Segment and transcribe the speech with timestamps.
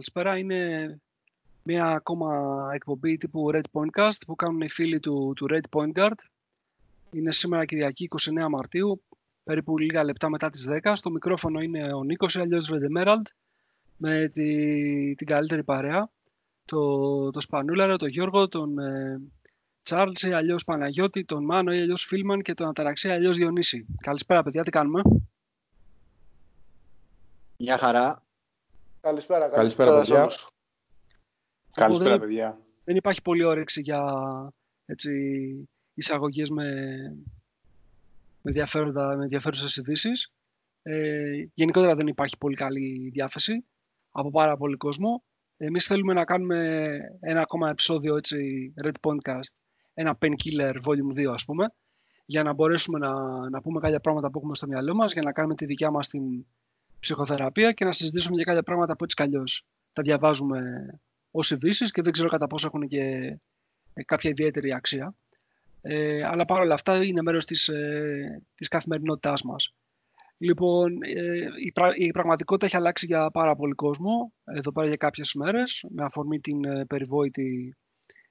[0.00, 0.38] Είναι ακό...
[0.38, 1.00] Καλησπέρα, είναι
[1.62, 6.18] μια ακόμα εκπομπή τύπου Red Pointcast που κάνουν οι φίλοι του, του Red Point Guard.
[7.12, 9.02] Είναι σήμερα Κυριακή 29 Μαρτίου,
[9.44, 10.92] περίπου λίγα λεπτά μετά τις 10.
[10.94, 13.22] Στο μικρόφωνο είναι ο Νίκος, αλλιώς Red Emerald,
[13.96, 16.10] με τη, την καλύτερη παρέα.
[16.64, 19.20] Το, το Σπανούλαρο, τον Γιώργο, τον ε,
[19.82, 23.86] Τσάρλς, αλλιώς Παναγιώτη, τον Μάνο, αλλιώς Φίλμαν και τον Αταραξία, αλλιώς Διονύση.
[24.00, 25.02] Καλησπέρα παιδιά, τι κάνουμε;
[27.56, 28.22] Μια χαρά.
[29.00, 30.28] Καλησπέρα, καλησπέρα, παιδιά.
[31.72, 32.58] Καλησπέρα, παιδιά.
[32.84, 34.02] Δεν υπάρχει πολύ όρεξη για
[34.84, 35.12] έτσι,
[35.94, 36.64] εισαγωγές με,
[38.42, 40.32] με, με ενδιαφέρουσες ειδήσεις.
[40.82, 43.64] Ε, γενικότερα δεν υπάρχει πολύ καλή διάθεση
[44.10, 45.24] από πάρα πολύ κόσμο.
[45.56, 49.54] Εμείς θέλουμε να κάνουμε ένα ακόμα επεισόδιο έτσι, Red Podcast,
[49.94, 51.74] ένα Painkiller Volume 2 ας πούμε,
[52.24, 53.12] για να μπορέσουμε να,
[53.50, 56.08] να πούμε κάποια πράγματα που έχουμε στο μυαλό μας, για να κάνουμε τη δικιά μας
[56.08, 56.46] την
[57.00, 59.44] ψυχοθεραπεία και να συζητήσουμε για κάποια πράγματα που έτσι καλλιώ
[59.92, 60.86] τα διαβάζουμε
[61.30, 63.00] ως ειδήσει και δεν ξέρω κατά πόσο έχουν και
[63.94, 65.14] ε, κάποια ιδιαίτερη αξία.
[65.82, 69.74] Ε, αλλά παρόλα αυτά είναι μέρος της, ε, της καθημερινότητάς μας.
[70.38, 75.34] Λοιπόν, ε, η, η πραγματικότητα έχει αλλάξει για πάρα πολύ κόσμο, εδώ πέρα για κάποιες
[75.34, 77.76] μέρες, με αφορμή την ε, περιβόητη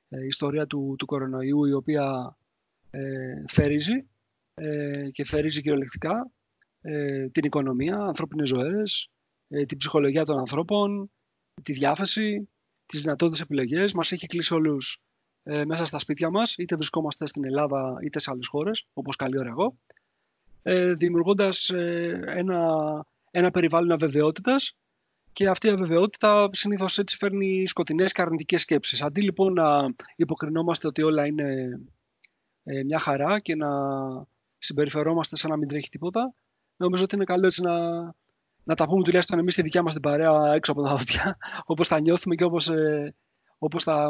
[0.09, 2.37] ε, ιστορία του, του κορονοϊού, η οποία
[2.91, 4.07] ε, θερίζει
[5.11, 6.31] και θερίζει κυριολεκτικά
[6.81, 9.09] ε, την οικονομία, ανθρώπινες ζωές,
[9.47, 11.11] ε, την ψυχολογία των ανθρώπων,
[11.63, 12.49] τη διάθεση,
[12.85, 13.93] τις δυνατότητες επιλογές.
[13.93, 15.01] Μας έχει κλείσει όλους
[15.43, 19.37] ε, μέσα στα σπίτια μας, είτε βρισκόμαστε στην Ελλάδα είτε σε άλλες χώρες, όπως καλή
[19.37, 19.77] ώρα εγώ,
[20.63, 22.65] ε, δημιουργώντας ε, ένα,
[23.31, 24.77] ένα περιβάλλον αβεβαιότητας
[25.33, 29.01] και αυτή η αβεβαιότητα συνήθως έτσι φέρνει σκοτεινές και αρνητικές σκέψεις.
[29.01, 31.79] Αντί λοιπόν να υποκρινόμαστε ότι όλα είναι
[32.63, 33.69] ε, μια χαρά και να
[34.57, 36.33] συμπεριφερόμαστε σαν να μην τρέχει τίποτα,
[36.79, 38.01] νομίζω ότι είναι καλό έτσι να,
[38.63, 41.37] να τα πούμε τουλάχιστον εμείς στη δικιά μας την παρέα έξω από τα δόντια,
[41.71, 43.15] όπως τα νιώθουμε και όπως ε,
[43.57, 44.09] όπως τα,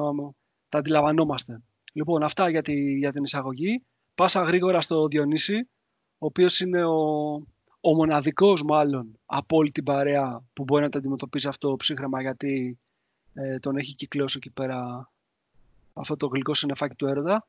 [0.70, 1.62] τα αντιλαμβανόμαστε.
[1.94, 3.84] Λοιπόν, αυτά για, τη, για την εισαγωγή.
[4.16, 5.70] Πάσα γρήγορα στο Διονύση,
[6.18, 7.34] ο οποίος είναι ο,
[7.82, 12.78] ο μοναδικός μάλλον από όλη την παρέα που μπορεί να τα αντιμετωπίσει αυτό ψύχρεμα γιατί
[13.34, 15.10] ε, τον έχει κυκλώσει εκεί πέρα
[15.94, 17.48] αυτό το γλυκό συνεφάκι του έρωτα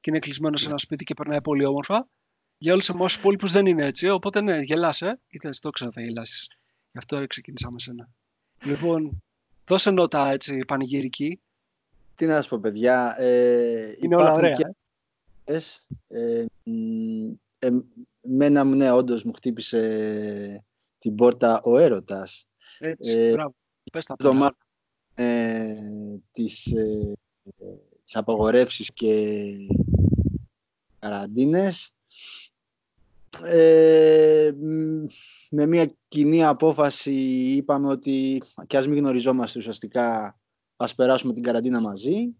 [0.00, 2.08] και είναι κλεισμένος σε ένα σπίτι και περνάει πολύ όμορφα.
[2.62, 4.08] Για όλους εμάς του υπόλοιπους δεν είναι έτσι.
[4.08, 5.20] Οπότε ναι, γελάσαι.
[5.28, 6.48] Είτε το ξέρω θα γελάσεις.
[6.92, 8.08] Γι' αυτό ξεκίνησα με σένα.
[8.64, 9.22] Λοιπόν,
[9.66, 11.40] δώσε νότα έτσι πανηγυρική.
[12.14, 13.20] Τι να σου πω, παιδιά.
[13.20, 14.52] Ε, είναι όλα ωραία.
[14.52, 14.74] Και...
[15.44, 15.60] Ε,
[16.08, 16.46] ε,
[17.58, 17.70] ε,
[18.20, 20.64] μένα μου, ναι, όντως μου χτύπησε
[20.98, 22.46] την πόρτα ο έρωτας.
[22.78, 23.54] Έτσι, ε, μπράβο.
[23.92, 24.56] Πες τα πράγματα.
[25.14, 25.74] Ε,
[26.32, 27.12] τις, ε,
[28.04, 29.44] τις απαγορεύσεις και
[30.98, 31.92] καραντίνες
[33.44, 34.50] ε,
[35.50, 37.12] με μια κοινή απόφαση
[37.56, 40.38] είπαμε ότι και ας μην γνωριζόμαστε ουσιαστικά
[40.76, 42.36] ας περάσουμε την καραντίνα μαζί.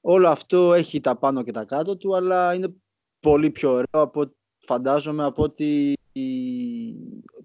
[0.00, 2.74] Όλο αυτό έχει τα πάνω και τα κάτω του, αλλά είναι
[3.20, 5.96] πολύ πιο ωραίο από, φαντάζομαι από ότι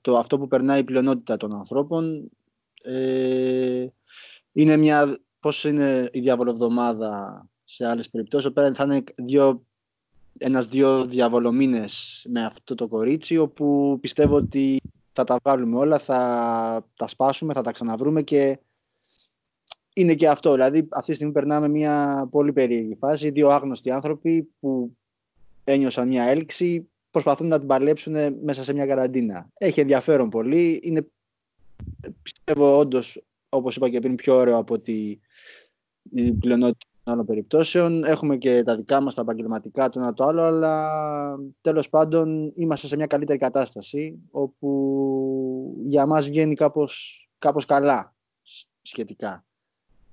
[0.01, 2.31] το αυτό που περνάει η πλειονότητα των ανθρώπων.
[2.83, 3.87] Ε,
[4.51, 9.65] είναι μια, πώς είναι η διαβολοβδομάδα σε άλλες περιπτώσεις, πέρα θα είναι δύο
[10.37, 17.07] ένας-δύο διαβολομήνες με αυτό το κορίτσι όπου πιστεύω ότι θα τα βγάλουμε όλα, θα τα
[17.07, 18.59] σπάσουμε, θα τα ξαναβρούμε και
[19.93, 20.51] είναι και αυτό.
[20.51, 23.29] Δηλαδή αυτή τη στιγμή περνάμε μια πολύ περίεργη φάση.
[23.29, 24.97] Δύο άγνωστοι άνθρωποι που
[25.63, 29.49] ένιωσαν μια έλξη προσπαθούν να την παλέψουν μέσα σε μια καραντίνα.
[29.53, 30.79] Έχει ενδιαφέρον πολύ.
[30.83, 31.07] Είναι
[32.21, 35.19] πιστεύω όντως, όπως είπα και πριν, πιο ωραίο από ότι
[36.11, 38.03] η πλειονότητα άλλων περιπτώσεων.
[38.03, 40.89] Έχουμε και τα δικά μας τα επαγγελματικά το ένα το άλλο, αλλά
[41.61, 48.15] τέλος πάντων είμαστε σε μια καλύτερη κατάσταση, όπου για μας βγαίνει κάπως, κάπως καλά
[48.81, 49.45] σχετικά.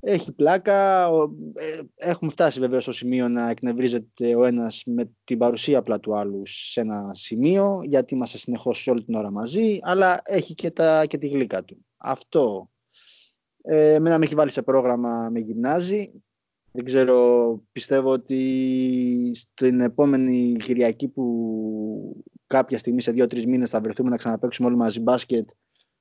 [0.02, 1.06] Έχει πλάκα,
[1.52, 6.16] ε, έχουμε φτάσει βέβαια στο σημείο να εκνευρίζεται ο ένας με την παρουσία απλά του
[6.16, 11.06] άλλου σε ένα σημείο, γιατί είμαστε συνεχώς όλη την ώρα μαζί, αλλά έχει και, τα,
[11.06, 11.86] και τη γλύκα του.
[11.96, 12.70] Αυτό
[13.62, 16.22] ε, εμένα με έχει βάλει σε πρόγραμμα με γυμνάζι.
[16.72, 24.10] Δεν ξέρω, πιστεύω ότι στην επόμενη Κυριακή που κάποια στιγμή σε δύο-τρεις μήνες θα βρεθούμε
[24.10, 25.48] να ξαναπαίξουμε όλοι μαζί μπάσκετ,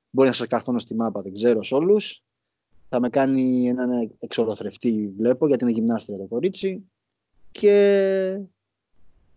[0.10, 2.24] μπορεί να σας καρφώνω στη μάπα, δεν ξέρω σε όλους.
[2.90, 6.90] Θα με κάνει έναν εξολοθρευτή, βλέπω, γιατί είναι γυμνάστρια το κορίτσι.
[7.52, 8.42] Και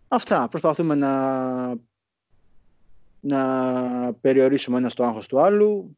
[0.07, 0.47] αυτά.
[0.47, 1.75] Προσπαθούμε να,
[3.19, 5.97] να περιορίσουμε ένα το άγχος του άλλου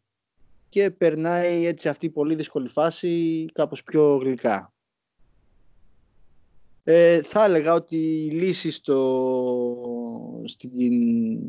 [0.70, 4.75] και περνάει έτσι αυτή η πολύ δύσκολη φάση κάπως πιο γλυκά.
[6.88, 10.92] Ε, θα έλεγα ότι η λύση στο, στην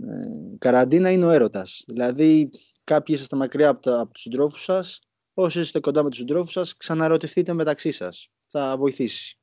[0.04, 1.84] ε, καραντίνα είναι ο έρωτας.
[1.86, 2.50] Δηλαδή
[2.84, 5.00] κάποιοι είσαστε μακριά από, τα, από τους συντρόφους σας,
[5.34, 8.30] όσοι είστε κοντά με τους συντρόφους σας, ξαναρωτηθείτε μεταξύ σας.
[8.48, 9.38] Θα βοηθήσει.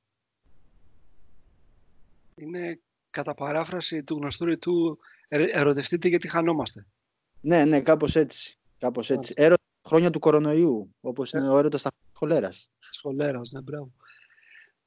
[2.36, 4.98] Είναι κατά παράφραση του γνωστού ρητού
[5.28, 6.86] ερωτευτείτε γιατί χανόμαστε.
[7.42, 8.58] Ναι, ναι, κάπως έτσι.
[8.78, 9.34] Κάπως έτσι.
[9.36, 12.70] Έρωτας χρόνια του κορονοϊού, όπως είναι ο έρωτας στα χολέρας.
[12.90, 13.92] Σχολέρας, ναι, μπράβο.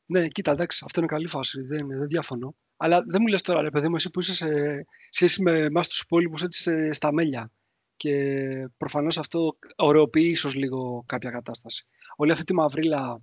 [0.06, 2.56] Ναι, κοίτα, εντάξει, αυτό είναι καλή φάση, δεν, δεν διαφωνώ.
[2.76, 5.88] Αλλά δεν μου λες τώρα, ρε παιδί μου, εσύ που είσαι σε σχέση με εμάς
[5.88, 7.52] τους υπόλοιπους έτσι στα μέλια.
[7.96, 11.86] Και προφανώς αυτό ωρεοποιεί ίσως λίγο κάποια κατάσταση.
[12.16, 13.22] Όλη αυτή τη μαυρίλα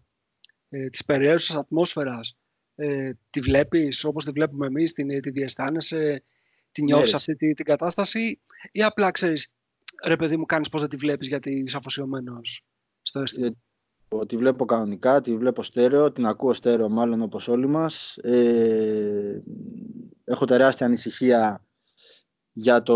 [0.69, 2.37] ε, της περιέργειας ατμόσφαιρας
[2.75, 6.23] ε, τη βλέπεις όπως τη βλέπουμε εμείς, την, τη διαισθάνεσαι,
[6.71, 9.53] τη νιώθεις ναι, αυτή τη, την κατάσταση, ή απλά ξέρεις,
[10.03, 12.65] ρε παιδί μου, κάνεις πώς δεν τη βλέπεις γιατί είσαι αφοσιωμένος
[13.01, 13.55] στο αίσθημα;
[14.21, 18.17] Ε, τη βλέπω κανονικά, τη βλέπω στέρεο, την ακούω στέρεο μάλλον όπως όλοι μας.
[18.17, 19.43] Ε,
[20.23, 21.65] έχω τεράστια ανησυχία
[22.53, 22.95] για το...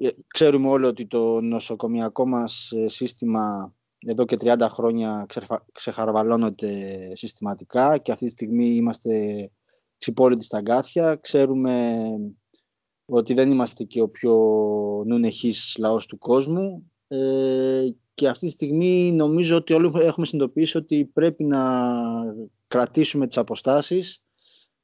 [0.00, 5.26] Ε, ξέρουμε όλοι ότι το νοσοκομιακό μας ε, σύστημα εδώ και 30 χρόνια
[5.72, 9.50] ξεχαρβαλώνεται συστηματικά και αυτή τη στιγμή είμαστε
[9.98, 11.14] ξυπόλυτοι στα αγκάθια.
[11.14, 12.06] Ξέρουμε
[13.04, 14.34] ότι δεν είμαστε και ο πιο
[15.06, 17.84] νουνεχής λαός του κόσμου ε,
[18.16, 21.60] και αυτή τη στιγμή νομίζω ότι όλοι έχουμε συνειδητοποιήσει ότι πρέπει να
[22.68, 24.22] κρατήσουμε τις αποστάσεις,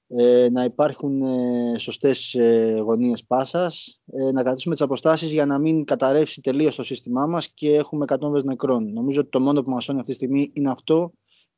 [0.07, 4.01] ε, να υπάρχουν ε, σωστές ε, γωνίες πάσας,
[4.33, 8.45] να κρατήσουμε τις αποστάσεις για να μην καταρρεύσει τελείως το σύστημά μας και έχουμε εκατόμβες
[8.45, 8.93] νεκρών.
[8.93, 11.12] Νομίζω ότι το μόνο που μας σώνει αυτή τη στιγμή είναι αυτό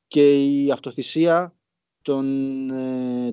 [0.07, 1.55] και η αυτοθυσία
[2.03, 2.25] των,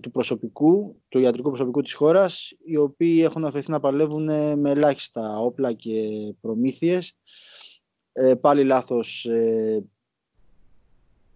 [0.01, 4.23] του προσωπικού, του ιατρικού προσωπικού της χώρας, οι οποίοι έχουν αφαιθεί να παλεύουν
[4.59, 6.09] με ελάχιστα όπλα και
[6.41, 7.13] προμήθειες
[8.13, 9.83] ε, πάλι λάθος ε,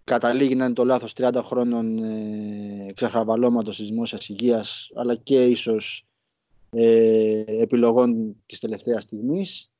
[0.03, 6.05] καταλήγει να είναι το λάθος 30 χρόνων ε, ξεχαβαλώματος της δημόσιας υγείας αλλά και ίσως
[6.69, 9.71] ε, επιλογών της τελευταίας στιγμής.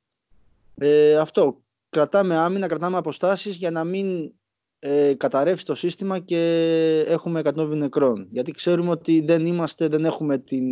[0.74, 4.32] Ε, αυτό, κρατάμε άμυνα, κρατάμε αποστάσεις για να μην
[4.78, 8.28] ε, καταρρεύσει το σύστημα και έχουμε 100 νεκρών.
[8.30, 10.64] Γιατί ξέρουμε ότι δεν είμαστε, δεν έχουμε την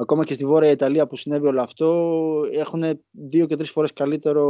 [0.00, 4.44] ακόμα και στη Βόρεια Ιταλία που συνέβη όλο αυτό, έχουν δύο και τρεις φορές καλύτερο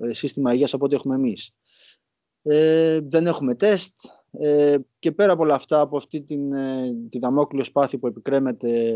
[0.00, 1.54] ε, σύστημα υγείας από ό,τι έχουμε εμείς.
[2.42, 3.96] Ε, δεν έχουμε τεστ
[4.30, 8.92] ε, και πέρα από όλα αυτά, από αυτή την, ε, τη δαμόκλειο σπάθη που επικρέμεται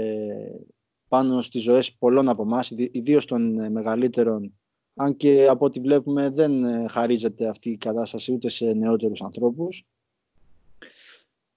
[1.08, 4.58] πάνω στις ζωές πολλών από εμάς, ιδίως των ε, μεγαλύτερων,
[4.94, 9.86] αν και από ό,τι βλέπουμε δεν χαρίζεται αυτή η κατάσταση ούτε σε νεότερους ανθρώπους.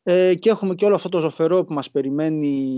[0.10, 2.78] Ε, και έχουμε και όλο αυτό το ζωφερό που μας περιμένει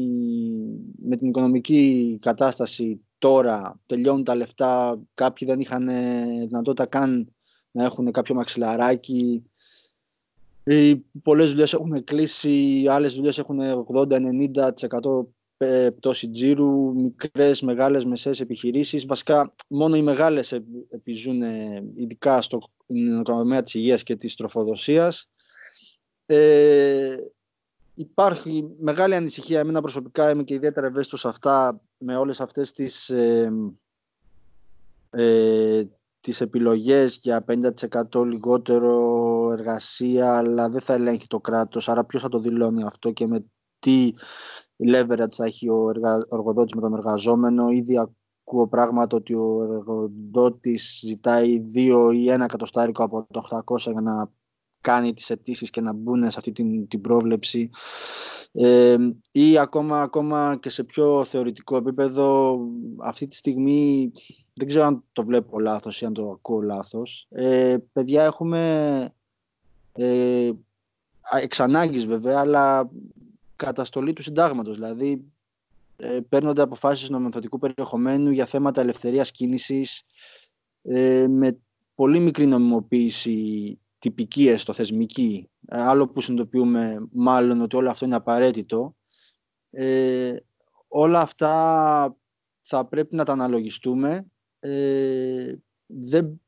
[1.01, 3.79] με την οικονομική κατάσταση τώρα.
[3.85, 5.87] Τελειώνουν τα λεφτά, κάποιοι δεν είχαν
[6.47, 7.33] δυνατότητα καν
[7.71, 9.43] να έχουν κάποιο μαξιλαράκι.
[10.63, 13.59] Οι πολλές δουλειές έχουν κλείσει, άλλες δουλειές έχουν
[13.93, 15.25] 80-90%
[15.95, 19.05] πτώση τζίρου, μικρές, μεγάλες, μεσαίες επιχειρήσεις.
[19.05, 20.51] Βασικά μόνο οι μεγάλες
[20.89, 21.41] επιζούν
[21.95, 22.59] ειδικά στο
[23.23, 25.29] τομέα της υγείας και της τροφοδοσίας.
[26.31, 27.15] Ε,
[27.93, 33.09] υπάρχει μεγάλη ανησυχία, εμένα προσωπικά είμαι και ιδιαίτερα ευαίσθητος σε αυτά, με όλες αυτές τις,
[33.09, 33.51] ε,
[35.09, 35.83] ε,
[36.19, 42.29] τις επιλογές για 50% λιγότερο εργασία, αλλά δεν θα ελέγχει το κράτος, άρα ποιος θα
[42.29, 43.45] το δηλώνει αυτό και με
[43.79, 44.13] τι
[44.77, 45.91] leverage θα έχει ο
[46.31, 47.69] εργοδότης με τον εργαζόμενο.
[47.69, 54.01] Ήδη ακούω πράγματα ότι ο εργοδότης ζητάει 2 ή 1 εκατοστάρικο από το 800 για
[54.01, 54.37] να
[54.81, 57.69] κάνει τις αιτήσεις και να μπουν σε αυτή την, την πρόβλεψη.
[58.51, 58.97] Ε,
[59.31, 62.59] ή ακόμα, ακόμα και σε πιο θεωρητικό επίπεδο
[62.97, 64.11] αυτή τη στιγμή
[64.53, 67.27] δεν ξέρω αν το βλέπω λάθος ή αν το ακούω λάθος.
[67.29, 69.13] Ε, παιδιά έχουμε
[69.93, 70.51] ε,
[71.41, 72.89] εξ ανάγκης βέβαια αλλά
[73.55, 74.75] καταστολή του συντάγματος.
[74.75, 75.31] Δηλαδή
[75.97, 80.03] ε, παίρνονται αποφάσεις νομοθετικού περιεχομένου για θέματα ελευθερίας κίνησης
[80.81, 81.57] ε, με
[81.95, 88.15] πολύ μικρή νομιμοποίηση τυπική έστω θεσμική, ε, άλλο που συνειδητοποιούμε μάλλον ότι όλο αυτό είναι
[88.15, 88.95] απαραίτητο,
[89.69, 90.35] ε,
[90.87, 92.15] όλα αυτά
[92.61, 94.25] θα πρέπει να τα αναλογιστούμε.
[94.59, 96.41] Ε, δεν,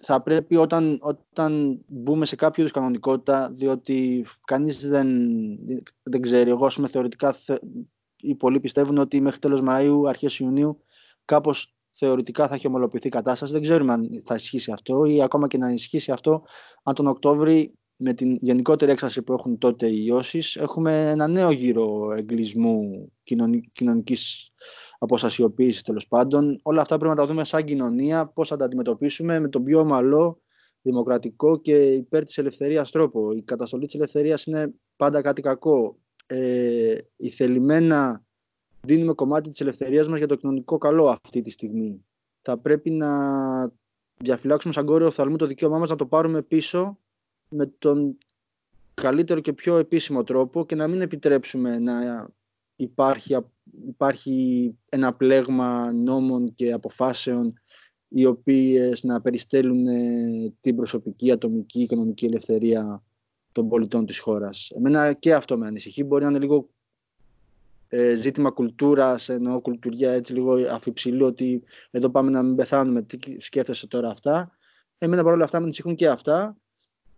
[0.00, 5.08] θα πρέπει όταν, όταν μπούμε σε κάποιο είδους κανονικότητα, διότι κανείς δεν,
[6.02, 7.36] δεν ξέρει, εγώ πούμε θεωρητικά
[8.16, 10.82] οι πολλοί πιστεύουν ότι μέχρι τέλος Μαΐου, αρχές Ιουνίου,
[11.24, 13.52] κάπως θεωρητικά θα έχει ομολοποιηθεί η κατάσταση.
[13.52, 16.42] Δεν ξέρουμε αν θα ισχύσει αυτό ή ακόμα και να ισχύσει αυτό,
[16.82, 21.50] αν τον Οκτώβρη με την γενικότερη έξαρση που έχουν τότε οι ιώσεις, έχουμε ένα νέο
[21.50, 23.12] γύρο εγκλισμού
[23.72, 24.50] κοινωνικής
[24.98, 26.60] αποστασιοποίησης τέλος πάντων.
[26.62, 29.80] Όλα αυτά πρέπει να τα δούμε σαν κοινωνία, πώς θα τα αντιμετωπίσουμε με τον πιο
[29.80, 30.42] ομαλό,
[30.82, 33.32] δημοκρατικό και υπέρ της ελευθερίας τρόπο.
[33.32, 35.98] Η καταστολή της ελευθερίας είναι πάντα κάτι κακό.
[36.26, 38.24] Ε, η θελημένα
[38.86, 42.04] δίνουμε κομμάτι της ελευθερίας μας για το κοινωνικό καλό αυτή τη στιγμή.
[42.42, 43.10] Θα πρέπει να
[44.16, 46.98] διαφυλάξουμε σαν κόριο οφθαλμού το δικαίωμά μας να το πάρουμε πίσω
[47.48, 48.18] με τον
[48.94, 52.28] καλύτερο και πιο επίσημο τρόπο και να μην επιτρέψουμε να
[52.76, 53.36] υπάρχει,
[53.86, 57.54] υπάρχει ένα πλέγμα νόμων και αποφάσεων
[58.08, 63.02] οι οποίες να περιστέλουν ε, την προσωπική, ατομική, οικονομική ελευθερία
[63.52, 64.70] των πολιτών της χώρας.
[64.74, 66.04] Εμένα και αυτό με ανησυχεί.
[66.04, 66.68] Μπορεί να είναι λίγο
[67.94, 73.40] ε, ζήτημα κουλτούρας, εννοώ κουλτουριά έτσι λίγο αφιψηλού ότι εδώ πάμε να μην πεθάνουμε, τι
[73.40, 74.56] σκέφτεσαι τώρα αυτά.
[74.98, 76.56] Εμένα παρόλα αυτά με ανησυχούν και αυτά.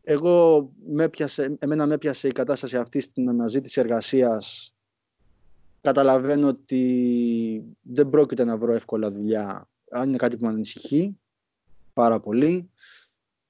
[0.02, 4.74] Εγώ με πιασε, εμένα με έπιασε η κατάσταση αυτή στην αναζήτηση εργασίας.
[5.80, 11.18] Καταλαβαίνω ότι δεν πρόκειται να βρω εύκολα δουλειά αν είναι κάτι που με ανησυχεί
[11.92, 12.70] πάρα πολύ.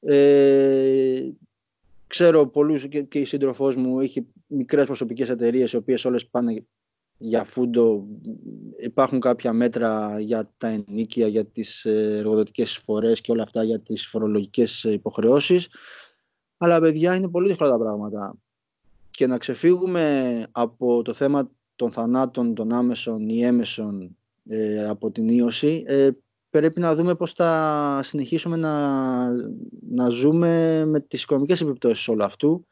[0.01, 1.31] Ε,
[2.07, 6.65] ξέρω πολλούς και, και η σύντροφός μου έχει μικρές προσωπικές εταιρείες οι οποίες όλες πάνε
[7.27, 8.07] για φούντο.
[8.77, 14.07] Υπάρχουν κάποια μέτρα για τα ενίκια, για τις εργοδοτικές φορές και όλα αυτά για τις
[14.07, 15.69] φορολογικές υποχρεώσεις.
[16.57, 18.35] Αλλά παιδιά είναι πολύ δύσκολα τα πράγματα.
[19.11, 24.17] Και να ξεφύγουμε από το θέμα των θανάτων, των άμεσων ή έμεσων
[24.49, 26.11] ε, από την ίωση, ε,
[26.51, 29.29] πρέπει να δούμε πώς θα συνεχίσουμε να,
[29.81, 32.67] να ζούμε με τις οικονομικές επιπτώσεις όλου αυτού.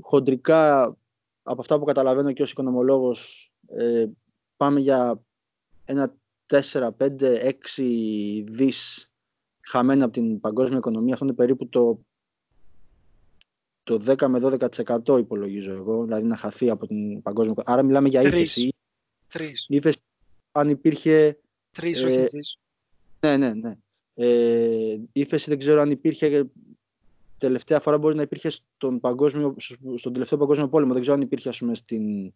[0.00, 0.96] Χοντρικά,
[1.42, 4.06] από αυτά που καταλαβαίνω και ως οικονομολόγος, ε,
[4.56, 5.22] πάμε για
[5.84, 6.14] ένα
[6.46, 9.10] 4, 5, 6 δις
[9.60, 11.12] χαμένα από την παγκόσμια οικονομία.
[11.12, 12.00] Αυτό είναι περίπου το,
[13.82, 14.58] το 10 με
[15.06, 17.72] 12% υπολογίζω εγώ, δηλαδή να χαθεί από την παγκόσμια οικονομία.
[17.72, 18.74] Άρα μιλάμε για ύφεση.
[19.28, 19.66] Τρεις.
[19.68, 19.98] Ύφεση
[20.52, 21.38] αν υπήρχε...
[21.72, 22.28] Τρεις, όχι ε,
[23.20, 23.76] ναι, ναι, ναι.
[24.14, 26.50] Ε, ύφεση δεν ξέρω αν υπήρχε
[27.38, 29.54] τελευταία φορά μπορεί να υπήρχε στον, παγκόσμιο,
[29.96, 30.92] στον τελευταίο παγκόσμιο πόλεμο.
[30.92, 32.32] Δεν ξέρω αν υπήρχε ας πούμε, στην,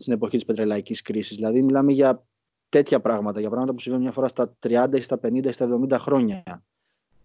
[0.00, 1.36] στην εποχή της πετρελαϊκής κρίσης.
[1.36, 2.24] Δηλαδή μιλάμε για
[2.68, 5.78] τέτοια πράγματα, για πράγματα που συμβαίνουν μια φορά στα 30 ή στα 50 ή στα
[5.88, 6.64] 70 χρόνια.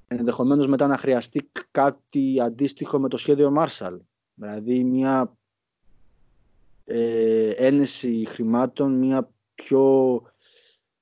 [0.08, 3.98] Ενδεχομένως μετά να χρειαστεί κάτι αντίστοιχο με το σχέδιο Marshall.
[4.34, 5.38] Δηλαδή μια
[6.86, 10.22] ε, ένεση χρημάτων, μια πιο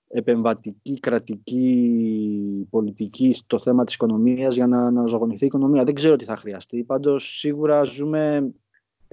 [0.08, 5.84] επεμβατική κρατική πολιτική στο θέμα της οικονομίας για να, να ζωγονηθεί η οικονομία.
[5.84, 6.84] Δεν ξέρω τι θα χρειαστεί.
[6.84, 8.54] Πάντως σίγουρα ζούμε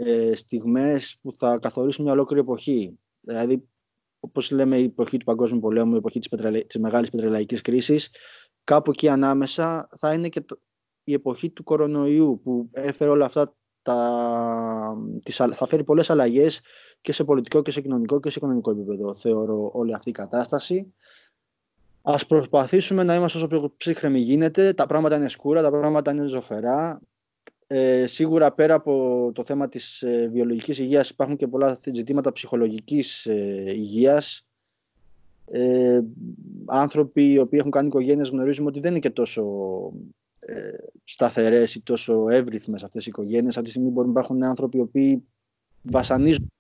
[0.05, 2.99] ε, στιγμές που θα καθορίσουν μια ολόκληρη εποχή.
[3.21, 3.69] Δηλαδή,
[4.21, 6.61] όπως λέμε η εποχή του Παγκόσμιου Πολέμου, η εποχή της, πετρελα...
[6.61, 8.11] της μεγάλης πετρελαϊκής κρίσης,
[8.65, 10.45] κάπου εκεί ανάμεσα θα είναι και
[11.05, 16.61] η εποχή του κορονοϊού που έφερε όλα αυτά τα, τις, θα φέρει πολλές αλλαγές
[17.01, 20.95] και σε πολιτικό και σε κοινωνικό και σε οικονομικό επίπεδο θεωρώ όλη αυτή η κατάσταση.
[22.03, 24.73] Ας προσπαθήσουμε να είμαστε όσο πιο ψύχρεμοι γίνεται.
[24.73, 27.01] Τα πράγματα είναι σκούρα, τα πράγματα είναι ζωφερά.
[27.73, 33.27] Ε, σίγουρα πέρα από το θέμα της ε, βιολογικής υγείας υπάρχουν και πολλά ζητήματα ψυχολογικής
[33.27, 34.47] ε, υγείας.
[35.45, 36.01] Ε,
[36.67, 39.43] άνθρωποι οι οποίοι έχουν κάνει οικογένειες γνωρίζουμε ότι δεν είναι και τόσο
[40.41, 40.71] ε,
[41.05, 43.57] σταθερές ή τόσο εύρυθμες αυτές οι οικογένειες.
[43.57, 45.25] Από τη στιγμή μπορεί να υπάρχουν άνθρωποι οι οποίοι
[45.83, 46.53] βασανίζουν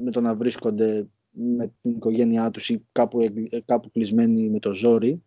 [0.00, 4.72] με το να βρίσκονται με την οικογένειά τους ή κάπου, ε, κάπου κλεισμένοι με το
[4.72, 5.22] ζόρι.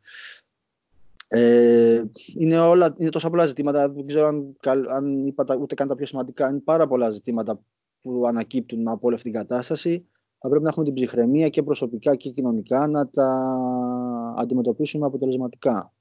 [1.27, 2.03] Ε,
[2.35, 4.55] είναι, όλα, είναι τόσα πολλά ζητήματα, δεν ξέρω αν,
[4.89, 7.59] αν είπα ούτε καν τα πιο σημαντικά, είναι πάρα πολλά ζητήματα
[8.01, 10.07] που ανακύπτουν από όλη αυτή την κατάσταση.
[10.39, 13.55] Θα πρέπει να έχουμε την ψυχραιμία και προσωπικά και κοινωνικά να τα
[14.37, 15.93] αντιμετωπίσουμε αποτελεσματικά.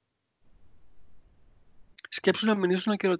[2.09, 3.15] Σκέψου να μην ήσουν και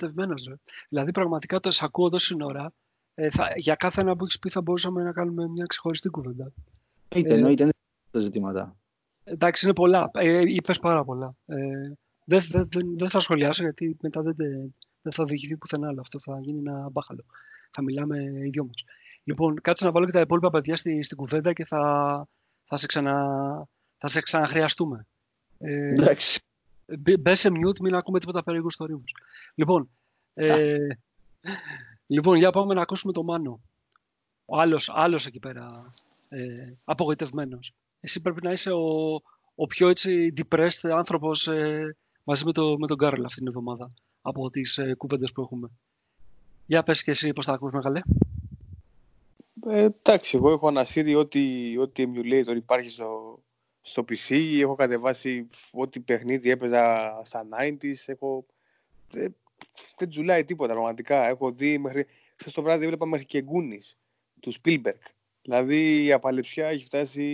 [0.89, 2.73] Δηλαδή, πραγματικά το ακούω εδώ σύνορα
[3.15, 6.51] ε, θα, για κάθε ένα που έχεις πει θα μπορούσαμε να κάνουμε μια ξεχωριστή κουβέντα.
[7.15, 7.71] Είτε εννοείται, είναι
[8.11, 8.77] τα ζητήματα.
[9.29, 10.11] Εντάξει, είναι πολλά.
[10.13, 11.35] Ε, Είπες πάρα πολλά.
[11.45, 11.55] Ε,
[12.23, 14.35] δεν δε, δε, δε θα σχολιάσω γιατί μετά δεν,
[15.01, 16.01] δεν θα οδηγηθεί πουθενά άλλο.
[16.01, 17.25] Αυτό θα γίνει ένα μπάχαλο.
[17.71, 18.71] Θα μιλάμε οι δυο μα.
[19.23, 22.27] Λοιπόν, κάτσε να βάλω και τα υπόλοιπα παιδιά στη, στην κουβέντα και θα,
[22.63, 23.13] θα, σε, ξανα,
[23.97, 25.05] θα σε ξαναχρειαστούμε.
[25.57, 26.41] Ε, Εντάξει.
[27.19, 28.85] Μπες σε mute, μην ακούμε τίποτα περίεργο στο
[29.55, 29.89] Λοιπόν,
[30.33, 30.87] ε,
[32.07, 33.61] Λοιπόν, για πάμε να ακούσουμε το Μάνο.
[34.45, 35.89] Ο άλλος, άλλος εκεί πέρα
[36.29, 37.73] ε, απογοητευμένος.
[38.07, 39.13] Εσύ πρέπει να είσαι ο,
[39.55, 43.89] ο πιο έτσι depressed άνθρωπος ε, μαζί με, το, με τον Κάρολ αυτήν την εβδομάδα
[44.21, 45.69] από τις ε, κουβέντες που έχουμε.
[46.65, 48.01] Για πες και εσύ πώς θα ακούς Μεγαλέ.
[49.67, 53.39] Ε, εντάξει, εγώ έχω ανασύρει ό,τι, ό,τι emulator υπάρχει στο,
[53.81, 58.45] στο PC, έχω κατεβάσει ό,τι παιχνίδι έπαιζα στα 90s, έχω...
[59.13, 59.27] Ε,
[59.97, 61.27] δεν τζουλάει τίποτα πραγματικά.
[61.27, 62.05] Έχω δει μέχρι.
[62.35, 63.79] Χθες το βράδυ έβλεπα μέχρι και γκούνι
[64.39, 65.01] του Spielberg.
[65.41, 67.25] Δηλαδή η απαλεψιά έχει φτάσει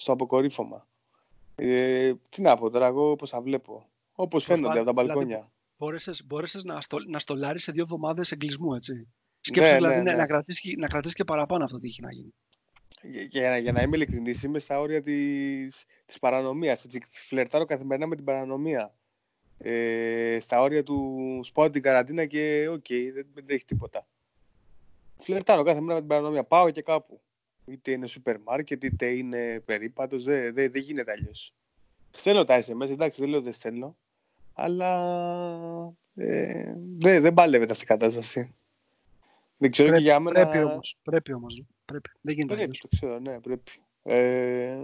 [0.00, 0.86] στο αποκορύφωμα.
[1.54, 3.86] Ε, τι να πω τώρα, εγώ πώς θα βλέπω.
[4.14, 5.50] Όπως φαίνονται από τα δηλαδή, μπαλκόνια.
[5.78, 9.08] Μπόρεσε μπόρεσες να, στο, να στολάρεις σε δύο εβδομάδες εγκλισμού, έτσι.
[9.40, 10.16] Σκέψου ναι, δηλαδή ναι, ναι.
[10.16, 12.34] να, κρατήσεις, να κρατήσεις και παραπάνω αυτό τι έχει να γίνει.
[13.02, 15.66] Για, για, για να είμαι ειλικρινής, είμαι στα όρια τη
[16.06, 16.86] της παρανομίας.
[17.10, 18.94] Φλερτάρω καθημερινά με την παρανομία.
[19.58, 24.06] ε, στα όρια του σπάω την καραντίνα και OK, okay, δεν, δεν έχει τίποτα.
[25.16, 26.44] Φλερτάρω κάθε μέρα με την παρανομία.
[26.44, 27.20] Πάω και κάπου.
[27.70, 30.24] Είτε είναι σούπερ μάρκετ, είτε είναι περίπατος.
[30.24, 31.54] Δεν δε, δε γίνεται αλλιώς.
[32.10, 33.96] Στέλνω τα SMS, εντάξει, δεν λέω δεν στέλνω.
[34.54, 38.54] Αλλά ε, δεν, δεν παλεύεται αυτή η κατάσταση.
[39.56, 40.48] Δεν ξέρω πρέπει, και για μένα...
[40.48, 41.62] Πρέπει όμως, πρέπει όμως.
[41.84, 42.10] Πρέπει.
[42.20, 43.70] Δεν γίνεται Πρέπει, το ξέρω, ναι, πρέπει.
[44.02, 44.78] Ε,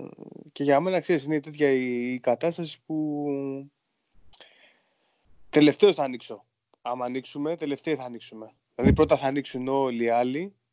[0.52, 3.70] και για μένα, ξέρεις, είναι τέτοια η, η κατάσταση που
[5.50, 6.44] τελευταίο θα ανοίξω.
[6.82, 8.54] Άμα ανοίξουμε, τελευταίο θα ανοίξουμε.
[8.74, 10.63] Δηλαδή πρώτα θα ανοίξουν όλοι οι άλλοι ε,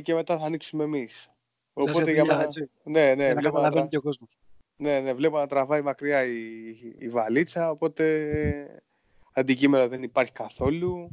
[0.00, 1.30] και μετά θα ανοίξουμε εμείς.
[1.72, 2.48] Οπότε για μένα...
[2.82, 3.86] Ναι, ναι, βλέπω να, τρα...
[3.86, 4.28] και ο κόσμος.
[4.76, 8.84] ναι, ναι, βλέπω να τραβάει μακριά η, η βαλίτσα, οπότε
[9.32, 11.10] αντικείμενο δεν υπάρχει καθόλου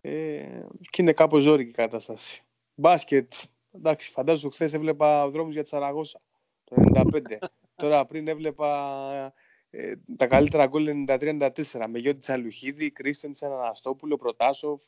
[0.00, 2.42] ε, και είναι κάπως ζώρικη η κατάσταση.
[2.74, 3.32] Μπάσκετ,
[3.74, 6.20] εντάξει, φαντάζομαι χθες έβλεπα δρόμους για τη Σαραγώσα
[6.64, 7.38] το 95.
[7.76, 9.34] Τώρα πριν έβλεπα
[9.70, 11.50] ε, τα καλύτερα γκολ 93-94
[11.88, 14.82] με Γιώτη Τσαλουχίδη, Κρίστενσεν, Αναστόπουλο, Προτάσοφ.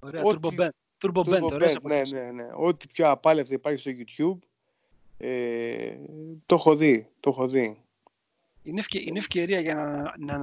[0.00, 0.22] Ωραία,
[1.00, 1.42] Turbo Band.
[1.42, 2.48] Turbo Band, ναι, ναι, ναι.
[2.54, 4.38] Ό,τι πιο απάλευτο υπάρχει στο YouTube,
[5.18, 5.96] ε,
[6.46, 7.82] το έχω δει, το έχω δει.
[8.62, 10.38] Είναι, ευκαι, είναι ευκαιρία για να, να,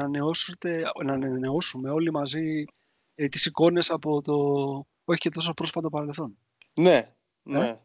[1.03, 2.65] να ανανεώσουμε όλοι μαζί
[3.15, 4.35] ε, τις εικόνες από το
[5.05, 6.37] όχι και τόσο πρόσφατο παρελθόν.
[6.73, 7.13] Ναι,
[7.43, 7.67] ναι.
[7.67, 7.79] Ε;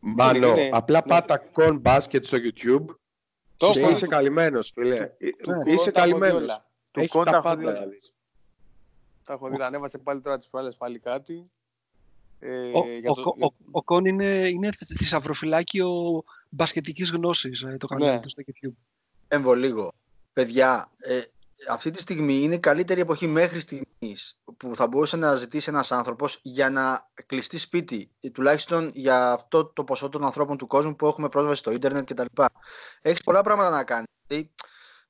[0.00, 1.06] Μάλλον, είναι, απλά ναι.
[1.06, 2.94] πάτα κον μπάσκετ στο YouTube
[3.56, 5.10] το και είσαι καλυμμένος, φίλε.
[5.42, 6.60] Του, είσαι καλυμμένος.
[6.90, 7.72] Του Έχει τα πάντα.
[7.72, 7.96] Δηλαδή.
[9.24, 11.50] Τα έχω δει, ανέβασε πάλι τώρα τις προάλλες πάλι κάτι.
[12.40, 13.20] Ε, ο, για το...
[13.20, 18.20] ο, ο, ο, Κον είναι, είναι θησαυροφυλάκιο μπασκετικής γνώσης ε, το κανάλι ναι.
[18.20, 18.74] του στο YouTube.
[19.28, 19.92] Έμβω λίγο.
[20.32, 21.20] Παιδιά, ε,
[21.68, 25.92] αυτή τη στιγμή είναι η καλύτερη εποχή μέχρι στιγμής που θα μπορούσε να ζητήσει ένας
[25.92, 31.06] άνθρωπος για να κλειστεί σπίτι, τουλάχιστον για αυτό το ποσό των ανθρώπων του κόσμου που
[31.06, 32.42] έχουμε πρόσβαση στο ίντερνετ κτλ.
[33.02, 34.08] Έχεις πολλά πράγματα να κάνεις.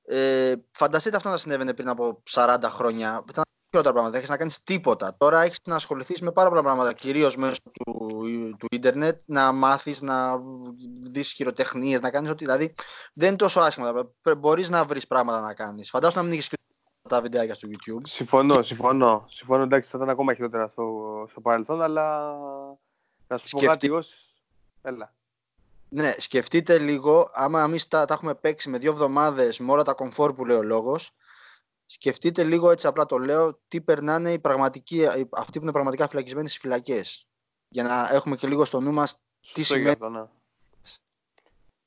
[0.04, 3.24] Ε, φανταστείτε αυτό να συνέβαινε πριν από 40 χρόνια.
[3.30, 4.10] Ήταν χειρότερα πράγματα.
[4.10, 5.14] Δεν έχεις να κάνεις τίποτα.
[5.18, 8.22] Τώρα έχεις να ασχοληθείς με πάρα πολλά πράγματα, κυρίως μέσω του,
[8.58, 10.40] του ίντερνετ, να μάθεις, να
[11.10, 12.44] δεις χειροτεχνίες, να κάνεις ό,τι.
[12.44, 12.74] Δηλαδή
[13.12, 14.10] δεν είναι τόσο άσχημα.
[14.38, 15.90] Μπορείς να βρεις πράγματα να κάνεις.
[15.90, 16.58] Φαντάζομαι να μην έχεις και
[17.08, 18.02] τα βιντεάκια στο YouTube.
[18.02, 19.26] Συμφωνώ, συμφωνώ.
[19.30, 22.34] Συμφωνώ, εντάξει, θα ήταν ακόμα χειρότερα στο, στο παρελθόν, αλλά
[23.26, 23.90] να σου πω κάτι
[24.82, 25.14] Έλα.
[25.88, 29.92] Ναι, σκεφτείτε λίγο, άμα εμείς τα, τα έχουμε παίξει με δύο εβδομάδες με όλα τα
[29.92, 31.12] κομφόρ που λέει ο λόγος,
[31.92, 36.48] σκεφτείτε λίγο έτσι απλά το λέω τι περνάνε οι πραγματικοί, αυτοί που είναι πραγματικά φυλακισμένοι
[36.48, 37.28] στις φυλακές
[37.68, 39.20] για να έχουμε και λίγο στο νου μας
[39.52, 39.88] τι σημαίνει.
[39.88, 40.24] Αυτό, ναι.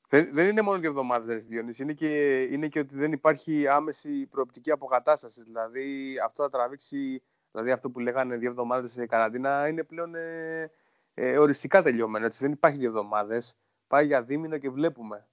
[0.08, 1.82] δεν, δεν είναι μόνο δύο εβδομάδες, Διονύση.
[1.82, 5.44] Είναι και, είναι και ότι δεν υπάρχει άμεση προοπτική αποκατάστασης.
[5.44, 7.22] Δηλαδή, αυτό θα τραβήξει.
[7.50, 10.70] Δηλαδή, αυτό που λέγανε δύο εβδομάδες σε καραντίνα είναι πλέον ε,
[11.14, 12.26] ε, οριστικά τελειωμένο.
[12.26, 12.38] Έτσι.
[12.44, 13.56] Δεν υπάρχει δύο εβδομάδες.
[13.86, 15.28] Πάει για δίμηνο και βλέπουμε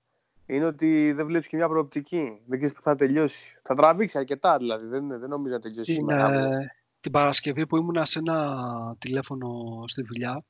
[0.46, 2.42] είναι ότι δεν βλέπεις και μια προοπτική.
[2.46, 3.60] Δεν ξέρεις που θα τελειώσει.
[3.62, 4.88] Θα τραβήξει αρκετά δηλαδή.
[4.88, 8.66] Δεν, δεν νομίζω να τελειώσει την, ε, την Παρασκευή που ήμουν σε ένα
[9.00, 9.48] τηλέφωνο
[9.88, 10.44] στη δουλειά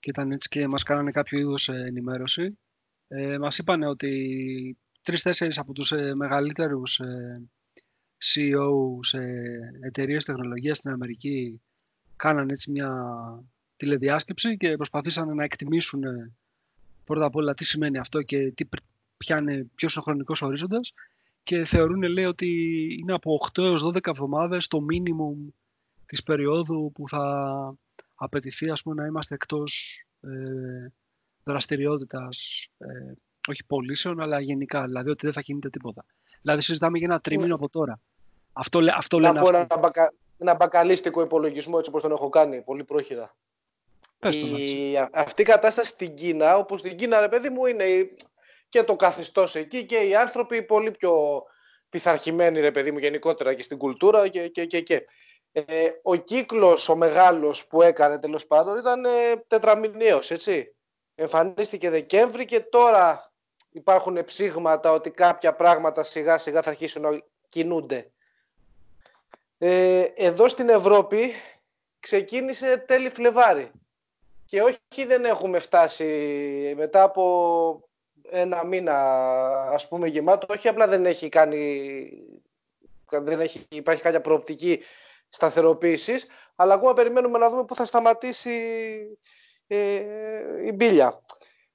[0.00, 2.58] και ήταν έτσι και μας κάνανε κάποιο είδους ενημέρωση.
[3.08, 7.48] Ε, μας είπαν ότι τρεις-τέσσερις από τους ε, μεγαλύτερους ε,
[8.18, 9.18] CEO σε
[9.80, 11.60] εταιρείες τεχνολογίας στην Αμερική
[12.16, 12.92] κάνανε έτσι μια
[13.76, 16.32] τηλεδιάσκεψη και προσπαθήσαν να εκτιμήσουν ε,
[17.04, 18.64] πρώτα απ' όλα τι σημαίνει αυτό και τι
[19.24, 20.92] ποια είναι, ποιος είναι ο χρονικός ορίζοντας
[21.42, 22.48] και θεωρούν λέει ότι
[23.00, 25.52] είναι από 8 έως 12 εβδομάδες το minimum
[26.06, 27.74] της περίοδου που θα
[28.14, 30.28] απαιτηθεί ας πούμε, να είμαστε εκτός ε,
[31.44, 33.12] δραστηριότητας ε,
[33.48, 36.04] όχι πωλήσεων αλλά γενικά, δηλαδή ότι δεν θα κινείται τίποτα.
[36.42, 38.00] Δηλαδή συζητάμε για ένα τρίμηνο από τώρα.
[38.52, 42.62] Αυτό, αυτό να λένε πω ένα, μπακα, ένα μπακαλίστικο υπολογισμό έτσι όπως τον έχω κάνει,
[42.62, 43.34] πολύ πρόχειρα.
[44.20, 47.84] Η, αυτή η κατάσταση στην Κίνα, όπως στην Κίνα ρε παιδί μου είναι
[48.70, 51.42] και το καθεστώς εκεί και οι άνθρωποι πολύ πιο
[51.88, 55.04] πειθαρχημένοι ρε παιδί μου γενικότερα και στην κουλτούρα και, και, και, και.
[55.52, 60.74] Ε, ο κύκλος ο μεγάλος που έκανε τέλος πάντων ήταν ε, τετραμηνίος έτσι.
[61.14, 63.32] Εμφανίστηκε Δεκέμβρη και τώρα
[63.70, 68.10] υπάρχουν ψήγματα ότι κάποια πράγματα σιγά σιγά θα αρχίσουν να κινούνται.
[69.58, 71.32] Ε, εδώ στην Ευρώπη
[72.00, 73.70] ξεκίνησε τέλη Φλεβάρι
[74.46, 77.89] και όχι δεν έχουμε φτάσει μετά από
[78.30, 78.94] ένα μήνα
[79.70, 82.10] ας πούμε γεμάτο, όχι απλά δεν έχει κάνει,
[83.10, 84.82] δεν έχει, υπάρχει κάποια προοπτική
[85.28, 88.60] σταθεροποίησης, αλλά ακόμα περιμένουμε να δούμε πού θα σταματήσει
[89.66, 90.02] ε,
[90.64, 91.24] η μπίλια.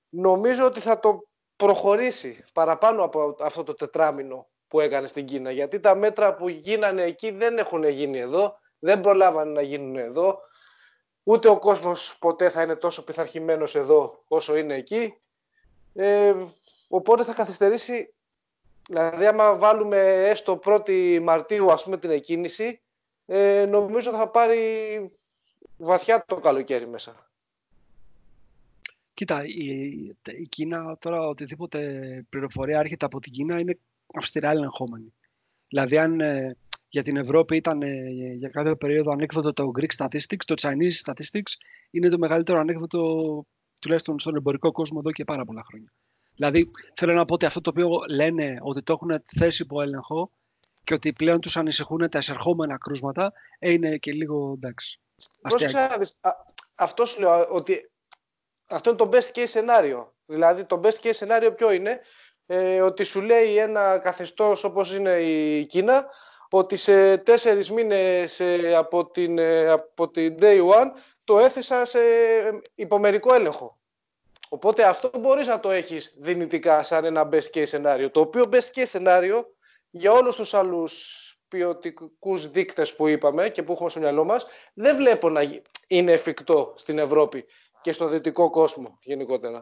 [0.09, 5.79] Νομίζω ότι θα το προχωρήσει παραπάνω από αυτό το τετράμινο που έκανε στην Κίνα, γιατί
[5.79, 10.39] τα μέτρα που γίνανε εκεί δεν έχουν γίνει εδώ, δεν προλάβανε να γίνουν εδώ,
[11.23, 15.19] ούτε ο κόσμος ποτέ θα είναι τόσο πειθαρχημένος εδώ όσο είναι εκεί
[15.95, 16.33] ε,
[16.87, 18.15] οπότε θα καθυστερήσει
[18.89, 19.97] Δηλαδή, άμα βάλουμε
[20.29, 22.81] έστω 1η Μαρτίου ας πούμε, την εκκίνηση,
[23.25, 24.59] ε, νομίζω θα πάρει
[25.77, 27.29] βαθιά το καλοκαίρι μέσα.
[29.13, 29.75] Κοίτα, η,
[30.37, 31.89] η Κίνα τώρα οτιδήποτε
[32.29, 33.77] πληροφορία έρχεται από την Κίνα είναι
[34.13, 35.13] αυστηρά ελεγχόμενη.
[35.67, 36.57] Δηλαδή, αν ε,
[36.89, 41.51] για την Ευρώπη ήταν ε, για κάποιο περίοδο ανέκδοτο το Greek Statistics, το Chinese Statistics
[41.91, 43.45] είναι το μεγαλύτερο ανέκδοτο
[43.85, 45.93] τουλάχιστον στον εμπορικό κόσμο εδώ και πάρα πολλά χρόνια.
[46.35, 50.31] Δηλαδή, θέλω να πω ότι αυτό το οποίο λένε ότι το έχουν θέσει υπό έλεγχο
[50.83, 54.99] και ότι πλέον τους ανησυχούν τα εισερχόμενα κρούσματα, ε, είναι και λίγο εντάξει.
[56.75, 57.91] αυτός σου λέω ότι
[58.69, 60.07] αυτό είναι το best case scenario.
[60.25, 61.99] Δηλαδή, το best case scenario ποιο είναι,
[62.45, 66.05] ε, ότι σου λέει ένα καθεστώς όπως είναι η Κίνα,
[66.49, 70.91] ότι σε τέσσερις μήνες ε, από, την, ε, από την day one
[71.25, 71.99] το έθεσα σε
[72.75, 73.77] υπομερικό έλεγχο.
[74.49, 78.07] Οπότε αυτό μπορείς να το έχεις δυνητικά σαν ένα best case scenario.
[78.11, 79.43] Το οποίο best case scenario
[79.89, 84.95] για όλους τους άλλους ποιοτικούς δείκτες που είπαμε και που έχουμε στο μυαλό μας δεν
[84.95, 85.41] βλέπω να
[85.87, 87.45] είναι εφικτό στην Ευρώπη
[87.81, 89.59] και στο δυτικό κόσμο γενικότερα.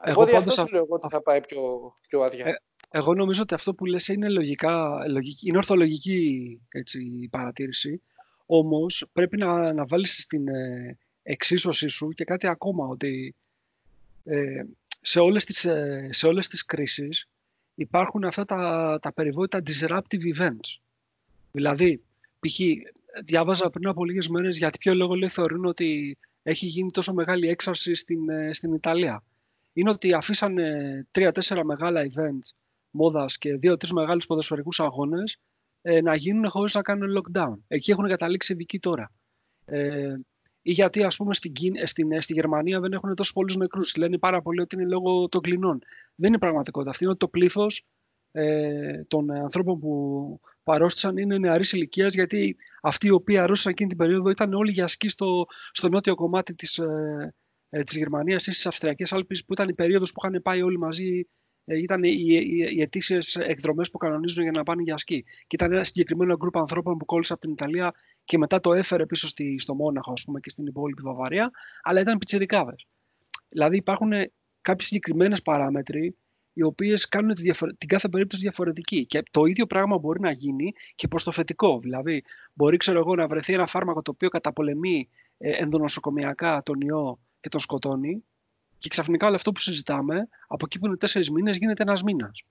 [0.00, 2.46] Εγώ Οπότε αυτό σου λέω ότι θα πάει πιο, πιο άδεια.
[2.46, 2.52] Ε,
[2.90, 8.02] εγώ νομίζω ότι αυτό που λες είναι, λογικά, λογική, είναι ορθολογική έτσι, παρατήρηση.
[8.46, 13.34] Όμως πρέπει να, να βάλεις στην ε, εξίσωσή σου και κάτι ακόμα, ότι
[14.24, 14.64] ε,
[15.00, 17.28] σε, όλες τις, ε, σε όλες τις κρίσεις
[17.74, 20.78] υπάρχουν αυτά τα, τα περιβόητα disruptive events.
[21.52, 22.02] Δηλαδή,
[22.40, 22.58] π.χ.
[23.24, 27.48] διάβαζα πριν από λίγες μέρες γιατί ποιο λόγο λέει θεωρούν ότι έχει γίνει τόσο μεγάλη
[27.48, 29.24] έξαρση στην, ε, στην Ιταλία.
[29.72, 32.54] Είναι ότι αφήσανε τρία-τέσσερα μεγάλα events
[32.90, 35.38] μόδας και δύο-τρεις μεγάλους ποδοσφαιρικούς αγώνες
[35.86, 37.54] ε, να γίνουν χωρίς να κάνουν lockdown.
[37.68, 39.12] Εκεί έχουν καταλήξει ειδικοί τώρα.
[39.64, 40.14] Ε,
[40.62, 41.52] ή γιατί ας πούμε στην,
[41.84, 43.96] στην, στη Γερμανία δεν έχουν τόσο πολλούς νεκρούς.
[43.96, 45.78] Λένε πάρα πολύ ότι είναι λόγω των κλινών.
[46.14, 46.90] Δεν είναι πραγματικότητα.
[46.90, 47.84] Αυτή είναι ότι το πλήθος
[48.32, 53.98] ε, των ανθρώπων που παρόστησαν είναι νεαρής ηλικίας, γιατί αυτοί οι οποίοι αρρώστησαν εκείνη την
[53.98, 57.34] περίοδο ήταν όλοι για σκι στο, στο νότιο κομμάτι της, ε,
[57.68, 60.78] ε, της Γερμανίας ή στις Αυστριακές Άλπεις που ήταν η περίοδος που είχαν πάει όλοι
[60.78, 65.24] μαζί ε, ήταν οι, οι, οι ετήσιε εκδρομές που κανονίζουν για να πάνε για σκι.
[65.46, 69.06] Και ήταν ένα συγκεκριμένο γκρουπ ανθρώπων που κόλλησε από την Ιταλία και μετά το έφερε
[69.06, 71.50] πίσω στη, στο Μόναχο ας πούμε, και στην υπόλοιπη Βαβαρία,
[71.82, 72.86] αλλά ήταν πιτσιρικάδες.
[73.48, 74.10] Δηλαδή υπάρχουν
[74.60, 76.16] κάποιε συγκεκριμένες παράμετροι
[76.52, 79.06] οι οποίες κάνουν τη την κάθε περίπτωση διαφορετική.
[79.06, 81.78] Και το ίδιο πράγμα μπορεί να γίνει και προς το θετικό.
[81.78, 87.18] Δηλαδή, μπορεί ξέρω εγώ, να βρεθεί ένα φάρμακο το οποίο καταπολεμεί ε, ενδονοσοκομιακά τον ιό
[87.40, 88.24] και τον σκοτώνει,
[88.78, 92.42] και ξαφνικά όλο αυτό που συζητάμε, από εκεί που είναι τέσσερις μήνες, γίνεται ένας μήνας.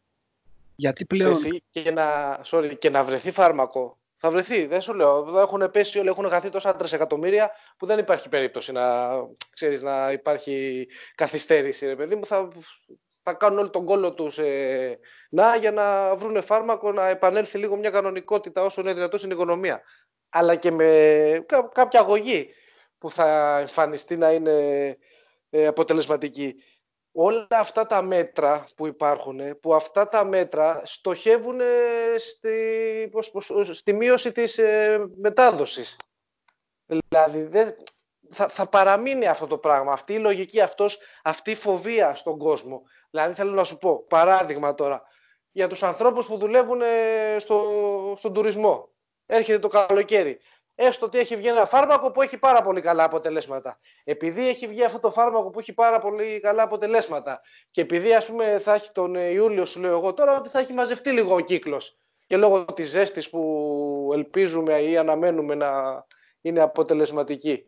[0.75, 1.31] Γιατί πλέον.
[1.31, 3.97] Εσύ, και, να, sorry, και να βρεθεί φάρμακο.
[4.17, 5.17] Θα βρεθεί, δεν σου λέω.
[5.27, 9.09] Εδώ έχουν πέσει όλοι, έχουν χαθεί τόσα εκατομμύρια που δεν υπάρχει περίπτωση να,
[9.53, 11.86] ξέρεις, να υπάρχει καθυστέρηση.
[11.86, 12.47] Ρε παιδί μου, θα,
[13.23, 17.77] θα κάνουν όλο τον κόλλο τους ε, να για να βρουν φάρμακο να επανέλθει λίγο
[17.77, 19.81] μια κανονικότητα όσο είναι δυνατός στην οικονομία.
[20.29, 22.49] Αλλά και με κάποια αγωγή
[22.97, 24.97] που θα εμφανιστεί να είναι
[25.53, 26.55] ε, αποτελεσματική.
[27.11, 31.59] Όλα αυτά τα μέτρα που υπάρχουν, που αυτά τα μέτρα στοχεύουν
[32.17, 33.11] στη,
[33.71, 35.97] στη μείωση της ε, μετάδοσης.
[36.85, 37.75] Δηλαδή, δεν,
[38.29, 42.81] θα, θα παραμείνει αυτό το πράγμα, αυτή η λογική, αυτός, αυτή η φοβία στον κόσμο.
[43.09, 45.03] Δηλαδή, θέλω να σου πω, παράδειγμα τώρα,
[45.51, 46.81] για τους ανθρώπους που δουλεύουν
[47.37, 47.63] στο,
[48.17, 48.89] στον τουρισμό.
[49.25, 50.39] Έρχεται το καλοκαίρι
[50.75, 53.79] έστω ότι έχει βγει ένα φάρμακο που έχει πάρα πολύ καλά αποτελέσματα.
[54.03, 58.25] Επειδή έχει βγει αυτό το φάρμακο που έχει πάρα πολύ καλά αποτελέσματα και επειδή ας
[58.25, 61.39] πούμε θα έχει τον Ιούλιο σου λέω εγώ τώρα ότι θα έχει μαζευτεί λίγο ο
[61.39, 66.05] κύκλος και λόγω της ζέστης που ελπίζουμε ή αναμένουμε να
[66.41, 67.65] είναι αποτελεσματική.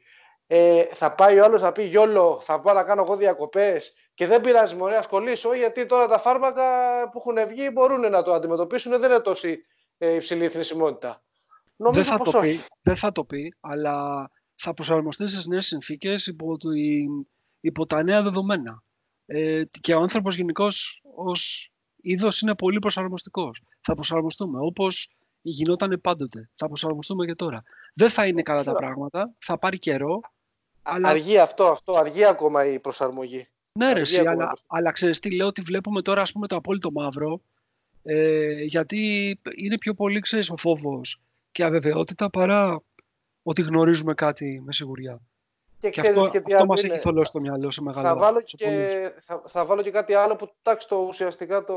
[0.47, 4.27] Ε, θα πάει ο άλλος να πει γιόλο θα πάω να κάνω εγώ διακοπές και
[4.27, 6.63] δεν πειράζει μωρέ ασχολήσω γιατί τώρα τα φάρμακα
[7.11, 9.65] που έχουν βγει μπορούν να το αντιμετωπίσουν δεν είναι τόση
[9.97, 11.24] ε, υψηλή θνησιμότητα
[11.77, 16.57] δεν θα, το πει, δεν θα το πει, αλλά θα προσαρμοστεί στις νέες συνθήκες υπό,
[17.59, 18.83] υπό τα νέα δεδομένα.
[19.25, 23.61] Ε, και ο άνθρωπος γενικώς ως είδος είναι πολύ προσαρμοστικός.
[23.81, 25.09] Θα προσαρμοστούμε όπως
[25.41, 26.49] γινόταν πάντοτε.
[26.55, 27.63] Θα προσαρμοστούμε και τώρα.
[27.93, 30.19] Δεν θα είναι καλά τα πράγματα, θα πάρει καιρό.
[30.81, 31.09] Αλλά...
[31.09, 33.47] Αργεί αυτό, αυτό, αργεί ακόμα η προσαρμογή.
[33.73, 36.91] Ναι, ρε, εσύ, αλλά, αλλά ξέρεις τι λέω, ότι βλέπουμε τώρα ας πούμε το απόλυτο
[36.91, 37.41] μαύρο,
[38.03, 38.99] ε, γιατί
[39.55, 41.19] είναι πιο πολύ, ξέρεις, ο φόβος
[41.55, 42.81] και αβεβαιότητα παρά
[43.43, 45.21] ότι γνωρίζουμε κάτι με σιγουριά.
[45.79, 48.41] Και, και αυτό, και τι αυτό μας έχει θολώσει το μυαλό σε μεγάλο θα βάλω,
[48.41, 51.75] και, θα, θα, βάλω και κάτι άλλο που τάξη το ουσιαστικά το,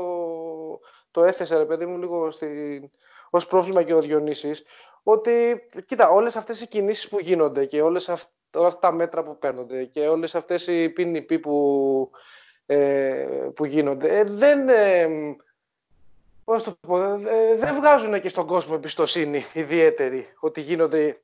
[1.11, 2.89] το έθεσε ρε παιδί μου λίγο στην,
[3.29, 4.63] ως πρόβλημα και ο Διονύσης
[5.03, 8.23] ότι κοίτα όλες αυτές οι κινήσεις που γίνονται και όλες αυ,
[8.55, 12.09] όλα αυτά τα μέτρα που παίρνονται και όλες αυτές οι ποινικοί που,
[12.65, 15.07] ε, που γίνονται ε, δεν, ε,
[16.49, 17.17] πώς το πω,
[17.55, 21.21] δεν βγάζουν και στον κόσμο εμπιστοσύνη ιδιαίτερη ότι γίνονται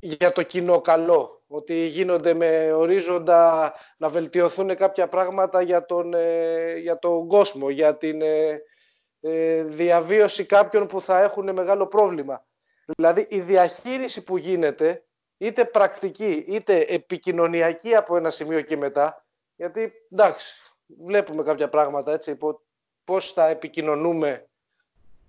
[0.00, 6.76] για το κοινό καλό, ότι γίνονται με ορίζοντα να βελτιωθούν κάποια πράγματα για τον, ε,
[6.76, 8.62] για τον κόσμο, για την ε,
[9.20, 12.46] ε, διαβίωση κάποιων που θα έχουν μεγάλο πρόβλημα.
[12.96, 15.04] Δηλαδή η διαχείριση που γίνεται,
[15.38, 22.30] είτε πρακτική είτε επικοινωνιακή από ένα σημείο και μετά, γιατί εντάξει, βλέπουμε κάποια πράγματα έτσι,
[23.10, 24.46] πώς θα επικοινωνούμε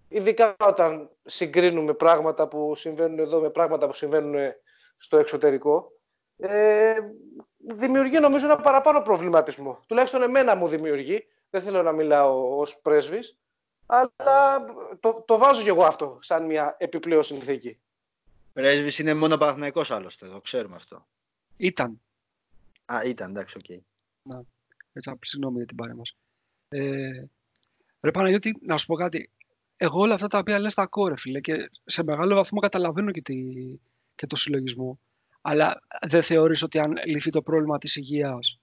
[0.08, 4.54] ειδικά όταν συγκρίνουμε πράγματα που συμβαίνουν εδώ με πράγματα που συμβαίνουν
[4.98, 5.92] στο εξωτερικό,
[6.38, 7.00] ε,
[7.58, 9.84] δημιουργεί νομίζω ένα παραπάνω προβληματισμό.
[9.88, 13.38] Τουλάχιστον εμένα μου δημιουργεί, δεν θέλω να μιλάω ως πρέσβης,
[13.86, 14.66] αλλά
[15.00, 17.80] το, το βάζω κι εγώ αυτό σαν μια επιπλέον συνθήκη.
[18.54, 21.08] Πρέσβης είναι μόνο Παναθηναϊκός άλλωστε, το ξέρουμε αυτό.
[21.58, 22.02] Ήταν.
[22.86, 23.64] Α, ήταν, εντάξει, OK.
[23.70, 23.80] Okay.
[24.22, 24.44] Να,
[24.94, 26.16] έτσι, συγγνώμη για την παρέμβαση.
[26.70, 27.24] Ε,
[28.04, 29.30] ρε Παναγιώτη, να σου πω κάτι
[29.84, 33.22] εγώ όλα αυτά τα οποία λες τα ακούω, φίλε, και σε μεγάλο βαθμό καταλαβαίνω και,
[33.22, 33.36] τη,
[34.16, 35.00] και το συλλογισμό.
[35.42, 38.60] Αλλά δεν θεωρείς ότι αν λυθεί το πρόβλημα της υγείας,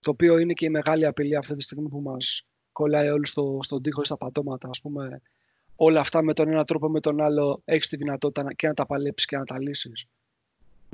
[0.00, 3.58] το οποίο είναι και η μεγάλη απειλή αυτή τη στιγμή που μας κολλάει όλοι στο,
[3.62, 5.20] στον τοίχο στα πατώματα, ας πούμε,
[5.76, 8.86] όλα αυτά με τον ένα τρόπο με τον άλλο έχεις τη δυνατότητα και να τα
[8.86, 10.06] παλέψεις και να τα λύσεις.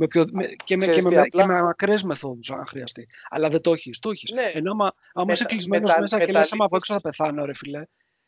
[0.00, 1.46] Με πιο, με, και, με, και, με, απλά...
[1.46, 3.08] με μακρέ μεθόδους, αν χρειαστεί.
[3.28, 3.98] Αλλά δεν το έχεις.
[3.98, 4.30] Το έχεις.
[4.30, 4.50] Ναι.
[4.54, 7.82] Ενώ άμα, είσαι κλεισμένος μέσα και λες, άμα από έξω θα πεθάνω, ρε φιλέ,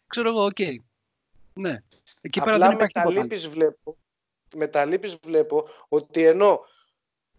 [0.06, 0.56] ξέρω εγώ, οκ.
[0.58, 0.74] Okay.
[1.52, 1.82] Ναι.
[2.20, 3.96] Εκεί Απλά πέρα δεν με τα λύπης βλέπω,
[4.56, 4.88] με τα
[5.22, 6.60] βλέπω ότι ενώ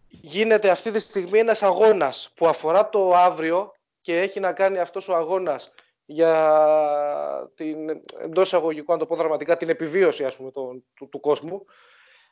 [0.08, 5.08] γίνεται αυτή τη στιγμή ένας αγώνας που αφορά το αύριο και έχει να κάνει αυτός
[5.08, 5.72] ο αγώνας
[6.04, 7.76] για την
[8.20, 11.64] εντός εισαγωγικού, αν το πω δραματικά, την επιβίωση ας πούμε, του, του, κόσμου.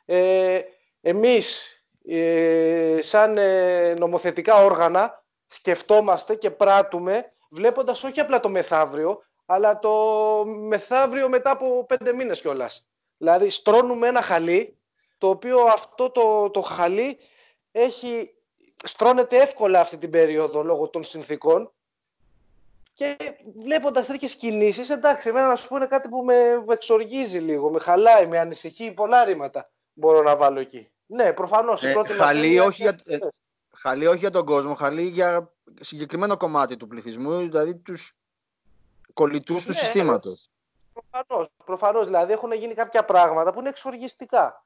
[0.05, 0.61] Ε,
[1.01, 9.79] εμείς, ε, σαν ε, νομοθετικά όργανα, σκεφτόμαστε και πράττουμε βλέποντας όχι απλά το μεθαύριο, αλλά
[9.79, 9.93] το
[10.45, 12.85] μεθαύριο μετά από πέντε μήνες κιόλας.
[13.17, 14.77] Δηλαδή στρώνουμε ένα χαλί,
[15.17, 17.17] το οποίο αυτό το, το χαλί
[17.71, 18.35] έχει,
[18.83, 21.71] στρώνεται εύκολα αυτή την περίοδο λόγω των συνθήκων
[22.93, 23.17] και
[23.55, 27.79] βλέποντας τέτοιες κινήσεις, εντάξει, εμένα να σου πω είναι κάτι που με εξοργίζει λίγο, με
[27.79, 30.92] χαλάει, με ανησυχεί πολλά ρήματα μπορώ να βάλω εκεί.
[31.13, 31.83] Ναι, προφανώς.
[31.83, 33.17] Ε, χαλί, όχι για, ε,
[33.75, 38.15] χαλί όχι για τον κόσμο, χαλί για συγκεκριμένο κομμάτι του πληθυσμού, δηλαδή τους
[39.13, 40.49] κολλητούς του ναι, συστήματος.
[40.93, 41.47] Προφανώς.
[41.65, 44.65] Προφανώς, δηλαδή έχουν γίνει κάποια πράγματα που είναι εξοργιστικά.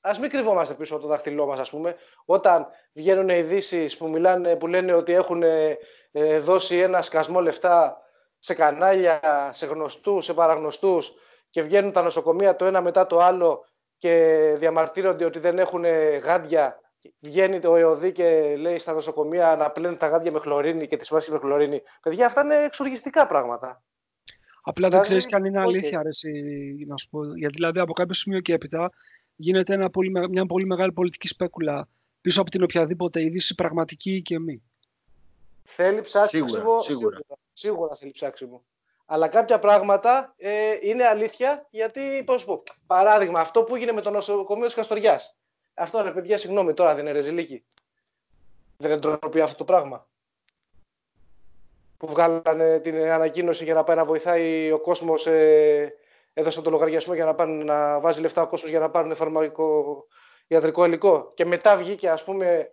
[0.00, 4.10] Α μην κρυβόμαστε πίσω από το δάχτυλό μας, ας πούμε, όταν βγαίνουν ειδήσεις που,
[4.58, 8.00] που λένε ότι έχουν ε, δώσει ένα σκασμό λεφτά
[8.38, 11.12] σε κανάλια, σε γνωστούς, σε παραγνωστούς
[11.50, 13.64] και βγαίνουν τα νοσοκομεία το ένα μετά το άλλο
[13.98, 15.84] και διαμαρτύρονται ότι δεν έχουν
[16.22, 16.80] γάντια
[17.20, 21.08] βγαίνει το ΕΟΔΗ και λέει στα νοσοκομεία να πλένουν τα γάντια με χλωρίνη και τις
[21.08, 21.82] βάσει με χλωρίνη.
[22.02, 23.82] Παιδιά, αυτά είναι εξοργιστικά πράγματα.
[24.62, 26.30] Απλά δεν ξέρεις αν είναι αλήθεια, αρέσει,
[26.86, 27.24] να σου πω.
[27.24, 28.92] Γιατί δηλαδή από κάποιο σημείο και έπειτα
[29.36, 31.88] γίνεται ένα πολύ, μια πολύ μεγάλη πολιτική σπέκουλα
[32.20, 34.62] πίσω από την οποιαδήποτε είδηση πραγματική και μη.
[35.62, 36.48] Θέλει ψάξιμο.
[36.48, 37.18] Σίγουρα, σίγουρα.
[37.52, 38.64] σίγουρα, θέλει ψάξιμο.
[39.06, 44.10] Αλλά κάποια πράγματα ε, είναι αλήθεια γιατί, πώς πω, παράδειγμα, αυτό που έγινε με το
[44.10, 45.36] νοσοκομείο της Καστοριάς.
[45.74, 47.64] Αυτό ρε παιδιά, συγγνώμη, τώρα δεν είναι ρεζιλίκι.
[48.76, 50.08] Δεν είναι τροπή αυτό το πράγμα.
[51.96, 55.94] Που βγάλανε την ανακοίνωση για να πάει να βοηθάει ο κόσμος, ε,
[56.34, 60.06] έδωσαν το λογαριασμό για να, πάνε, να βάζει λεφτά ο κόσμος για να πάρουν φαρμακικό
[60.46, 61.32] ιατρικό υλικό.
[61.34, 62.68] Και μετά βγήκε, ας πούμε,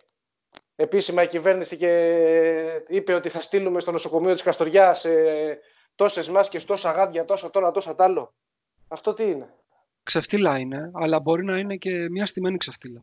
[0.76, 5.58] επίσημα η κυβέρνηση και είπε ότι θα στείλουμε στο νοσοκομείο της Καστοριάς ε,
[5.94, 8.34] τόσες μάσκε, τόσα γάντια, τόσα τώρα, τόσα τ' άλλο.
[8.88, 9.54] Αυτό τι είναι;
[10.02, 13.02] Ξεφτύλα είναι, αλλά μπορεί να είναι και μια στημένη ξεφτύλα.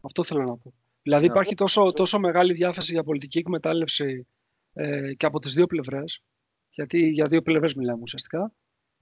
[0.00, 0.72] Αυτό θέλω να πω.
[1.02, 4.26] Δηλαδή ναι, υπάρχει τόσο, τόσο μεγάλη διάθεση για πολιτική εκμετάλλευση
[4.72, 6.22] ε, και από τις δύο πλευρές,
[6.70, 8.52] γιατί για δύο πλευρές μιλάμε ουσιαστικά,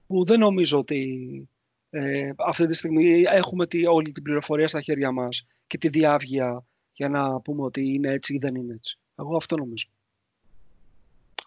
[0.07, 1.48] που δεν νομίζω ότι
[1.90, 6.66] ε, αυτή τη στιγμή έχουμε τη, όλη την πληροφορία στα χέρια μας και τη διάβγεια
[6.92, 8.98] για να πούμε ότι είναι έτσι ή δεν είναι έτσι.
[9.18, 9.86] Εγώ αυτό νομίζω.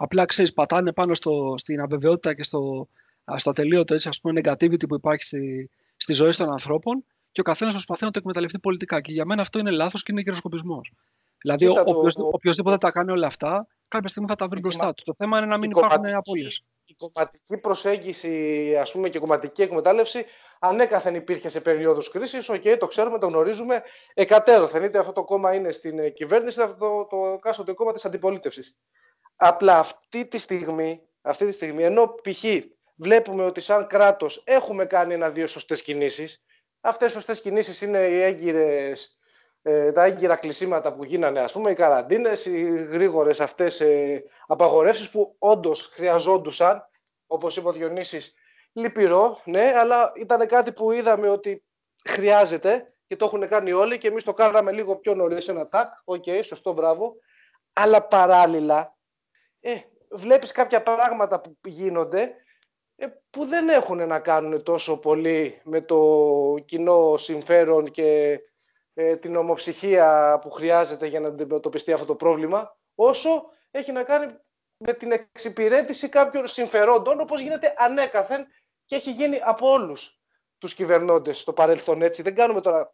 [0.02, 2.88] Απλά ξέρεις, πατάνε πάνω στο, στην αβεβαιότητα και στο,
[3.36, 7.44] στο ατελείωτο έτσι, ας πούμε, negativity που υπάρχει στη, στη ζωή των ανθρώπων και ο
[7.44, 9.02] καθένας προσπαθεί να το εκμεταλλευτεί πολιτικά.
[9.02, 10.92] Και για μένα αυτό είναι λάθος και είναι γυροσκοπισμός.
[11.42, 11.68] Δηλαδή,
[12.32, 15.04] οποιοδήποτε τα κάνει όλα αυτά, κάποια στιγμή θα τα βρει μπροστά του.
[15.04, 16.64] Το θέμα είναι να μην υπάρχουν απώλειες.
[16.86, 20.26] Η κομματική προσέγγιση ας πούμε, και η κομματική εκμετάλλευση
[20.60, 22.50] ανέκαθεν υπήρχε σε περίοδους κρίσης.
[22.50, 23.84] OK, okay, το ξέρουμε, το γνωρίζουμε
[24.14, 24.84] εκατέρωθεν.
[24.84, 27.08] Είτε αυτό το κόμμα είναι στην κυβέρνηση, είτε αυτό
[27.54, 28.78] το, το κόμμα της αντιπολίτευσης.
[29.42, 32.44] Απλά αυτή τη στιγμή, αυτή τη στιγμή ενώ π.χ
[32.96, 36.44] βλέπουμε ότι σαν κράτος έχουμε κάνει ένα-δύο σωστές κινήσεις.
[36.82, 39.20] Αυτές οι σωστές κινήσεις είναι οι έγκυρες,
[39.62, 45.10] ε, τα έγκυρα κλεισίματα που γίνανε, ας πούμε, οι καραντίνες, οι γρήγορες αυτές ε, απαγορεύσεις
[45.10, 46.90] που όντως χρειαζόντουσαν,
[47.28, 48.34] όπως είπε ο Διονύσης,
[48.74, 51.64] λυπηρό, ναι, αλλά ήταν κάτι που είδαμε ότι
[52.06, 55.94] χρειάζεται και το έχουν κάνει όλοι και εμείς το κάναμε λίγο πιο νωρίς ένα τακ,
[56.04, 57.16] OK, okay, σωστό, μπράβο,
[57.74, 58.98] αλλά παράλληλα
[59.60, 59.76] ε,
[60.10, 62.36] βλέπεις κάποια πράγματα που γίνονται
[62.96, 68.40] ε, που δεν έχουν να κάνουν τόσο πολύ με το κοινό συμφέρον και
[68.94, 74.34] ε, την ομοψυχία που χρειάζεται για να αντιμετωπιστεί αυτό το πρόβλημα, όσο έχει να κάνει
[74.78, 78.48] με την εξυπηρέτηση κάποιων συμφερόντων, όπως γίνεται ανέκαθεν
[78.86, 80.20] και έχει γίνει από όλους
[80.58, 82.02] τους κυβερνώντες στο παρελθόν.
[82.02, 82.22] Έτσι.
[82.22, 82.94] Δεν κάνουμε τώρα...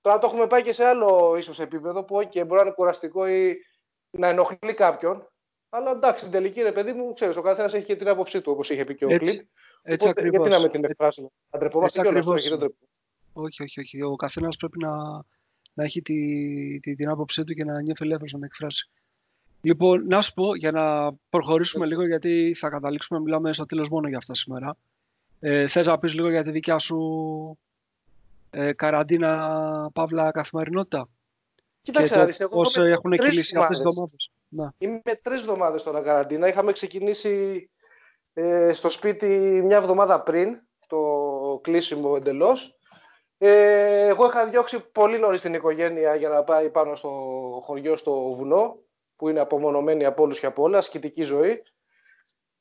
[0.00, 3.26] Τώρα το έχουμε πάει και σε άλλο ίσως επίπεδο που okay, μπορεί να είναι κουραστικό
[3.26, 3.56] ή
[4.10, 5.32] να ενοχλεί κάποιον.
[5.70, 8.52] Αλλά εντάξει, στην τελική ρε παιδί μου, ξέρεις, ο καθένας έχει και την άποψή του,
[8.52, 9.48] όπως είχε πει και ο Κλειπ.
[9.82, 11.28] Έτσι Οπότε, Γιατί να με την εκφράσουμε.
[11.50, 12.26] Αντρεπόμαστε κιόλας
[13.32, 14.02] Όχι, όχι, όχι.
[14.02, 14.96] Ο καθένας πρέπει να,
[15.72, 18.90] να έχει τη, τη, την άποψή του και να νιώθει ελεύθερος να εκφράσει.
[19.60, 23.88] Λοιπόν, να σου πω για να προχωρήσουμε λίγο, γιατί θα καταλήξουμε να μιλάμε στο τέλος
[23.88, 24.76] μόνο για αυτά σήμερα.
[25.40, 27.58] Ε, Θες να πεις λίγο για τη δικιά σου
[28.50, 31.08] ε, καραντίνα, παύλα καθημερινότητα;
[31.82, 34.74] Κοίταξε, να δεις, εγώ έχουν κυλήσει αυτές τις εβδομάδε.
[34.78, 36.48] Είμαι τρεις εβδομάδες τώρα καραντίνα.
[36.48, 37.70] Είχαμε ξεκινήσει
[38.32, 39.26] ε, στο σπίτι
[39.64, 42.78] μια εβδομάδα πριν το κλείσιμο εντελώς.
[43.38, 47.10] Ε, εγώ είχα διώξει πολύ νωρίς την οικογένεια για να πάει πάνω στο
[47.62, 48.76] χωριό στο βουνό,
[49.16, 51.62] που είναι απομονωμένη από όλους και από όλα, ασκητική ζωή.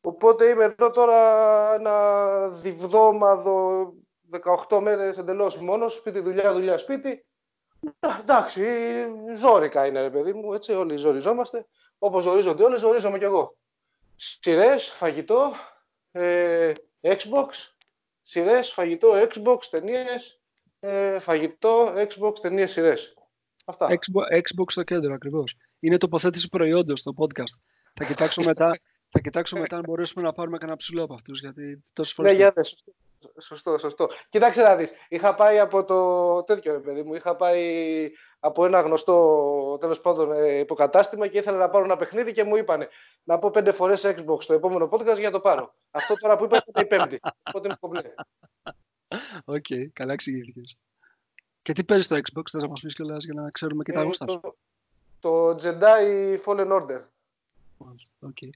[0.01, 3.93] Οπότε είμαι εδώ τώρα ένα διβδόμαδο,
[4.69, 7.25] 18 μέρες εντελώς μόνος, σπίτι, δουλειά, δουλειά, σπίτι.
[8.19, 8.63] Εντάξει,
[9.35, 11.65] ζόρικα είναι ρε παιδί μου, έτσι όλοι ζοριζόμαστε.
[11.97, 13.57] Όπως ζορίζονται όλοι, ζορίζομαι κι εγώ.
[14.15, 15.51] Σειρές, φαγητό,
[16.11, 16.71] ε,
[17.01, 17.47] Xbox,
[18.21, 20.41] σειρές, φαγητό, Xbox, ταινίες,
[20.79, 23.13] ε, φαγητό, Xbox, ταινίες, σειρές.
[23.65, 23.87] Αυτά.
[23.89, 25.57] Xbox, Xbox στο κέντρο ακριβώς.
[25.79, 27.59] Είναι τοποθέτηση προϊόντος στο podcast.
[27.93, 31.39] Θα κοιτάξω μετά, θα κοιτάξω μετά αν μπορέσουμε να πάρουμε κανένα ψηλό από αυτούς.
[31.39, 32.31] Γιατί τόσες φορές.
[32.31, 32.53] Ναι, για
[33.41, 34.09] Σωστό, σωστό.
[34.29, 38.81] Κοιτάξτε να δεις, είχα πάει από το τέτοιο ρε παιδί μου, είχα πάει από ένα
[38.81, 42.87] γνωστό τέλος πάντων ε, υποκατάστημα και ήθελα να πάρω ένα παιχνίδι και μου είπανε
[43.23, 45.73] να πω πέντε φορές Xbox το επόμενο podcast για να το πάρω.
[45.91, 48.13] Αυτό τώρα που είπα είναι η πέμπτη, οπότε είναι κομπλέ.
[49.45, 50.77] OK, okay, καλά εξηγήθηκες.
[51.61, 53.99] Και τι παίζεις στο Xbox, θες να μας πεις κιόλας για να ξέρουμε και τα
[53.99, 54.39] ε, γούστα σου;
[55.19, 57.01] Το, το Jedi Fallen Order.
[57.77, 58.37] OK.
[58.41, 58.49] Okay.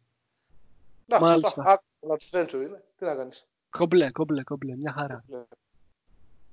[1.06, 1.84] Να, Μάλιστα.
[2.00, 2.84] adventure είναι.
[2.96, 3.48] Τι να κάνεις.
[3.78, 4.78] Κομπλέ, κομπλέ, κομπλέ.
[4.78, 5.24] Μια χαρά.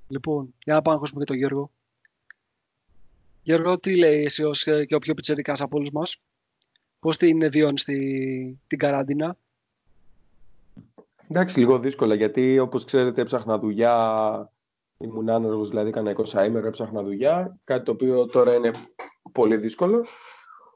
[0.09, 1.71] Λοιπόν, για να πάμε να ακούσουμε και τον Γιώργο.
[3.43, 6.17] Γιώργο, τι λέει εσύ ως και ο πιο πιτσερικάς από όλους μας;
[6.99, 7.99] Πώς την βιώνεις τη,
[8.67, 9.37] την καράντινα;
[11.29, 14.53] Εντάξει, λίγο δύσκολα, γιατί όπως ξέρετε έψαχνα δουλειά,
[14.99, 18.71] ήμουν άνεργος, δηλαδή έκανα 20 ημέρα, έψαχνα δουλειά, κάτι το οποίο τώρα είναι
[19.33, 20.07] πολύ δύσκολο.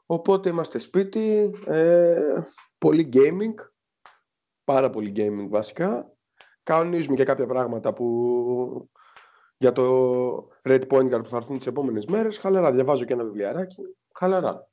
[0.05, 2.43] Οπότε είμαστε σπίτι, ε,
[2.77, 3.53] πολύ gaming,
[4.63, 6.14] πάρα πολύ gaming βασικά
[6.65, 8.89] κανονίζουμε και κάποια πράγματα που
[9.57, 12.37] για το Red Point Guard που θα έρθουν τις επόμενες μέρες.
[12.37, 13.81] Χαλαρά, διαβάζω και ένα βιβλιαράκι.
[14.11, 14.67] Χαλαρά.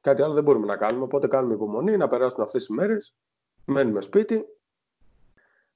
[0.00, 1.04] Κάτι άλλο δεν μπορούμε να κάνουμε.
[1.04, 3.14] Οπότε κάνουμε υπομονή να περάσουν αυτές τι μέρες.
[3.64, 4.44] Μένουμε σπίτι.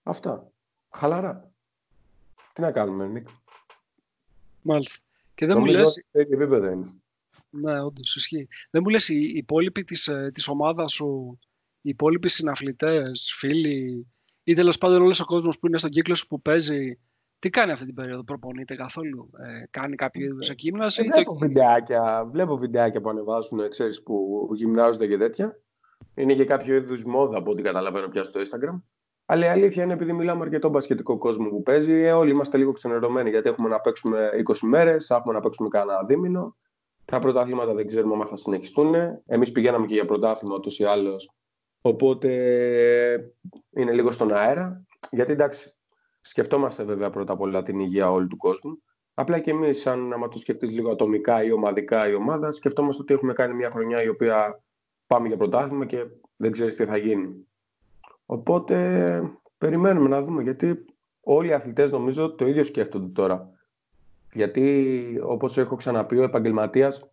[0.03, 0.53] Αυτά.
[0.91, 1.51] Χαλαρά.
[2.53, 3.29] Τι να κάνουμε, Νίκ;
[4.63, 4.99] Μάλιστα.
[5.35, 6.05] Και δεν Νομίζω μου λες...
[6.13, 7.03] Ότι επίπεδο είναι.
[7.51, 8.49] Ναι, όντως ισχύει.
[8.71, 11.39] Δεν μου λες οι υπόλοιποι της, ε, της ομάδας σου,
[11.81, 14.07] οι υπόλοιποι συναθλητές, φίλοι,
[14.45, 16.99] ή τέλος πάντων όλος ο κόσμος που είναι στον κύκλο σου που παίζει,
[17.39, 21.03] τι κάνει αυτή την περίοδο, προπονείται καθόλου, ε, κάνει κάποιο είδους εκγύμναση.
[21.03, 25.61] Ε, βλέπω, βιντεάκια, βλέπω βιντεάκια που ανεβάζουν, ξέρεις, που γυμνάζονται και τέτοια.
[26.15, 28.83] Είναι και κάποιο είδους μόδα από ό,τι καταλαβαίνω πια στο Instagram.
[29.27, 32.73] Αλλά η αλήθεια είναι επειδή μιλάμε αρκετό μπασκετικό κόσμο που παίζει, ε, όλοι είμαστε λίγο
[32.73, 36.57] ξενερωμένοι γιατί έχουμε να παίξουμε 20 μέρες, έχουμε να παίξουμε κανένα δίμηνο.
[37.05, 38.95] Τα πρωτάθληματα δεν ξέρουμε αν θα συνεχιστούν.
[39.27, 41.31] Εμείς πηγαίναμε και για πρωτάθλημα ούτως ή άλλως
[41.83, 42.29] Οπότε
[43.71, 44.85] είναι λίγο στον αέρα.
[45.11, 45.75] Γιατί εντάξει,
[46.21, 48.83] σκεφτόμαστε βέβαια πρώτα απ' όλα την υγεία όλου του κόσμου.
[49.15, 53.15] Απλά και εμείς, αν άμα το σκεφτείς λίγο ατομικά ή ομαδικά η ομάδα, σκεφτόμαστε ότι
[53.15, 54.63] έχουμε κάνει μια χρονιά η οποία
[55.07, 56.07] πάμε για πρωτάθλημα και
[56.37, 57.47] δεν ξέρεις τι θα γίνει.
[58.27, 59.23] Οπότε
[59.59, 60.85] περιμένουμε να δούμε γιατί
[61.21, 63.51] όλοι οι αθλητές νομίζω το ίδιο σκέφτονται τώρα.
[64.33, 67.12] Γιατί όπως έχω ξαναπεί ο επαγγελματίας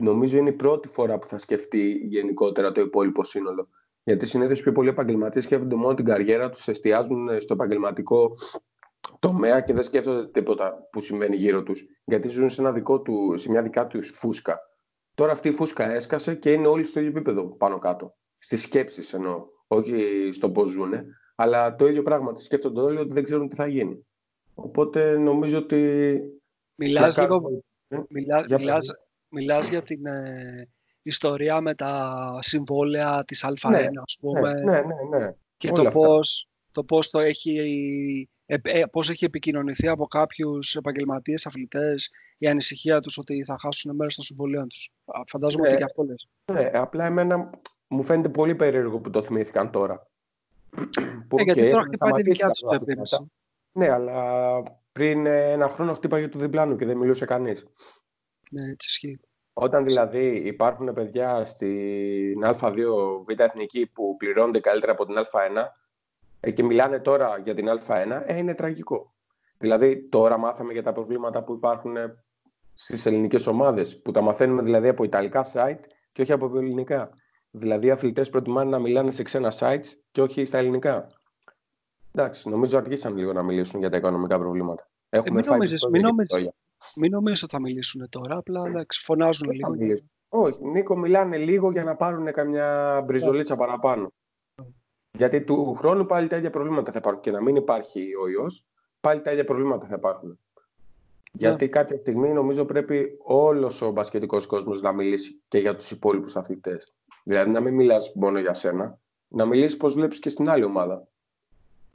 [0.00, 3.68] νομίζω είναι η πρώτη φορά που θα σκεφτεί γενικότερα το υπόλοιπο σύνολο.
[4.04, 8.32] Γιατί συνήθως πιο πολλοί επαγγελματίες σκέφτονται μόνο την καριέρα τους, εστιάζουν στο επαγγελματικό
[9.18, 11.84] τομέα και δεν σκέφτονται τίποτα που συμβαίνει γύρω τους.
[12.04, 14.58] Γιατί ζουν σε, ένα δικό του, σε μια δικά τους φούσκα.
[15.14, 18.14] Τώρα αυτή η φούσκα έσκασε και είναι όλοι στο ίδιο επίπεδο πάνω κάτω.
[18.38, 19.46] Στις σκέψεις εννοώ.
[19.66, 20.92] Όχι στο πώς ζουν,
[21.34, 22.36] αλλά το ίδιο πράγμα.
[22.36, 24.06] Σκέφτονται όλοι ότι δεν ξέρουν τι θα γίνει.
[24.54, 26.20] Οπότε νομίζω ότι.
[26.74, 27.62] Μιλάς λίγο.
[28.08, 28.98] μιλάς,
[29.28, 30.68] μιλάς για την ε,
[31.02, 34.52] ιστορία με τα συμβόλαια της Α1, ναι, ας πούμε.
[34.52, 35.18] Ναι, ναι, ναι.
[35.18, 35.32] ναι.
[35.56, 41.46] Και το πώς, το πώς, το έχει, ε, ε, πώς έχει επικοινωνηθεί από κάποιους επαγγελματίες,
[41.46, 44.90] αθλητές, η ανησυχία τους ότι θα χάσουν μέρος των συμβολίων τους.
[45.26, 46.28] Φαντάζομαι ότι και αυτό λες.
[46.52, 47.50] Ναι, απλά εμένα
[47.88, 50.08] μου φαίνεται πολύ περίεργο που το θυμήθηκαν τώρα.
[51.36, 53.20] Ε, γιατί τώρα χτυπάει τη δικιά τους
[53.72, 54.62] Ναι, αλλά
[54.92, 57.66] πριν ένα χρόνο χτύπαγε του διπλάνου και δεν μιλούσε κανείς.
[58.50, 59.20] Ναι, έτσι ισχύει.
[59.52, 62.74] Όταν δηλαδή υπάρχουν παιδιά στην Α2
[63.26, 65.64] Β' Εθνική που πληρώνονται καλύτερα από την Α1
[66.40, 69.12] ε, και μιλάνε τώρα για την Α1, ε, είναι τραγικό.
[69.58, 72.24] Δηλαδή τώρα μάθαμε για τα προβλήματα που υπάρχουν ε,
[72.74, 75.80] στις ελληνικές ομάδες, που τα μαθαίνουμε δηλαδή από ιταλικά site
[76.12, 77.10] και όχι από ελληνικά.
[77.50, 81.06] Δηλαδή οι αθλητές προτιμάνε να μιλάνε σε ξένα sites και όχι στα ελληνικά.
[82.12, 84.88] Εντάξει, νομίζω αργήσαν λίγο να μιλήσουν για τα οικονομικά προβλήματα.
[85.08, 86.52] Έχουμε ε, μην νομίζεις, μην νομίζω
[87.24, 89.76] ότι θα μιλήσουν τώρα, απλά εντάξει, φωνάζουν λίγο.
[90.28, 94.12] Όχι, Νίκο, μιλάνε λίγο για να πάρουν καμιά μπριζολίτσα παραπάνω.
[95.18, 97.22] Γιατί του χρόνου πάλι τα ίδια προβλήματα θα υπάρχουν.
[97.22, 98.64] Και να μην υπάρχει ο ιός,
[99.00, 100.38] πάλι τα ίδια προβλήματα θα υπάρχουν.
[101.32, 106.36] Γιατί κάποια στιγμή νομίζω πρέπει όλος ο μπασκετικός κόσμος να μιλήσει και για τους υπόλοιπους
[106.36, 106.94] αθλητές.
[107.22, 108.98] Δηλαδή να μην μιλάς μόνο για σένα,
[109.28, 111.08] να μιλήσεις πώς βλέπεις και στην άλλη ομάδα.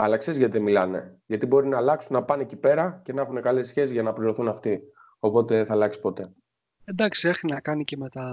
[0.04, 1.20] Αλλά ξέρεις γιατί μιλάνε.
[1.26, 4.14] Γιατί μπορεί να αλλάξουν, να πάνε εκεί πέρα και να έχουν καλές σχέσεις για να
[4.14, 4.82] πληρωθούν αυτοί.
[5.20, 6.34] Οπότε δεν θα αλλάξει ποτέ.
[6.86, 8.32] Εντάξει, έχει να κάνει και με, τα...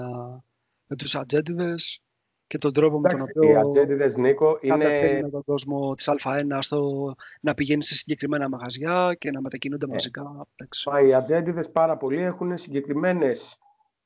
[0.86, 2.02] με τους ατζέντιδες
[2.46, 3.54] και τον τρόπο Εντάξει, με τον οποίο.
[3.54, 5.20] Οι ατζέντιδες, Νίκο, είναι.
[5.22, 9.92] με τον κόσμο της Α1 στο να πηγαίνει σε συγκεκριμένα μαγαζιά και να μετακινούνται yeah.
[9.92, 10.46] μαζικά.
[10.90, 13.58] Μα οι ατζέντιδες πάρα πολλοί έχουν συγκεκριμένες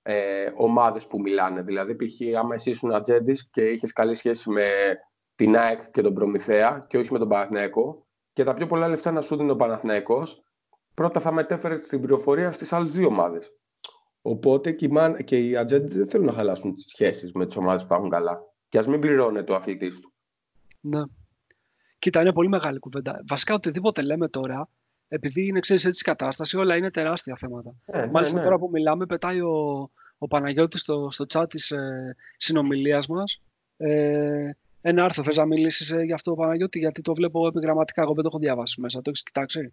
[0.02, 0.14] ε,
[0.56, 1.62] ομάδες που μιλάνε.
[1.62, 4.64] Δηλαδή, π.χ., άμα εσύ ήσουν ατζέντης και είχες καλή σχέση με
[5.36, 9.10] την ΑΕΚ και τον Προμηθέα και όχι με τον Παναθηναϊκό και τα πιο πολλά λεφτά
[9.10, 10.44] να σου δίνει ο Παναθηναϊκός,
[10.94, 13.52] πρώτα θα μετέφερε την πληροφορία στις άλλες δύο ομάδες.
[14.22, 17.82] Οπότε και οι, και οι ατζέντες δεν θέλουν να χαλάσουν τις σχέσεις με τις ομάδες
[17.82, 18.40] που πάγουν καλά.
[18.68, 20.12] Και ας μην πληρώνεται ο αθλητής του.
[20.80, 21.02] Ναι.
[21.98, 23.22] Κοίτα, είναι πολύ μεγάλη κουβέντα.
[23.28, 24.68] Βασικά οτιδήποτε λέμε τώρα,
[25.08, 27.74] επειδή είναι ξέρεις έτσι κατάσταση, όλα είναι τεράστια θέματα.
[27.84, 28.46] Ε, Μάλιστα ναι, ναι.
[28.46, 33.42] τώρα που μιλάμε, πετάει ο, ο Παναγιώτης στο, στο chat της ε, συνομιλίας μας.
[33.76, 34.50] Ε,
[34.86, 35.22] ένα άρθρο.
[35.22, 38.02] Θες να μιλήσεις ε, για αυτό, Παναγιώτη, γιατί το βλέπω επιγραμματικά.
[38.02, 39.02] Εγώ δεν το έχω διαβάσει μέσα.
[39.02, 39.72] Το έχεις κοιτάξει;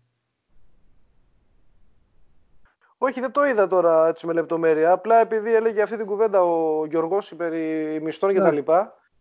[2.97, 4.91] Όχι, δεν το είδα τώρα έτσι με λεπτομέρεια.
[4.91, 8.55] Απλά επειδή έλεγε αυτή την κουβέντα ο Γιώργο περί μισθών κτλ.
[8.55, 8.61] Ναι.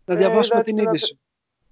[0.05, 1.21] Να διαβάσουμε ε, την είδηση.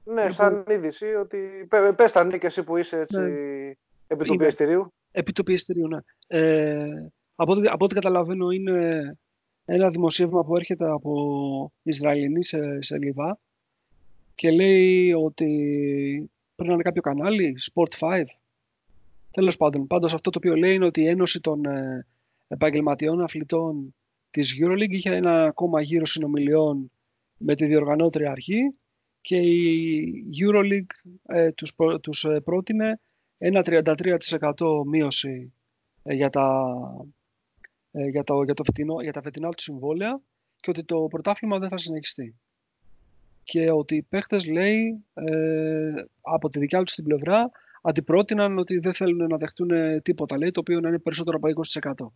[0.05, 0.33] Ναι, λοιπόν.
[0.33, 1.67] σαν είδηση ότι.
[1.97, 3.21] Πε τα και εσύ που είσαι έτσι.
[3.21, 3.73] Ναι.
[4.07, 4.93] Επί του πιεστηρίου.
[5.11, 5.99] Επί του πιεστηρίου, ναι.
[6.27, 9.17] Ε, από, ό,τι, από ό,τι καταλαβαίνω είναι
[9.65, 12.45] ένα δημοσίευμα που έρχεται από Ισραηλινή
[12.79, 13.39] σελίδα
[14.39, 15.47] και λέει ότι
[16.55, 18.25] πρέπει να είναι κάποιο κανάλι, Sport 5.
[19.31, 22.07] Τέλος πάντων, πάντως αυτό το οποίο λέει είναι ότι η Ένωση των ε,
[22.49, 23.95] Επαγγελματιών Αθλητών
[24.31, 26.91] της EuroLeague είχε ένα ακόμα γύρο συνομιλιών
[27.37, 28.61] με τη διοργανώτρια αρχή
[29.21, 33.01] και η EuroLeague ε, τους, τους ε, πρότεινε
[33.39, 34.17] ένα 33%
[34.87, 35.53] μείωση
[36.03, 36.77] ε, για, τα,
[37.91, 40.21] για, το, για, το φετινό, για τα φετινά του συμβόλαια
[40.61, 42.37] και ότι το πρωτάθλημα δεν θα συνεχιστεί
[43.49, 47.51] και ότι οι παίχτες λέει ε, από τη δικιά τους την πλευρά
[47.83, 51.63] αντιπρότειναν ότι δεν θέλουν να δεχτούν τίποτα λέει το οποίο να είναι περισσότερο από
[51.97, 52.07] 20%.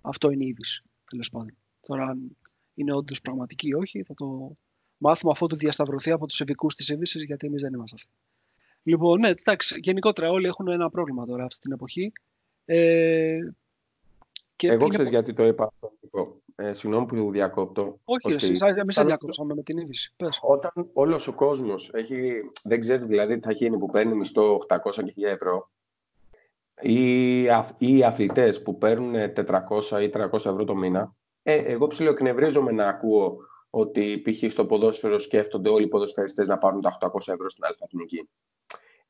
[0.00, 1.56] Αυτό είναι η είδηση τέλος πάντων.
[1.80, 2.36] Τώρα αν
[2.74, 4.52] είναι όντως πραγματική ή όχι θα το
[4.96, 8.12] μάθουμε αφού του διασταυρωθεί από τους ειδικούς της είδησης γιατί εμείς δεν είμαστε αυτοί.
[8.82, 12.12] Λοιπόν, ναι, εντάξει, γενικότερα όλοι έχουν ένα πρόβλημα τώρα αυτή την εποχή.
[12.64, 13.38] Ε,
[14.56, 15.08] και Εγώ είναι...
[15.08, 16.40] γιατί το είπα αυτό.
[16.62, 18.00] Ε, συγγνώμη που διακόπτω.
[18.04, 18.34] Όχι, ότι...
[18.34, 20.12] εσύ, εμείς δεν διακόψαμε με την είδηση.
[20.16, 20.38] Πες.
[20.42, 24.78] Όταν όλος ο κόσμος έχει, δεν ξέρει δηλαδή τι θα γίνει που παίρνει μισθό 800
[24.92, 25.70] και 1000 ευρώ,
[26.80, 27.42] ή,
[27.78, 33.36] οι αθλητές που παίρνουν 400 ή 300 ευρώ το μήνα, ε, εγώ ψιλοεκνευρίζομαι να ακούω
[33.70, 34.52] ότι π.χ.
[34.52, 37.86] στο ποδόσφαιρο σκέφτονται όλοι οι ποδοσφαιριστές να πάρουν τα 800 ευρώ στην αλφα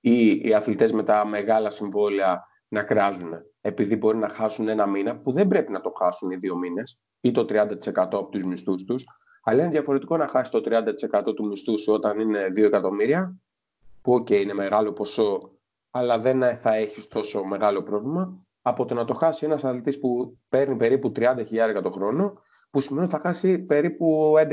[0.00, 5.18] Ή οι αθλητές με τα μεγάλα συμβόλαια να κράζουν επειδή μπορεί να χάσουν ένα μήνα
[5.20, 8.84] που δεν πρέπει να το χάσουν οι δύο μήνες ή το 30% από τους μισθούς
[8.84, 9.04] τους
[9.42, 13.36] αλλά είναι διαφορετικό να χάσει το 30% του μισθού σου όταν είναι 2 εκατομμύρια
[14.02, 15.58] που ok είναι μεγάλο ποσό
[15.90, 20.38] αλλά δεν θα έχεις τόσο μεγάλο πρόβλημα από το να το χάσει ένας αθλητής που
[20.48, 24.46] παίρνει περίπου 30.000 το χρόνο που σημαίνει ότι θα χάσει περίπου 11.000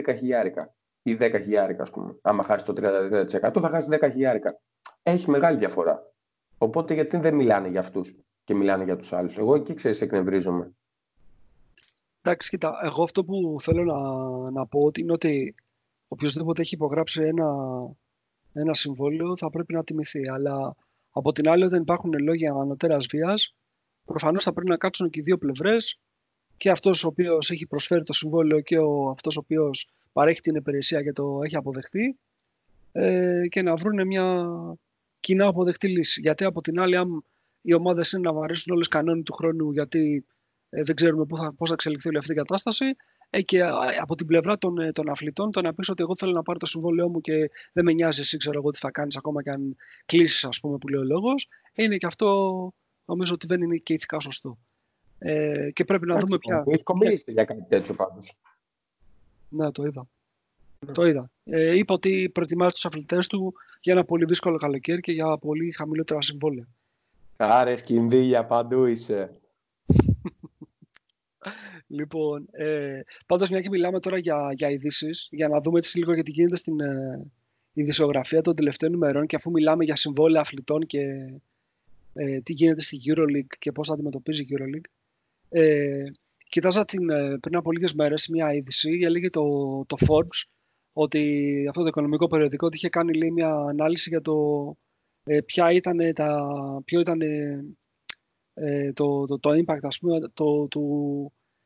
[1.01, 2.19] ή 10.000 ας πούμε.
[2.21, 4.09] Άμα χάσει το 30% θα χάσει 10.000.
[5.03, 6.01] Έχει μεγάλη διαφορά.
[6.57, 10.71] Οπότε γιατί δεν μιλάνε για αυτούς και μιλάνε για τους άλλους; Εγώ εκεί ξέρεις εκνευρίζομαι.
[12.21, 13.99] Εντάξει, κοίτα, εγώ αυτό που θέλω να,
[14.51, 15.55] να πω ότι είναι ότι
[16.07, 17.55] οποιοδήποτε έχει υπογράψει ένα,
[18.53, 20.29] ένα συμβόλαιο θα πρέπει να τιμηθεί.
[20.29, 20.75] Αλλά
[21.11, 23.55] από την άλλη, όταν υπάρχουν λόγια ανωτέρας βίας,
[24.05, 25.99] προφανώς θα πρέπει να κάτσουν και οι δύο πλευρές
[26.57, 30.55] και αυτός ο οποίος έχει προσφέρει το συμβόλαιο και ο, αυτός ο οποίος παρέχει την
[30.55, 32.19] υπηρεσία και το έχει αποδεχτεί
[32.91, 34.47] ε, και να βρουν μια
[35.19, 36.21] κοινά αποδεκτή λύση.
[36.21, 37.23] Γιατί από την άλλη, αν
[37.61, 40.25] οι ομάδες είναι να βαρέσουν όλες κανόνες του χρόνου, γιατί
[40.69, 42.85] ε, δεν ξέρουμε πώ θα, πώς θα εξελιχθεί όλη αυτή η κατάσταση,
[43.29, 43.63] ε, και
[44.01, 46.59] από την πλευρά των, ε, των αθλητών, το να πεις ότι εγώ θέλω να πάρω
[46.59, 49.49] το συμβόλαιό μου και δεν με νοιάζει εσύ, ξέρω εγώ τι θα κάνεις ακόμα και
[49.49, 52.27] αν κλείσεις, ας πούμε, που λέει ο λόγος, είναι και αυτό
[53.05, 54.57] νομίζω ότι δεν είναι και ηθικά σωστό.
[55.19, 56.63] Ε, και πρέπει να δούμε πια.
[56.99, 58.39] Έχει για κάτι τέτοιο πάντως.
[59.49, 60.07] Ναι, το είδα.
[60.93, 61.31] Το είδα.
[61.43, 65.71] Ε, είπα ότι προετοιμάζει τους αθλητές του για ένα πολύ δύσκολο καλοκαίρι και για πολύ
[65.71, 66.67] χαμηλότερα συμβόλαια.
[67.37, 69.31] Άρες, κινδύλια παντού είσαι.
[71.87, 76.13] λοιπόν, ε, πάντως μια και μιλάμε τώρα για, για ειδήσεις, για να δούμε έτσι λίγο
[76.13, 77.31] γιατί γίνεται στην ε,
[77.73, 80.99] ειδησιογραφία των τελευταίων ημερών και αφού μιλάμε για συμβόλαια αθλητών και
[82.13, 84.89] ε, τι γίνεται στη EuroLeague και πώς θα αντιμετωπίζει η EuroLeague.
[85.49, 86.03] Ε,
[86.49, 89.43] κοιτάζα την, ε, πριν από λίγες μέρες μια είδηση, έλεγε το,
[89.85, 90.43] το Forbes,
[90.99, 94.33] ότι αυτό το οικονομικό περιοδικό ότι είχε κάνει λέει, μια ανάλυση για το
[95.23, 96.49] ε, ποια ήταν τα,
[96.85, 97.21] ποιο ήταν
[98.53, 100.81] ε, το, το, το, impact ας πούμε, το, το,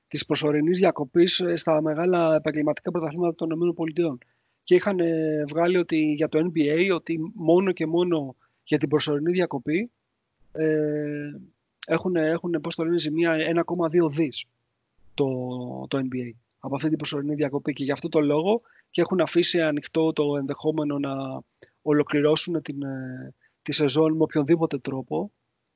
[0.07, 4.17] της προσωρινής διακοπής ε, στα μεγάλα επαγγελματικά πρωταθλήματα των ΗΠΑ.
[4.63, 9.31] Και είχαν ε, βγάλει ότι για το NBA ότι μόνο και μόνο για την προσωρινή
[9.31, 9.91] διακοπή
[10.51, 11.31] ε,
[11.87, 13.35] έχουν, έχουν πώς το λένε, ζημία
[13.91, 14.45] 1,2 δις
[15.13, 15.27] το,
[15.87, 16.31] το NBA
[16.63, 20.35] από αυτή την προσωρινή διακοπή και γι' αυτό το λόγο και έχουν αφήσει ανοιχτό το
[20.37, 21.41] ενδεχόμενο να
[21.81, 25.31] ολοκληρώσουν την, ε, τη σεζόν με οποιονδήποτε τρόπο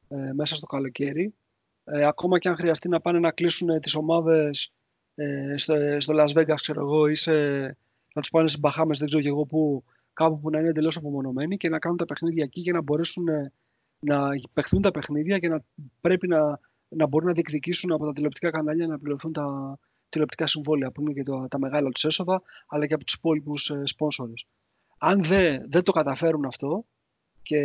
[0.07, 1.33] ε, μέσα στο καλοκαίρι.
[1.83, 4.73] Ε, ακόμα και αν χρειαστεί να πάνε να κλείσουν τις ομάδες
[5.15, 7.33] ε, στο, στο Las Vegas, ξέρω εγώ, ή σε,
[8.13, 9.83] να τους πάνε στις Μπαχάμες, δεν ξέρω και εγώ που,
[10.13, 13.25] κάπου που να είναι εντελώς απομονωμένοι και να κάνουν τα παιχνίδια εκεί για να μπορέσουν
[13.99, 15.63] να παιχθούν τα παιχνίδια και να
[16.01, 19.77] πρέπει να, να μπορούν να διεκδικήσουν από τα τηλεοπτικά κανάλια να πληρωθούν τα
[20.15, 23.69] τηλεοπτικά συμβόλαια που είναι και το, τα μεγάλα τους έσοδα, αλλά και από τους υπόλοιπους
[23.69, 24.45] ε, σπόνσορες.
[24.97, 26.85] Αν δεν, δεν το καταφέρουν αυτό
[27.41, 27.61] και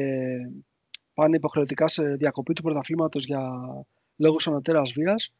[1.14, 3.51] πάνε υποχρεωτικά σε διακοπή του πρωταθλήματος για
[4.16, 5.32] λόγους ανωτέρας βίας,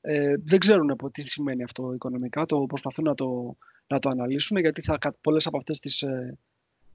[0.00, 3.56] ε, δεν ξέρουν τι σημαίνει αυτό οικονομικά, το προσπαθούν να το,
[3.86, 6.38] να το αναλύσουν, γιατί θα, πολλές από αυτές τις ε,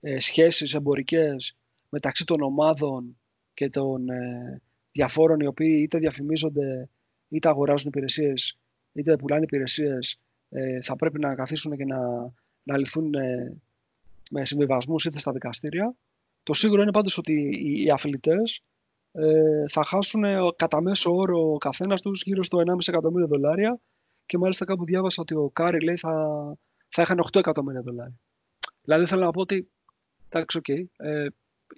[0.01, 1.57] ε, σχέσεις εμπορικές
[1.89, 3.17] μεταξύ των ομάδων
[3.53, 4.61] και των ε,
[4.91, 6.89] διαφόρων οι οποίοι είτε διαφημίζονται
[7.29, 8.57] είτε αγοράζουν υπηρεσίες
[8.93, 10.19] είτε πουλάνε υπηρεσίες
[10.49, 11.99] ε, θα πρέπει να καθίσουν και να,
[12.63, 13.61] να λυθούν ε,
[14.31, 15.95] με συμβιβασμούς είτε στα δικαστήρια.
[16.43, 18.61] Το σίγουρο είναι πάντως ότι οι, οι αθλητές
[19.11, 20.23] ε, θα χάσουν
[20.55, 23.79] κατά μέσο όρο ο καθένας τους γύρω στο 1,5 εκατομμύριο δολάρια
[24.25, 26.13] και μάλιστα κάπου διάβασα ότι ο Κάρι λέει θα,
[26.87, 28.19] θα είχαν 8 εκατομμύρια δολάρια.
[28.81, 29.71] Δηλαδή θέλω να πω ότι
[30.29, 31.27] εντάξει, okay, ε,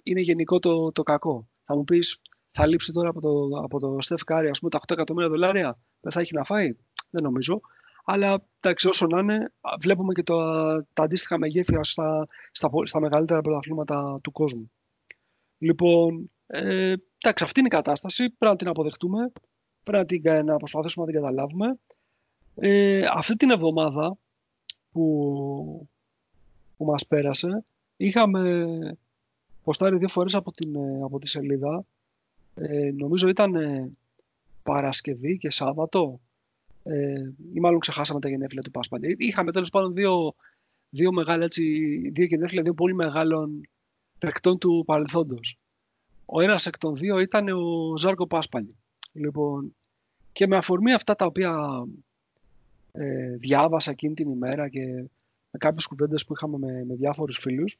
[0.02, 1.48] είναι γενικό το, το κακό.
[1.64, 4.78] Θα μου πεις, θα λείψει τώρα από το, από το Στεφ Κάρι, ας πούμε, τα
[4.78, 6.76] 8 εκατομμύρια δολάρια, δεν θα έχει να φάει;
[7.10, 7.60] Δεν νομίζω.
[8.04, 10.36] Αλλά εντάξει, όσο να είναι, βλέπουμε και το,
[10.92, 14.70] τα αντίστοιχα μεγέθη στα, στα, στα μεγαλύτερα πρωταθλήματα του κόσμου.
[15.58, 18.30] Λοιπόν, ε, εντάξει, αυτή είναι η κατάσταση.
[18.30, 19.32] Πρέπει να την αποδεχτούμε.
[19.82, 21.78] Πρέπει να, την, να προσπαθήσουμε να την καταλάβουμε.
[22.54, 24.16] Ε, αυτή την εβδομάδα
[24.92, 25.88] που,
[26.76, 27.62] που μας πέρασε,
[27.96, 28.66] είχαμε
[29.62, 31.84] ποστάρει δύο φορές από, την, ε, από τη σελίδα.
[32.54, 33.90] Ε, νομίζω ήταν ε,
[34.62, 36.20] Παρασκευή και Σάββατο.
[36.88, 39.16] Ε, ή μάλλον ξεχάσαμε τα γενέθλια του Πάσπαλη.
[39.18, 40.34] Είχαμε τέλος πάντων δύο,
[40.88, 41.62] δύο, μεγάλα, έτσι,
[42.12, 43.60] δύο γενέθλια δύο πολύ μεγάλων
[44.18, 45.56] παικτών του παρελθόντος.
[46.24, 48.76] Ο ένας εκ των δύο ήταν ο Ζάρκο Πάσπαλη.
[49.12, 49.76] Λοιπόν,
[50.32, 51.56] και με αφορμή αυτά τα οποία
[52.92, 54.84] ε, διάβασα εκείνη την ημέρα και
[55.50, 57.76] με κάποιες κουβέντες που είχαμε με, με διάφορους φίλους,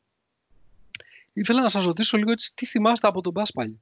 [1.33, 3.81] ήθελα να σας ρωτήσω λίγο έτσι, τι θυμάστε από τον Πάσπαλη.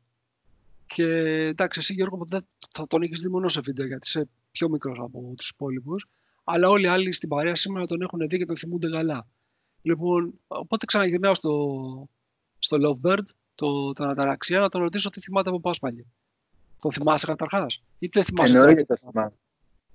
[0.87, 1.07] Και
[1.47, 4.99] εντάξει, εσύ Γιώργο δεν θα τον έχεις δει μόνο σε βίντεο γιατί είσαι πιο μικρός
[5.01, 6.09] από τους υπόλοιπους.
[6.45, 9.27] αλλά όλοι οι άλλοι στην παρέα σήμερα τον έχουν δει και τον θυμούνται καλά.
[9.83, 12.09] Λοιπόν, οπότε ξαναγυρνάω στο,
[12.59, 13.25] στο Lovebird,
[13.55, 16.07] το, τον Αταραξία, να τον ρωτήσω τι θυμάται από Πάσπαλη.
[16.79, 18.57] Τον θυμάσαι καταρχάς, ή δεν θυμάσαι.
[18.57, 19.33] Εννοείται το θυμάμαι.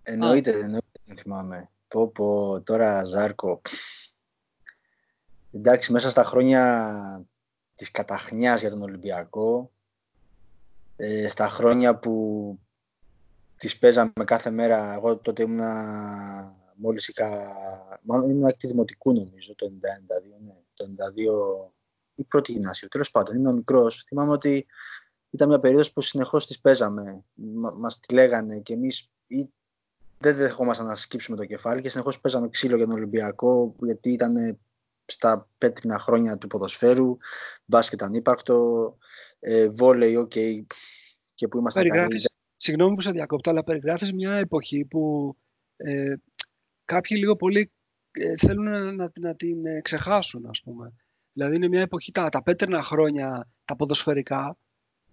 [0.04, 1.70] Εννοείται, εννοείται δεν θυμάμαι.
[1.88, 3.62] Πω, πω, τώρα Ζάρκο.
[5.52, 7.26] Εντάξει, μέσα στα χρόνια
[7.76, 9.72] της καταχνιάς για τον Ολυμπιακό,
[10.96, 12.60] ε, στα χρόνια που
[13.60, 17.52] τις παίζαμε κάθε μέρα, εγώ τότε ήμουνα μόλις είχα,
[18.02, 21.72] μάλλον ήμουν έκτη δημοτικού νομίζω, το 92, ναι, το 92
[22.16, 24.04] ή πρώτη γυμνάσιο, τέλος πάντων, ήμουν μικρός.
[24.08, 24.66] Θυμάμαι ότι
[25.30, 29.50] ήταν μια περίοδος που συνεχώς τις παίζαμε, Μα, μας τη λέγανε και εμείς ή
[30.18, 34.60] δεν δεχόμασταν να σκύψουμε το κεφάλι και συνεχώς παίζαμε ξύλο για τον Ολυμπιακό γιατί ήταν
[35.06, 37.18] στα πέτρινα χρόνια του ποδοσφαίρου,
[37.66, 38.98] μπάσκετ ανύπαρκτο,
[39.40, 40.62] ε, βόλεϊ, OK, okay,
[41.36, 45.36] και που είμαστε περιγράφεις, Συγγνώμη που σε διακόπτω, αλλά περιγράφεις μια εποχή που
[45.78, 46.14] ε,
[46.86, 47.72] κάποιοι λίγο πολύ
[48.12, 50.94] ε, θέλουν να, να, την ε, ξεχάσουν, ας πούμε.
[51.34, 54.58] Δηλαδή είναι μια εποχή, τα, τα πέτρινα χρόνια, τα ποδοσφαιρικά,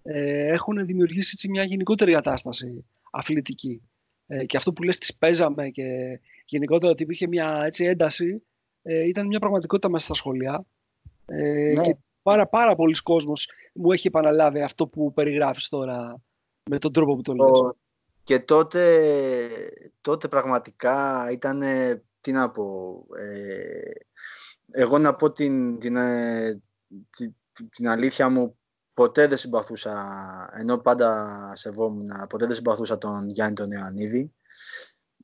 [0.03, 3.83] ε, έχουν δημιουργήσει έτσι, μια γενικότερη κατάσταση αθλητική.
[4.27, 8.43] Ε, και αυτό που λες τις παίζαμε και γενικότερα ότι υπήρχε μια έτσι, ένταση,
[8.83, 10.65] ε, ήταν μια πραγματικότητα μέσα στα σχολεία.
[11.27, 11.83] Ε, ναι.
[11.83, 16.23] Και πάρα, πάρα πολλοί κόσμος μου έχει επαναλάβει αυτό που περιγράφεις τώρα
[16.71, 17.77] με τον τρόπο που το λες.
[18.23, 19.11] Και τότε,
[20.01, 21.63] τότε πραγματικά ήταν,
[22.21, 23.91] τι να πω, ε,
[24.71, 26.63] εγώ να πω την, την, ε,
[27.17, 27.35] την,
[27.71, 28.59] την, αλήθεια μου,
[28.95, 29.95] ποτέ δεν συμπαθούσα,
[30.57, 34.35] ενώ πάντα σεβόμουν, ποτέ δεν συμπαθούσα τον Γιάννη τον Ιωαννίδη.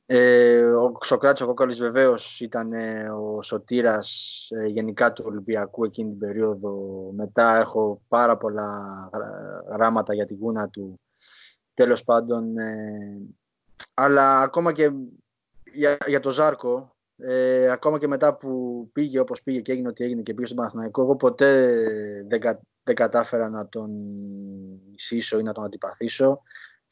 [0.05, 6.09] Ε, ο Σοκράτης ο Κόκαλης βεβαίως ήταν ε, ο σωτήρας ε, γενικά του Ολυμπιακού εκείνη
[6.09, 6.73] την περίοδο.
[7.15, 9.09] Μετά έχω πάρα πολλά
[9.71, 10.99] γράμματα για την κούνα του.
[11.73, 12.55] Τέλος πάντων,
[13.93, 14.91] αλλά ακόμα και
[15.73, 20.03] για, για το Ζάρκο, ε, ακόμα και μετά που πήγε όπως πήγε και έγινε ό,τι
[20.03, 21.75] έγινε και πήγε στον Παναθηναϊκό, εγώ ποτέ
[22.27, 23.89] δεν, δεν κατάφερα να τον
[24.89, 26.41] μισήσω ή να τον αντιπαθήσω.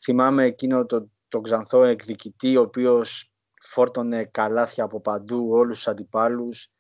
[0.04, 6.72] Θυμάμαι εκείνο το, το ξανθό εκδικητή, ο οποίος φόρτωνε καλάθια από παντού όλους τους αντιπάλους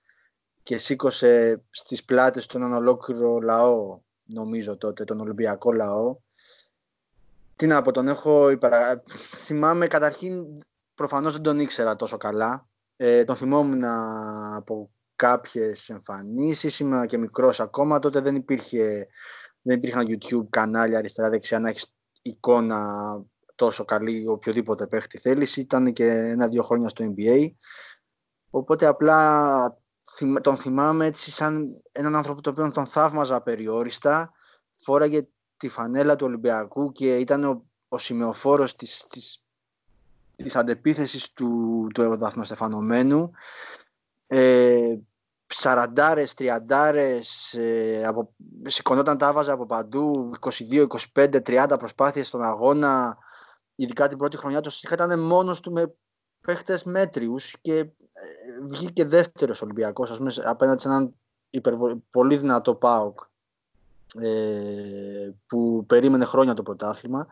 [0.64, 6.18] και σήκωσε στις πλάτες του έναν ολόκληρο λαό, νομίζω τότε, τον Ολυμπιακό λαό.
[7.62, 9.04] Τι να πω, τον έχω υπερα...
[9.36, 10.44] Θυμάμαι καταρχήν,
[10.96, 12.68] προφανώς δεν τον ήξερα τόσο καλά.
[12.96, 13.84] Ε, τον θυμόμουν
[14.56, 19.08] από κάποιες εμφανίσεις, ήμουν και μικρός ακόμα, τότε δεν υπήρχε
[19.62, 22.96] δεν υπήρχαν YouTube κανάλια αριστερά-δεξιά να έχεις εικόνα
[23.56, 25.58] τόσο καλή οποιοδήποτε παίχτη θέλεις.
[25.58, 27.50] Ήταν και ένα-δύο χρόνια στο NBA.
[28.50, 29.78] Οπότε απλά
[30.42, 34.32] τον θυμάμαι έτσι σαν έναν άνθρωπο τον οποίο τον θαύμαζα περιόριστα.
[34.84, 35.28] Φόραγε
[35.62, 39.44] τη φανέλα του Ολυμπιακού και ήταν ο, ο σημεοφόρος της, της,
[40.36, 43.32] της αντεπίθεσης του, του Στεφανωμένου.
[44.28, 44.96] Ε,
[45.48, 48.34] σαραντάρες, τριαντάρες, ε, από,
[48.66, 53.18] σηκωνόταν τα άβαζα από παντού, 22, 25, 30 προσπάθειες στον αγώνα,
[53.76, 55.94] ειδικά την πρώτη χρονιά τους ήταν μόνος του με
[56.42, 57.90] παίχτες μέτριους και ε,
[58.70, 61.16] βγήκε δεύτερος Ολυμπιακός, ας πούμε, απέναντι σε έναν
[62.12, 63.20] πολύ δυνατό ΠΑΟΚ
[64.20, 67.28] ε, που περίμενε χρόνια το πρωτάθλημα.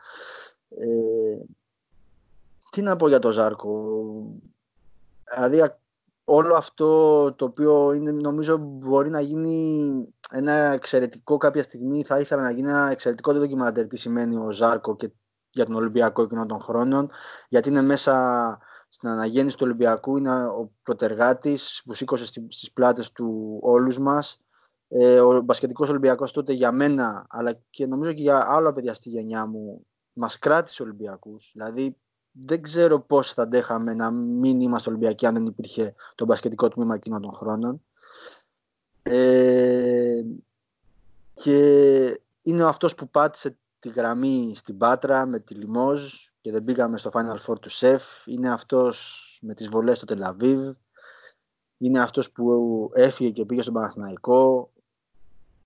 [0.70, 1.44] Ε,
[2.72, 4.02] τι να πω για το Ζάρκο.
[5.36, 5.74] Δηλαδή
[6.24, 6.88] όλο αυτό
[7.34, 12.70] το οποίο είναι, νομίζω μπορεί να γίνει ένα εξαιρετικό κάποια στιγμή θα ήθελα να γίνει
[12.70, 15.10] ένα εξαιρετικό ντοκιμαντέρ τι σημαίνει ο Ζάρκο και
[15.50, 17.12] για τον Ολυμπιακό εκείνων των χρόνων
[17.50, 18.58] γιατί είναι μέσα
[18.90, 24.40] στην αναγέννηση του Ολυμπιακού είναι ο προτεργάτης που σήκωσε στις πλάτες του όλους μας
[24.90, 29.10] ε, ο μπασκετικός Ολυμπιακός τότε για μένα αλλά και νομίζω και για άλλα παιδιά στη
[29.10, 31.96] γενιά μου μας κράτησε Ολυμπιακούς δηλαδή
[32.32, 36.96] δεν ξέρω πώς θα αντέχαμε να μην είμαστε Ολυμπιακοί αν δεν υπήρχε το μπασκετικό τμήμα
[36.96, 37.82] εκείνων των χρόνων.
[39.04, 40.22] Ε,
[41.34, 46.98] και είναι αυτός που πάτησε τη γραμμή στην Πάτρα με τη Λιμόζ και δεν πήγαμε
[46.98, 48.28] στο Final Four του ΣΕΦ.
[48.28, 50.70] Είναι αυτός με τις βολές στο Τελαβίβ.
[51.78, 54.72] Είναι αυτός που έφυγε και πήγε στον Παναθηναϊκό.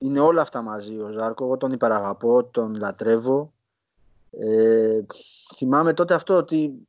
[0.04, 1.46] Είναι όλα αυτά μαζί ο Ζάρκο.
[1.46, 3.54] Εγώ τον υπεραγαπώ, τον λατρεύω.
[4.32, 5.00] Ε,
[5.56, 6.88] θυμάμαι τότε αυτό ότι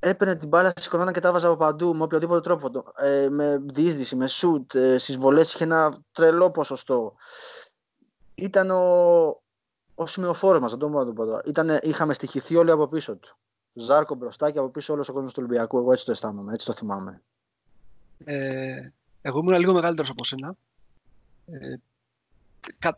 [0.00, 2.84] έπαιρνε την μπάλα, σηκωνόταν και τα βάζα από παντού με οποιοδήποτε τρόπο.
[2.96, 7.14] Ε, με διείσδυση, με σουτ, ε, στις βολές είχε ένα τρελό ποσοστό.
[8.34, 9.42] Ήταν ο,
[9.94, 11.40] ο σημειοφόρος μας, δεν το μπορώ να το πω.
[11.48, 13.36] Ήτανε, είχαμε στοιχηθεί όλοι από πίσω του.
[13.72, 15.78] Ζάρκο μπροστά και από πίσω όλος ο κόσμος του Ολυμπιακού.
[15.78, 17.22] Εγώ έτσι το αισθάνομαι, έτσι το θυμάμαι.
[18.24, 18.90] Ε,
[19.22, 20.54] εγώ ήμουν λίγο μεγαλύτερος από σένα.
[21.46, 21.74] Ε,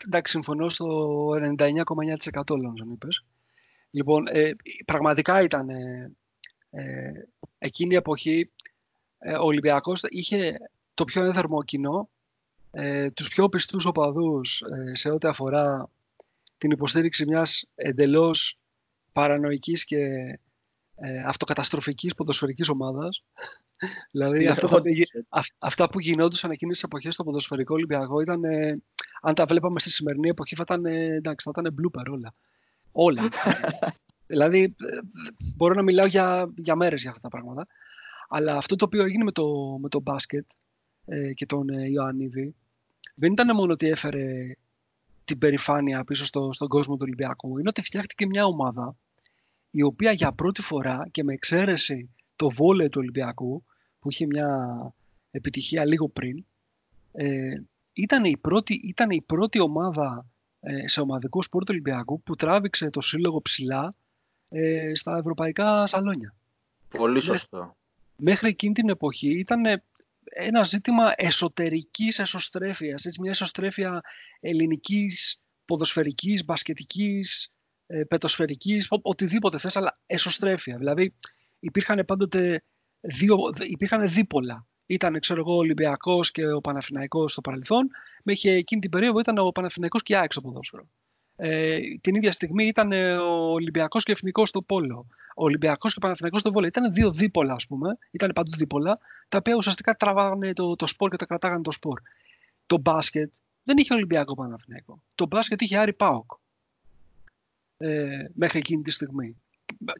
[0.07, 3.25] εντάξει, συμφωνώ στο 99,9% Λόνζον είπες.
[3.91, 4.51] Λοιπόν, ε,
[4.85, 6.13] πραγματικά ήταν ε,
[6.71, 7.13] ε,
[7.59, 8.51] εκείνη η εποχή
[9.19, 10.59] ε, ο Ολυμπιακός είχε
[10.95, 12.09] το πιο ένθερμο κοινό,
[12.71, 15.91] ε, τους πιο πιστούς οπαδούς ε, σε ό,τι αφορά
[16.59, 18.59] την υποστήριξη μιας εντελώς
[19.13, 19.99] παρανοϊκής και
[20.97, 23.25] ε, αυτοκαταστροφικής ποδοσφαιρικής ομάδας.
[24.13, 24.83] δηλαδή αυτά, που,
[25.59, 28.41] αυτά που γινόντουσαν εκείνες τις εποχές στο ποδοσφαιρικό Ολυμπιακό ήταν,
[29.27, 32.35] αν τα βλέπαμε στη σημερινή εποχή θα ήταν, εντάξει, θα ήταν blooper όλα.
[32.93, 33.23] Όλα.
[34.33, 34.75] δηλαδή,
[35.57, 37.67] μπορώ να μιλάω για, για μέρες για αυτά τα πράγματα.
[38.29, 40.47] Αλλά αυτό το οποίο έγινε με το, με το μπάσκετ
[41.05, 42.55] ε, και τον ε, Ιωαννίδη
[43.15, 44.57] δεν ήταν μόνο ότι έφερε
[45.25, 47.59] την περηφάνεια πίσω στο, στον κόσμο του Ολυμπιακού.
[47.59, 48.97] Είναι ότι φτιάχτηκε μια ομάδα
[49.71, 53.65] η οποία για πρώτη φορά και με εξαίρεση το βόλεϊ του Ολυμπιακού
[53.99, 54.49] που είχε μια
[55.31, 56.45] επιτυχία λίγο πριν
[57.13, 57.61] ε,
[57.95, 60.27] ήταν, η πρώτη, ήταν η πρώτη ομάδα
[60.61, 63.89] ε, σε ομαδικό σπορ του Ολυμπιακού που τράβηξε το σύλλογο ψηλά
[64.49, 66.35] ε, στα ευρωπαϊκά σαλόνια.
[66.89, 67.77] Πολύ σωστό.
[68.17, 69.63] Μέχρι εκείνη την εποχή ήταν
[70.25, 74.01] ένα ζήτημα εσωτερικής εσωστρέφειας, έτσι, μια εσωστρέφεια
[74.41, 77.53] ελληνικής, ποδοσφαιρικής, μπασκετικής,
[77.87, 80.77] ε, πετοσφαιρικής, οτιδήποτε θες, αλλά εσωστρέφεια.
[80.77, 81.15] Δηλαδή
[81.59, 82.63] υπήρχαν πάντοτε
[83.01, 83.37] δύο,
[83.69, 84.67] υπήρχαν δίπολα.
[84.87, 87.91] Ήταν, ξέρω εγώ, ο Ολυμπιακός και ο Παναθηναϊκός στο παρελθόν,
[88.23, 90.89] μέχρι εκείνη την περίοδο ήταν ο Παναθηναϊκός και η ΑΕΚ στο ποδόσφαιρο.
[91.37, 95.07] Ε, την ίδια στιγμή ήταν ο Ολυμπιακός και ο Εθνικός στο Πόλο.
[95.37, 96.69] Ο Ολυμπιακός και ο Παναθηναϊκός στο Βόλιο.
[96.69, 97.99] Ήταν δύο δίπολα, ας πούμε.
[98.11, 102.01] Ήταν παντού δίπολα, τα οποία ουσιαστικά τραβάγανε το, το σπορ και τα κρατάγανε το σπορ.
[102.67, 105.03] Το μπάσκετ δεν είχε Ολυμπιακό Παναθηναϊκό.
[105.15, 106.31] Το μπάσκετ είχε Άρη Πάοκ.
[107.77, 109.37] Ε, μέχρι εκείνη τη στιγμή.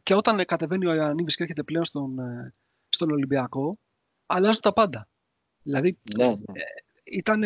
[0.03, 2.51] Και όταν κατεβαίνει ο Ιωαννίδης και έρχεται πλέον στον, ε,
[2.89, 3.77] στον Ολυμπιακό,
[4.25, 5.07] αλλάζουν τα πάντα.
[5.61, 6.33] Δηλαδή, ναι, ναι.
[6.33, 6.63] Ε,
[7.03, 7.43] ήταν,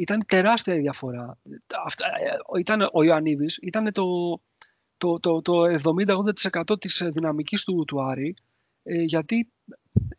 [0.00, 1.38] ήταν τεράστια η διαφορά.
[1.84, 4.40] Αυτά, ε, ήταν, ο Ιωαννίδης ήταν το,
[4.96, 5.64] το, το, το
[6.72, 8.34] 70-80% της δυναμικής του, του Άρη
[8.82, 9.50] ε, γιατί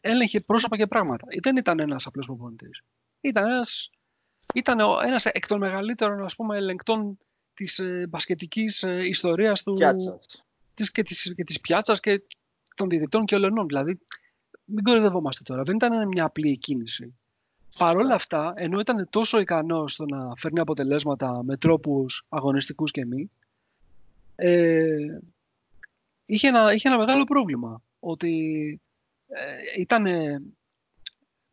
[0.01, 1.25] έλεγχε πρόσωπα και πράγματα.
[1.41, 2.81] Δεν ήταν ένας απλός προπονητής.
[3.21, 3.89] Ήταν ένας,
[4.53, 7.17] ήταν ένας εκ των μεγαλύτερων ας πούμε, ελεγκτών
[7.53, 9.77] της ε, μπασκετικής ε, ιστορίας του,
[10.73, 12.23] της, και, της, και της πιάτσας και
[12.75, 13.67] των διδυτών και ολονών.
[13.67, 13.99] Δηλαδή,
[14.73, 15.63] μην κορυδευόμαστε τώρα.
[15.63, 17.15] Δεν ήταν μια απλή κίνηση.
[17.77, 23.05] Παρ' όλα αυτά, ενώ ήταν τόσο ικανός στο να φέρνει αποτελέσματα με τρόπους αγωνιστικούς και
[23.05, 23.31] μη,
[24.35, 25.19] ε,
[26.25, 27.81] είχε, ένα, είχε ένα μεγάλο πρόβλημα.
[27.99, 28.79] Ότι
[29.27, 30.05] ε, ήταν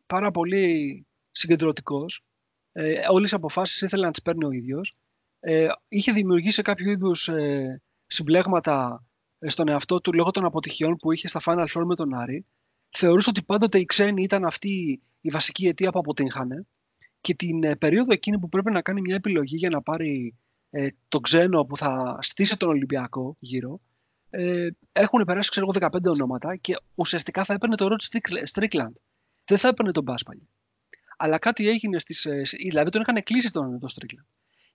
[0.05, 2.23] πάρα πολύ συγκεντρωτικός.
[2.71, 4.97] Ε, όλες οι αποφάσεις ήθελε να τις παίρνει ο ίδιος.
[5.39, 9.03] Ε, είχε δημιουργήσει κάποιο είδους ε, συμπλέγματα
[9.45, 12.45] στον εαυτό του λόγω των αποτυχιών που είχε στα Final Four με τον Άρη
[12.89, 16.65] θεωρούσε ότι πάντοτε οι ξένοι ήταν αυτή η βασική αιτία που αποτύχανε
[17.21, 20.35] και την ε, περίοδο εκείνη που πρέπει να κάνει μια επιλογή για να πάρει
[20.69, 23.81] ε, τον ξένο που θα στήσει τον Ολυμπιακό γύρω
[24.29, 28.01] ε, έχουν περάσει ξέρω 15 ονόματα και ουσιαστικά θα έπαιρνε το Ρότ
[28.43, 28.95] Στρίκλαντ.
[29.45, 30.47] Δεν θα έπαιρνε τον Μπάσπαλι.
[31.17, 32.25] Αλλά κάτι έγινε στις...
[32.25, 34.25] Ε, δηλαδή τον είχαν κλείσει τον, τον Στρίκλαντ.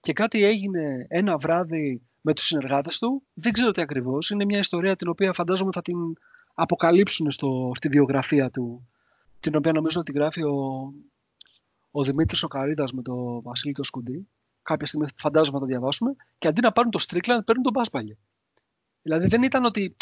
[0.00, 3.22] Και κάτι έγινε ένα βράδυ με τους συνεργάτες του.
[3.34, 4.30] Δεν ξέρω τι ακριβώς.
[4.30, 5.96] Είναι μια ιστορία την οποία φαντάζομαι θα την
[6.54, 8.88] αποκαλύψουν στο, στη βιογραφία του,
[9.40, 10.92] την οποία νομίζω ότι γράφει ο,
[11.90, 14.28] ο Δημήτρης ο Καρίδας με το Βασίλη το Σκουντή.
[14.62, 16.16] Κάποια στιγμή φαντάζομαι να το διαβάσουμε.
[16.38, 18.18] Και αντί να πάρουν το Strickland, παίρνουν τον Μπάσπαλι.
[19.02, 19.94] Δηλαδή δεν ήταν ότι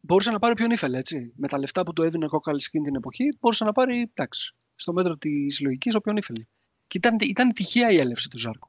[0.00, 1.32] μπορούσε να πάρει ποιον ήθελε, έτσι.
[1.36, 4.54] Με τα λεφτά που του έδινε ο Κόκαλη εκείνη την εποχή, μπορούσε να πάρει, εντάξει,
[4.74, 6.44] στο μέτρο της λογικής, όποιον ήθελε.
[6.86, 8.68] Και ήταν, ήταν τυχαία η έλευση του Ζάρκου.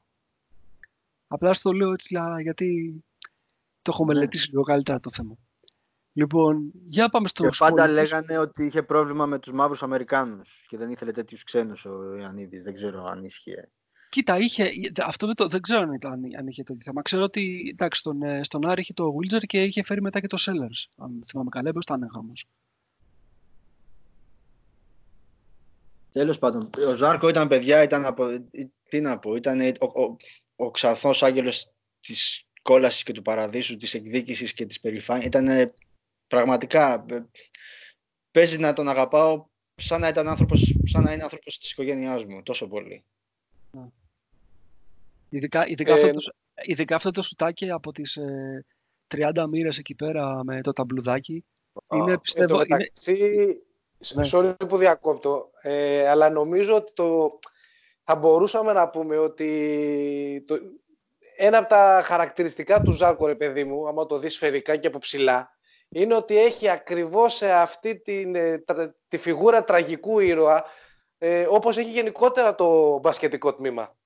[1.28, 3.00] Απλά στο λέω έτσι γιατί
[3.82, 4.14] το έχω ναι.
[4.14, 5.36] μελετήσει λίγο καλύτερα το θέμα.
[6.16, 10.76] Λοιπόν, για πάμε στο Και πάντα λέγανε ότι είχε πρόβλημα με τους μαύρους Αμερικάνους και
[10.76, 12.64] δεν ήθελε τέτοιους ξένους ο Ιωαννίδης.
[12.64, 13.70] Δεν ξέρω αν ίσχυε.
[14.10, 14.70] Κοίτα, είχε,
[15.04, 17.02] αυτό δεν, το, δεν ξέρω αν, αν είχε τέτοιο θέμα.
[17.02, 20.26] Ξέρω ότι εντάξει, στον, ε, στον Άρη είχε το Wilger και είχε φέρει μετά και
[20.26, 20.90] το Sellers.
[20.96, 22.46] Αν θυμάμαι καλά, έπαιζε ήταν όμως.
[26.12, 28.46] Τέλος πάντων, ο Ζάρκο ήταν παιδιά, ήταν από,
[28.88, 30.16] τι να πω, ήταν ο, ο,
[30.56, 35.26] ο ξανθός άγγελος της κόλασης και του παραδείσου, της εκδίκησης και της περηφάνειας.
[35.26, 35.72] Ήταν
[36.28, 37.26] πραγματικά ε,
[38.30, 42.42] παίζει να τον αγαπάω σαν να, ήταν άνθρωπος, σαν να είναι άνθρωπος της οικογένειάς μου,
[42.42, 43.04] τόσο πολύ.
[43.70, 43.84] Ναι.
[45.28, 46.20] Ειδικά, ειδικά, αυτό, ε, το,
[46.62, 48.64] ειδικά αυτό το σουτάκι από τις ε,
[49.14, 51.44] 30 μοίρες εκεί πέρα με το ταμπλουδάκι.
[51.92, 52.62] είναι, πιστεύω...
[52.62, 53.60] Είναι...
[54.14, 54.28] Ναι.
[54.32, 57.38] Sorry που διακόπτω, ε, αλλά νομίζω ότι το,
[58.02, 60.58] θα μπορούσαμε να πούμε ότι το,
[61.36, 64.98] ένα από τα χαρακτηριστικά του Ζάρκο, ρε παιδί μου, άμα το δεις σφαιρικά και από
[64.98, 65.55] ψηλά,
[65.88, 68.64] είναι ότι έχει ακριβώς αυτή την, ε,
[69.08, 70.64] τη φιγούρα τραγικού ήρωα
[71.18, 73.96] ε, όπως έχει γενικότερα το μπασκετικό τμήμα.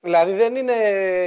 [0.00, 0.74] Δηλαδή δεν είναι,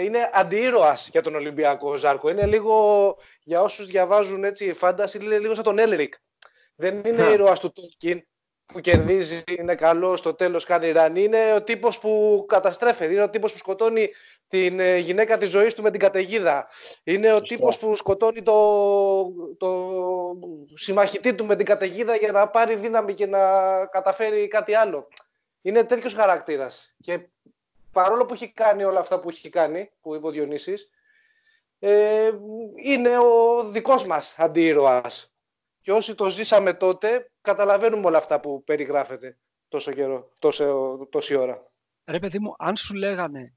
[0.03, 2.29] είναι αντιήρωας για τον Ολυμπιακό Ζάρκο.
[2.29, 6.13] Είναι λίγο, για όσους διαβάζουν έτσι φάνταση, είναι λίγο σαν τον Έλρικ.
[6.75, 8.23] Δεν είναι ήρωας του Τόλκιν
[8.65, 11.23] που κερδίζει, είναι καλός, στο τέλος κάνει ρανί.
[11.23, 13.05] Είναι ο τύπος που καταστρέφει.
[13.05, 14.09] Είναι ο τύπος που σκοτώνει
[14.53, 16.67] την ε, γυναίκα της ζωής του με την καταιγίδα.
[17.03, 19.69] Είναι ο τύπος που σκοτώνει το, το
[20.73, 23.39] συμμαχητή του με την καταιγίδα για να πάρει δύναμη και να
[23.85, 25.07] καταφέρει κάτι άλλο.
[25.61, 26.95] Είναι τέτοιος χαρακτήρας.
[27.01, 27.29] Και
[27.91, 30.89] παρόλο που έχει κάνει όλα αυτά που έχει κάνει, που είπε ο Διονύσης,
[31.79, 32.31] ε,
[32.75, 35.33] είναι ο δικός μας αντίρωας.
[35.81, 39.37] Και όσοι το ζήσαμε τότε, καταλαβαίνουμε όλα αυτά που περιγράφεται
[39.67, 41.71] τόσο καιρό, τόσο, τόση ώρα.
[42.05, 43.53] Ρε παιδί μου, αν σου λέγανε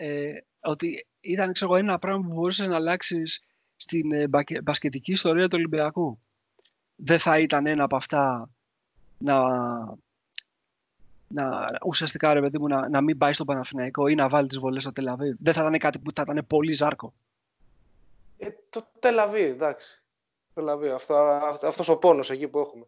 [0.00, 3.42] ε, ότι ήταν ξέρω, ένα πράγμα που μπορούσες να αλλάξεις
[3.76, 4.28] στην ε,
[4.62, 6.18] μπασκετική ιστορία του Ολυμπιακού.
[6.96, 8.50] Δεν θα ήταν ένα από αυτά
[9.18, 9.34] να,
[11.28, 14.58] να ουσιαστικά ρε παιδί μου να, να μην πάει στο Παναθηναϊκό ή να βάλει τις
[14.58, 15.36] βολές στο Τελαβή.
[15.40, 17.12] Δεν θα ήταν κάτι που θα ήταν πολύ ζάρκο.
[18.38, 20.02] Ε, το Τελαβή, εντάξει.
[20.54, 21.14] Τελαβή, αυτό,
[21.62, 22.84] αυτός ο πόνος εκεί που έχουμε.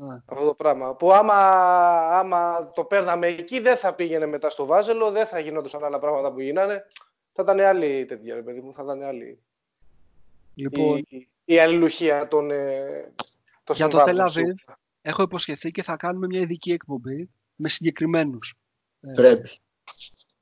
[0.00, 0.22] Ναι.
[0.24, 0.94] Αυτό το πράγμα.
[0.94, 1.34] Που άμα,
[2.18, 6.32] άμα το παίρναμε εκεί δεν θα πήγαινε μετά στο Βάζελο, δεν θα γινόντουσαν άλλα πράγματα
[6.32, 6.86] που γίνανε.
[7.32, 9.42] Θα ήταν άλλη τέτοια, ρε παιδί μου, θα ήταν άλλη.
[10.54, 13.12] Λοιπόν, η, η αλληλουχία των, ε,
[13.64, 14.54] των Για το Τελαβή
[15.02, 18.54] έχω υποσχεθεί και θα κάνουμε μια ειδική εκπομπή με συγκεκριμένους.
[19.00, 19.48] Ε, Πρέπει.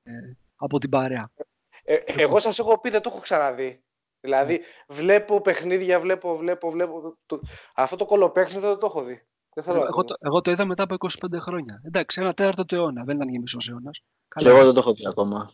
[0.02, 0.12] Ε,
[0.56, 1.30] από την παρέα.
[1.84, 3.82] Ε, εγώ σας έχω πει, δεν το έχω ξαναδεί.
[4.20, 7.14] Δηλαδή, βλέπω παιχνίδια, βλέπω, βλέπω, βλέπω.
[7.26, 7.40] Το...
[7.74, 9.27] Αυτό το κολοπέχνιδο δεν το έχω δει.
[9.58, 11.82] Δεν θέλω εγώ, το, εγώ το είδα μετά από 25 χρόνια.
[11.84, 13.04] Εντάξει, ένα τέταρτο του αιώνα.
[13.04, 14.02] Δεν ήταν για μισός αιώνας.
[14.36, 15.50] Και εγώ δεν το έχω δει ακόμα.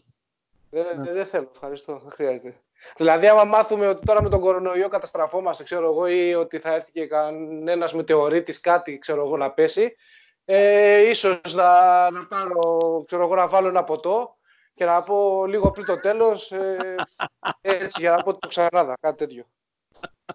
[0.71, 1.13] Δεν, ναι.
[1.13, 2.01] δεν θέλω, ευχαριστώ.
[2.03, 2.61] Δεν χρειάζεται.
[2.97, 6.93] Δηλαδή, άμα μάθουμε ότι τώρα με τον κορονοϊό καταστραφόμαστε, ξέρω εγώ, ή ότι θα έρθει
[6.93, 9.97] και κανένας μετεωρίτης κάτι, ξέρω εγώ, να πέσει,
[10.45, 14.37] ε, ίσως να, να πάρω, ξέρω εγώ, να βάλω ένα ποτό
[14.75, 16.95] και να πω λίγο πριν το τέλος, ε,
[17.61, 19.45] έτσι, για να πω το ξανάδα, κάτι τέτοιο.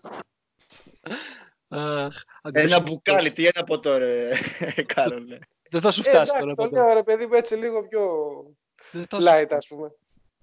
[2.51, 4.29] ένα μπουκάλι, τι ένα ποτό, ρε,
[4.93, 5.37] Κάρολε.
[5.69, 6.55] Δεν θα σου φτάσει ε, τώρα.
[6.55, 8.07] Το λέω, ρε παιδί μου, έτσι λίγο πιο
[9.09, 9.91] light, ας πούμε.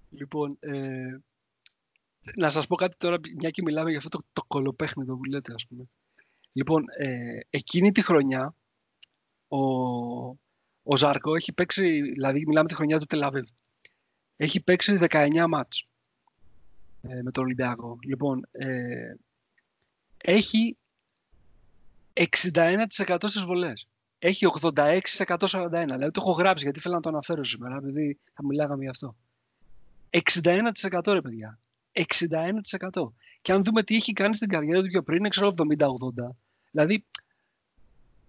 [0.09, 1.17] Λοιπόν, ε,
[2.35, 5.53] να σας πω κάτι τώρα, μια και μιλάμε για αυτό το, το κολοπέχνιδο που λέτε,
[5.53, 5.89] ας πούμε.
[6.53, 8.55] Λοιπόν, ε, εκείνη τη χρονιά,
[9.47, 9.59] ο,
[10.83, 13.47] ο Ζάρκο έχει παίξει, δηλαδή μιλάμε τη χρονιά του Τελαβίβ,
[14.35, 15.87] έχει παίξει 19 μάτς
[17.01, 17.99] ε, με τον Ολυμπιακό.
[18.01, 19.13] Λοιπόν, ε,
[20.17, 20.77] έχει
[22.17, 23.87] 61% στις βολές.
[24.19, 25.69] Έχει 86% 41.
[25.69, 29.15] Δηλαδή το έχω γράψει γιατί θέλω να το αναφέρω σήμερα, επειδή θα μιλάγαμε γι' αυτό.
[30.09, 31.59] 61% ρε παιδιά.
[31.91, 33.11] 61%.
[33.41, 35.85] Και αν δούμε τι έχει κάνει στην καριέρα του πιο πριν, είναι ξέρω 70-80.
[36.71, 37.05] Δηλαδή,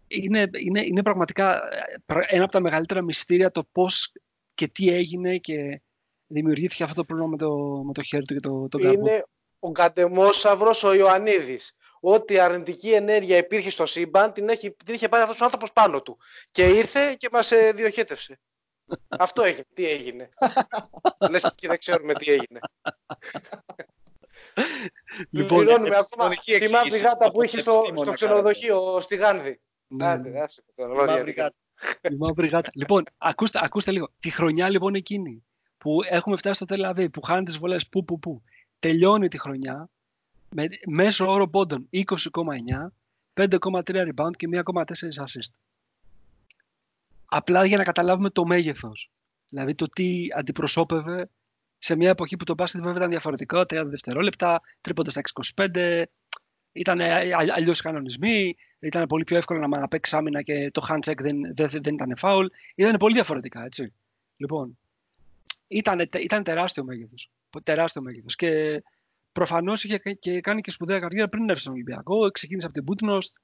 [0.08, 1.60] είναι, είναι, είναι πραγματικά
[2.06, 4.12] ένα από τα μεγαλύτερα μυστήρια το πώς
[4.54, 5.80] και τι έγινε και
[6.26, 9.24] δημιουργήθηκε αυτό το πρόβλημα με το, με το χέρι του και το, το Είναι
[9.58, 11.76] ο κατεμόσαυρος ο Ιωαννίδης.
[12.00, 16.02] Ό,τι αρνητική ενέργεια υπήρχε στο σύμπαν την, έχει, την είχε πάρει αυτός ο άνθρωπος πάνω
[16.02, 16.18] του.
[16.50, 18.40] Και ήρθε και μας ε, διοχέτευσε.
[19.08, 19.64] Αυτό έγινε.
[19.74, 20.28] Τι έγινε;
[21.30, 22.58] Λες και δεν ξέρουμε τι έγινε.
[25.30, 26.28] Λοιπόν, Πληρώνουμε ακόμα
[26.58, 29.60] τη μαύρη γάτα που είχες στο, στο ξενοδοχείο στη Γάνδη.
[29.86, 30.44] Ναι, ναι.
[32.10, 32.70] Η μαύρη γάτα.
[32.74, 34.08] Λοιπόν, ακούστε, ακούστε λίγο.
[34.18, 35.44] Τη χρονιά λοιπόν εκείνη
[35.78, 38.42] που έχουμε φτάσει στο Τελαβή, που χάνει τις βολές, που, που, που.
[38.78, 39.90] Τελειώνει τη χρονιά
[40.50, 42.06] με μέσο όρο πόντων 20,9,
[43.34, 44.84] 5,3 rebound και 1,4
[45.24, 45.52] assist
[47.28, 49.10] απλά για να καταλάβουμε το μέγεθος.
[49.48, 51.30] Δηλαδή το τι αντιπροσώπευε
[51.78, 55.22] σε μια εποχή που το μπάσκετ βέβαια ήταν διαφορετικό, 30 δευτερόλεπτα, τρίποντας στα
[55.72, 56.02] 25,
[56.72, 57.00] ήταν
[57.54, 61.54] αλλιώς οι κανονισμοί, ήταν πολύ πιο εύκολο να παίξει άμυνα και το hand check δεν,
[61.54, 62.46] δεν, δεν ήταν foul.
[62.74, 63.92] Ήταν πολύ διαφορετικά, έτσι.
[64.36, 64.78] Λοιπόν,
[65.68, 67.30] ήταν, ήταν τεράστιο μέγεθος.
[67.62, 68.36] Τεράστιο μέγεθος.
[68.36, 68.82] Και
[69.38, 72.30] προφανώς είχε και κάνει και σπουδαία καριέρα πριν έρθει στον Ολυμπιακό.
[72.30, 73.36] Ξεκίνησε από την Μπούτνοστ,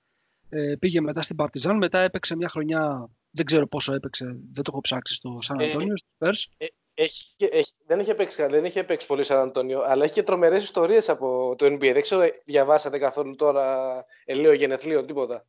[0.49, 4.71] ε, πήγε μετά στην Παρτιζάν, μετά έπαιξε μια χρονιά δεν ξέρω πόσο έπαιξε, δεν το
[4.73, 8.85] έχω ψάξει στο Σαν ε, Αντώνιο, ε, ε, έχει, έχει, δεν, είχε παίξει, δεν είχε
[8.85, 11.91] παίξει πολύ Σαν Αντώνιο, αλλά έχει και τρομερές ιστορίες από το NBA.
[11.93, 15.47] Δεν ξέρω, διαβάσατε καθόλου τώρα ελαίο γενεθλίων, τίποτα.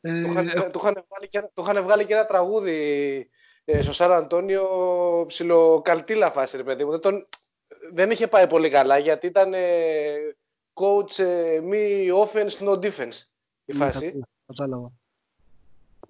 [0.00, 0.70] Ε, του, είχαν, ε...
[0.70, 3.30] του, είχαν βγάλει και, του είχαν βγάλει και ένα τραγούδι
[3.64, 4.66] ε, στο Σαν Αντώνιο
[5.28, 6.90] ψιλοκαλτήλα φάση, ρε παιδί μου.
[6.90, 7.24] Δεν, τον,
[7.92, 10.14] δεν είχε πάει πολύ καλά γιατί ήταν ε,
[10.74, 13.26] coach ε, me offense, no defense
[13.64, 14.22] η ναι, φάση.
[14.46, 14.92] Κατάλαβα.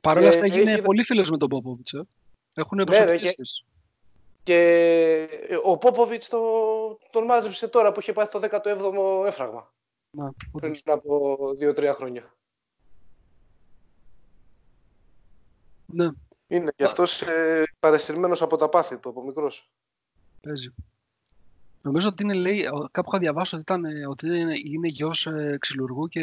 [0.01, 0.83] Παρ' όλα αυτά έγινε έχει...
[0.83, 1.93] πολύ φίλος με τον Πόποβιτς.
[1.93, 2.07] Ε.
[2.55, 3.43] Έχουν ναι, προσωπικές και...
[4.43, 6.39] και ο Πόποβιτς το...
[7.13, 9.73] τον μάζεψε τώρα που είχε πάθει το 17ο έφραγμα.
[10.11, 12.35] Να, πριν από 2-3 χρόνια.
[15.87, 16.09] Ναι.
[16.47, 19.71] Είναι και αυτός ε, παρεστηρμένος από τα πάθη του, από μικρός.
[20.41, 20.75] Παίζει.
[21.83, 26.09] Νομίζω ότι είναι, λέει, κάπου είχα διαβάσει ότι, ήταν, ότι είναι, είναι γιος ε, ξυλουργού
[26.09, 26.23] και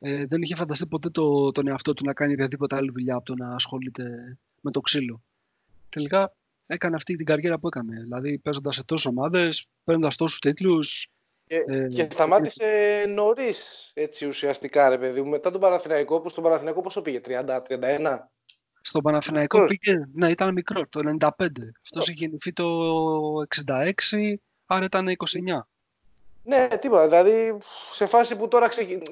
[0.00, 3.24] ε, δεν είχε φανταστεί ποτέ το, τον εαυτό του να κάνει οποιαδήποτε άλλη δουλειά από
[3.24, 5.22] το να ασχολείται με το ξύλο.
[5.88, 6.32] Τελικά
[6.66, 8.00] έκανε αυτή την καριέρα που έκανε.
[8.00, 11.08] Δηλαδή παίζοντας σε τόσες ομάδες, παίρνοντας τόσους τίτλους.
[11.46, 15.28] Και, ε, και σταμάτησε ε, νωρίς έτσι ουσιαστικά, ρε παιδί μου.
[15.28, 18.18] Μετά τον Παναθηναϊκό, που στον Παναθηναϊκό πόσο πήγε, 30-31.
[18.80, 21.28] Στον Παναθηναϊκό πήγε, ναι, ήταν μικρός, το 95.
[21.82, 22.66] Αυτός είχε γεννηθεί το
[23.66, 23.92] 66,
[24.66, 25.66] άρα ήταν 29.
[26.42, 27.06] Ναι, τίποτα.
[27.08, 27.58] Δηλαδή,
[27.90, 29.02] σε φάση που τώρα ξεκινάει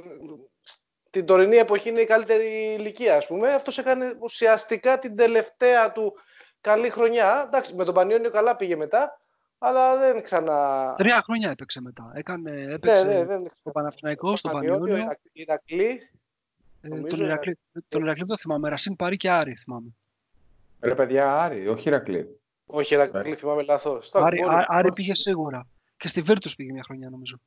[1.10, 3.52] την τωρινή εποχή είναι η καλύτερη ηλικία, ας πούμε.
[3.52, 6.14] Αυτός έκανε ουσιαστικά την τελευταία του
[6.60, 7.44] καλή χρονιά.
[7.46, 9.20] Εντάξει, με τον Πανιόνιο καλά πήγε μετά,
[9.58, 10.94] αλλά δεν ξανά...
[10.96, 12.12] Τρία χρόνια έπαιξε μετά.
[12.14, 15.08] Έκανε, έπαιξε ναι, ναι, δεν στο Παναθηναϊκό, στο Πανιόνιο.
[15.32, 16.10] Ηρακλή.
[16.80, 17.58] Ε, τον Ηρακλή,
[17.88, 18.68] τον Ηρακλή δεν θυμάμαι.
[18.68, 19.88] Ρασίν Παρή και Άρη θυμάμαι.
[20.80, 22.40] Ρε παιδιά, Άρη, όχι Ηρακλή.
[22.66, 24.10] Όχι Ηρακλή, θυμάμαι λάθος.
[24.14, 25.66] Άρη, Άρη πήγε σίγουρα.
[25.96, 27.40] Και στη Βίρτους πήγε μια χρονιά νομίζω.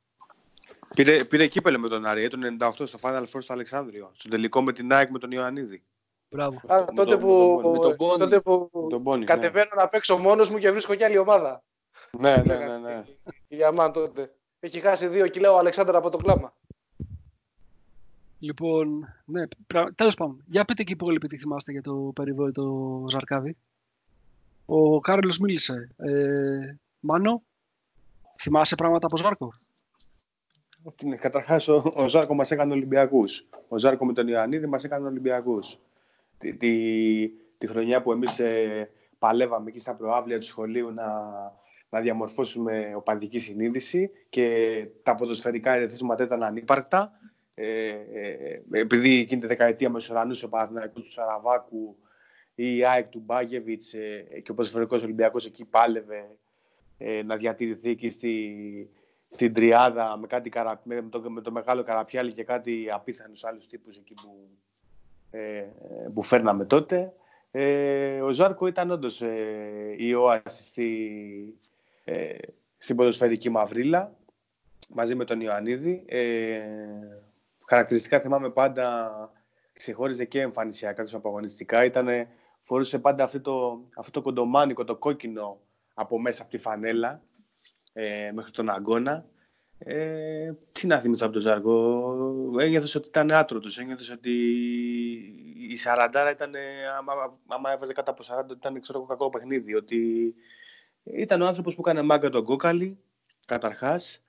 [0.96, 4.12] Πήρε, πήρε κύπελο με τον Άρη, το 98 στο Final Four στο Αλεξάνδριο.
[4.14, 5.84] Στο τελικό με την ΑΕΚ με τον Ιωαννίδη.
[6.30, 6.62] Μπράβο.
[6.68, 8.20] Α, Με τότε τον- που, με τον Μπόνι.
[8.20, 9.26] τότε που Με τον Μπόνι, ναι.
[9.26, 11.64] κατεβαίνω να παίξω μόνος μου και βρίσκω κι άλλη ομάδα.
[12.20, 12.78] Ναι, ναι, ναι.
[12.78, 13.04] ναι.
[13.48, 14.34] Η Αμάν τότε.
[14.60, 16.54] Έχει χάσει δύο κιλά ο Αλεξάνδρα από το κλάμα.
[18.40, 19.94] Λοιπόν, ναι, πρα...
[19.96, 20.44] τέλος πάντων.
[20.46, 23.58] Για πείτε και οι υπόλοιποι τι θυμάστε για το περιβόητο Ζαρκάδι.
[24.66, 25.90] Ο Κάρολος μίλησε.
[25.98, 27.44] Ε, Μάνο,
[28.42, 29.54] θυμάσαι πράγματα από Ζάρκο;
[31.04, 33.48] Ναι, Καταρχάς, ο, ο Ζάρκο μας έκανε Ολυμπιακούς.
[33.68, 35.78] Ο Ζάρκο με τον Ιωαννίδη μας έκανε Ολυμπιακούς.
[36.38, 37.28] Τη, τη,
[37.58, 38.42] τη χρονιά που εμείς
[39.20, 41.08] παλεύαμε εκεί στα προάβλια του σχολείου να,
[41.90, 47.12] να διαμορφώσουμε οπαδική συνείδηση και τα ποδοσφαιρικά ερεθίσματα ήταν ανύπαρκτα.
[47.62, 51.98] Ε, ε, επειδή εκείνη τη δεκαετία μεσουρανούσε ο Παναθηναϊκός του Σαραβάκου
[52.56, 56.38] ή η ΑΕΚ του Μπάγεβιτς ε, και ο ποδοσφαιρικός Ολυμπιακός εκεί πάλευε
[56.98, 58.90] ε, να διατηρηθεί εκεί στη,
[59.30, 60.82] στην τριάδα με, κάτι καρα...
[60.84, 64.50] με, το, με το μεγάλο καραπιάλι και κάτι απίθανους άλλους τύπους εκεί που,
[65.32, 65.66] ε,
[66.14, 67.14] που φέρναμε τότε.
[67.52, 71.60] Ε, ο Ζάρκο ήταν όντως ε, η όαση στη,
[72.04, 72.36] ε,
[72.78, 74.18] στην ποδοσφαιρική μαυρίλα
[74.90, 76.06] μαζί με τον Ιωαννίδη.
[77.70, 79.12] Ε, χαρακτηριστικά θυμάμαι πάντα
[79.74, 81.86] ξεχώριζε και εμφανισιακά και απαγωνιστικά.
[81.86, 82.28] Ήτανε,
[82.62, 85.60] φορούσε πάντα αυτό το, αυτό το κοντομάνικο, το κόκκινο
[85.94, 87.22] από μέσα από τη φανέλα
[87.94, 89.26] ε, μέχρι τον αγκώνα.
[89.78, 92.60] Ε, τι να θυμηθώ από τον Ζάρκο.
[92.60, 93.78] Ένιωθες ότι ήταν άτρωτος.
[93.78, 94.32] Ένιωθες ότι
[95.70, 96.54] η Σαραντάρα ήταν,
[96.98, 99.76] άμα, άμα έβαζε κάτω από 40, ήταν ξέρω, κακό παιχνίδι.
[99.76, 100.34] Ότι
[101.04, 102.98] ήταν ο άνθρωπος που έκανε μάγκα τον κόκαλη,
[103.48, 104.24] καταρχάς.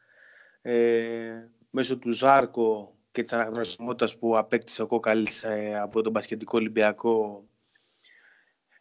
[0.62, 6.58] Ε, μέσω του Ζάρκο και της αναγνωρισιμότητας που απέκτησε ο Κόκαλης ε, από τον Πασχετικό
[6.58, 7.44] Ολυμπιακό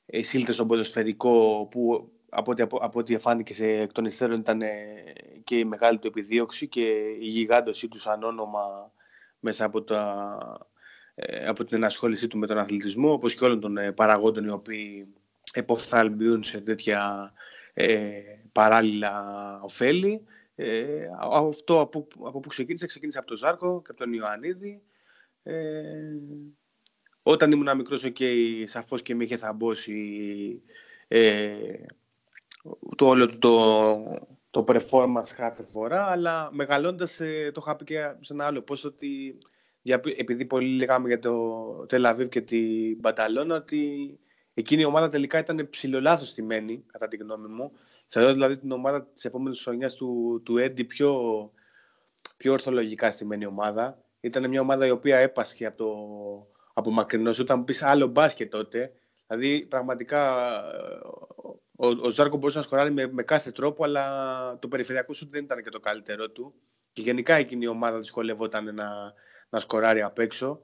[0.05, 4.61] εισήλθε στον ποδοσφαιρικό που από ό,τι, από, από ό,τι φάνηκε σε, εκ των υστέρων ήταν
[4.61, 5.03] ε,
[5.43, 6.82] και η μεγάλη του επιδίωξη και
[7.19, 8.91] η γιγάντωσή τους σαν όνομα
[9.39, 10.38] μέσα από, τα,
[11.15, 14.49] ε, από την ενασχόλησή του με τον αθλητισμό όπως και όλων των ε, παραγόντων οι
[14.49, 15.13] οποίοι
[15.53, 17.32] εποφθαλμιούν σε τέτοια
[17.73, 18.09] ε,
[18.51, 19.13] παράλληλα
[19.61, 20.25] ωφέλη.
[20.62, 24.82] Ε, αυτό από, από που ξεκίνησε, ξεκίνησε από τον Ζάρκο και από τον Ιωαννίδη.
[25.43, 25.93] Ε,
[27.24, 30.62] όταν ήμουν μικρός, okay, σαφώς και με είχε θαμπώσει
[31.07, 31.55] ε,
[32.95, 38.34] το όλο το, το performance κάθε φορά, αλλά μεγαλώντας ε, το είχα πει και σε
[38.34, 39.38] ένα άλλο πώς ότι
[40.18, 44.19] επειδή πολύ λέγαμε για το Τελαβίβ και την Μπανταλώνα ότι
[44.60, 47.72] εκείνη η ομάδα τελικά ήταν ψηλολάθος στημένη κατά τη γνώμη μου
[48.11, 51.52] Θεωρώ δηλαδή την ομάδα της επόμενης χρονιάς του, του Έντι πιο,
[52.38, 54.03] πιο ορθολογικά στημένη ομάδα.
[54.19, 55.88] Ήταν μια ομάδα η οποία έπασχε από, το,
[56.73, 57.40] από μακρινός.
[57.40, 58.91] Όταν πεις άλλο μπάσκετ τότε,
[59.27, 60.52] δηλαδή πραγματικά
[61.76, 65.44] ο, ο Ζάρκο μπορούσε να σκοράρει με, με κάθε τρόπο, αλλά το περιφερειακό σου δεν
[65.44, 66.53] ήταν και το καλύτερό του.
[66.94, 69.14] Και γενικά εκείνη η ομάδα δυσκολευόταν να,
[69.49, 70.61] να σκοράρει απ' έξω.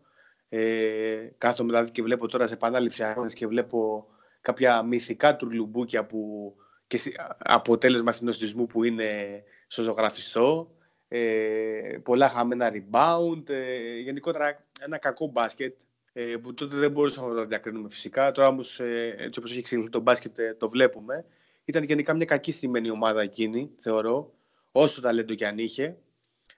[0.58, 4.08] Ε, κάθομαι δηλαδή και βλέπω τώρα σε επανάληψη αγώνες και βλέπω
[4.42, 6.54] κάποια μυθικά τουρλουμπούκια που
[6.88, 7.00] και
[7.38, 10.72] αποτέλεσμα συνοστισμού που είναι στο ζωγραφιστό.
[11.08, 13.50] Ε, πολλά χαμένα rebound.
[13.50, 15.80] Ε, γενικότερα ένα κακό μπάσκετ
[16.14, 18.32] ε, που τότε δεν μπορούσαμε να το διακρίνουμε φυσικά.
[18.32, 21.26] Τώρα όμως, ε, έτσι όπως έχει εξελιχθεί το μπάσκετ, ε, το βλέπουμε.
[21.66, 24.34] Ήταν γενικά μια κακή στημένη ομάδα εκείνη, θεωρώ,
[24.72, 25.98] όσο ταλέντο και αν είχε.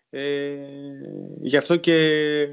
[0.10, 0.56] Ε,
[1.42, 1.96] γι' αυτό και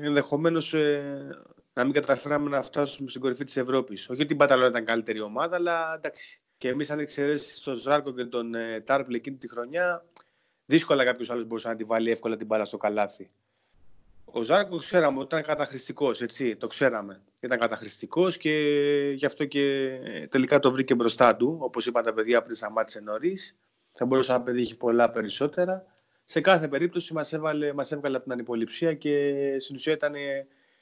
[0.03, 1.27] ενδεχομένως ε,
[1.73, 4.09] να μην καταφέραμε να φτάσουμε στην κορυφή της Ευρώπης.
[4.09, 6.41] Όχι ότι η Μπαταλόνα ήταν καλύτερη ομάδα, αλλά εντάξει.
[6.59, 10.05] Και εμείς, αν εξαιρέσεις τον Ζάρκο και τον ε, Τάρπλ εκείνη τη χρονιά,
[10.67, 13.29] δύσκολα κάποιος άλλος μπορούσε να τη βάλει εύκολα την μπάλα στο καλάθι.
[14.25, 17.23] Ο Ζάρκος ξέραμε ότι ήταν καταχρηστικός, έτσι, το ξέραμε.
[17.41, 18.51] Ήταν καταχρηστικός και
[19.15, 19.99] γι' αυτό και
[20.29, 21.57] τελικά το βρήκε μπροστά του.
[21.61, 23.57] Όπως είπαν τα παιδιά πριν σταμάτησε νωρίς.
[23.93, 25.94] Θα μπορούσε να πετύχει πολλά περισσότερα.
[26.25, 27.33] Σε κάθε περίπτωση μας
[27.75, 30.15] μας έβγαλε από την ανυποληψία και στην ουσία ήταν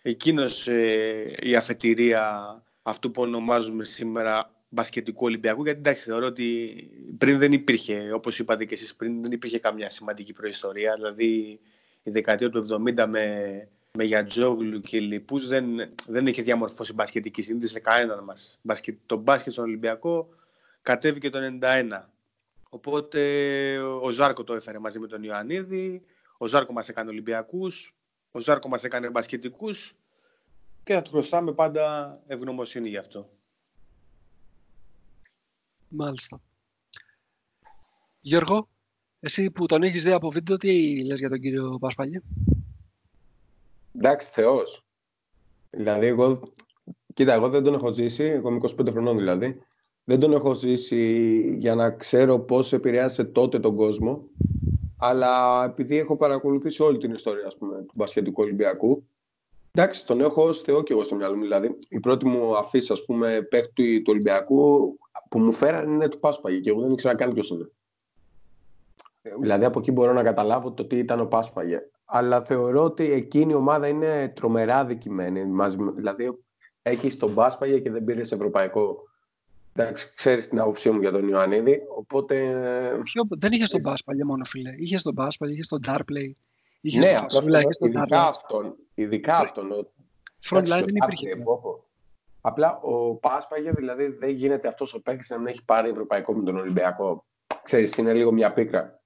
[0.03, 5.63] εκείνος ε, η αφετηρία αυτού που ονομάζουμε σήμερα μπασκετικού Ολυμπιακού.
[5.63, 6.77] Γιατί εντάξει, θεωρώ ότι
[7.19, 10.95] πριν δεν υπήρχε, όπως είπατε και εσείς πριν, δεν υπήρχε καμιά σημαντική προϊστορία.
[10.95, 11.61] Δηλαδή
[12.03, 12.67] η δεκαετία του
[12.97, 15.65] 70 με, με Γιατζόγλου και λοιπού δεν,
[16.07, 18.61] δεν είχε διαμορφώσει μπασκετική συνείδηση σε κανέναν μας.
[19.07, 20.29] Το μπάσκετ στον Ολυμπιακό
[20.83, 22.03] κατέβηκε το 91.
[22.75, 26.03] Οπότε ο Ζάρκο το έφερε μαζί με τον Ιωαννίδη.
[26.39, 27.97] Ο Ζάρκο μας έκανε Ολυμπιακούς.
[28.31, 29.97] Ο Ζάρκο μας έκανε μπασκετικούς.
[30.85, 33.31] Και θα του χρωστάμε πάντα ευγνωμοσύνη γι' αυτό.
[35.89, 36.41] Μάλιστα.
[38.21, 38.69] Γιώργο,
[39.21, 42.23] εσύ που τον έχεις δει από βίντεο, τι λες για τον κύριο Πασπαλιέ.
[43.93, 44.85] Εντάξει, Θεός.
[45.71, 46.53] Δηλαδή, εγώ,
[47.15, 49.63] κοίτα, εγώ δεν τον έχω ζήσει, εγώ είμαι 25 χρονών δηλαδή,
[50.05, 54.25] δεν τον έχω ζήσει για να ξέρω πώς επηρεάσε τότε τον κόσμο,
[54.99, 59.05] αλλά επειδή έχω παρακολουθήσει όλη την ιστορία ας πούμε, του μπασχετικού Ολυμπιακού,
[59.71, 61.43] εντάξει, τον έχω ως θεό και εγώ στο μυαλό μου.
[61.43, 64.97] Δηλαδή, η πρώτη μου αφήση, ας πούμε, παίχτη του Ολυμπιακού
[65.29, 67.71] που μου φέραν είναι του Πάσπαγη και εγώ δεν ήξερα καν ποιος είναι.
[69.41, 71.81] Δηλαδή, από εκεί μπορώ να καταλάβω το τι ήταν ο Πάσπαγε.
[72.05, 75.45] Αλλά θεωρώ ότι εκείνη η ομάδα είναι τρομερά δικημένη.
[75.95, 76.39] Δηλαδή,
[76.83, 78.97] έχει τον Πάσπαγε και δεν πήρε ευρωπαϊκό
[79.75, 81.83] Εντάξει, ξέρεις την άποψή μου για τον Ιωαννίδη.
[81.97, 82.35] Οπότε.
[83.03, 84.75] Ποιο, δεν είχες τον Μπάσπαλια μόνο, φίλε.
[84.77, 86.33] Είχες τον Μπάσπαλια, είχες τον Darplay.
[86.81, 88.77] Είχες ναι, τον Φασούλα, είχες τον ειδικά αυτόν.
[88.95, 89.89] Ειδικά αυτόν.
[90.51, 91.43] Frontline δεν υπήρχε.
[92.41, 96.45] Απλά ο Πάσπαγε δηλαδή δεν γίνεται αυτός ο παίκτης να μην έχει πάρει ευρωπαϊκό με
[96.45, 97.25] τον Ολυμπιακό.
[97.63, 99.01] Ξέρεις, είναι λίγο μια πίκρα.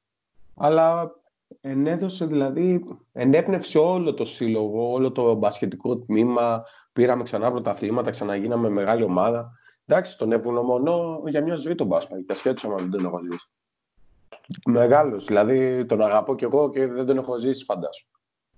[0.56, 1.14] Αλλά
[1.60, 6.64] ενέδωσε δηλαδή, ενέπνευσε όλο το σύλλογο, όλο το μπασχετικό τμήμα.
[6.92, 9.52] Πήραμε ξανά πρωταθλήματα, ξαναγίναμε μεγάλη ομάδα.
[9.86, 13.48] Εντάξει, τον ευγνωμονώ για μια ζωή τον Μπάσπα και ασχέτω αν δεν τον έχω ζήσει.
[14.66, 18.06] Μεγάλος, δηλαδή τον αγαπώ κι εγώ και δεν τον έχω ζήσει, φαντάσου.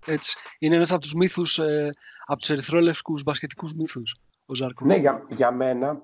[0.06, 0.36] Έτσι.
[0.58, 1.90] Είναι ένας από τους μύθους, ε,
[2.26, 4.14] από τους ερυθρόλευκους μπασκετικούς μύθους.
[4.46, 4.84] Ο Ζάρκο.
[4.84, 6.02] Ναι, για, για μένα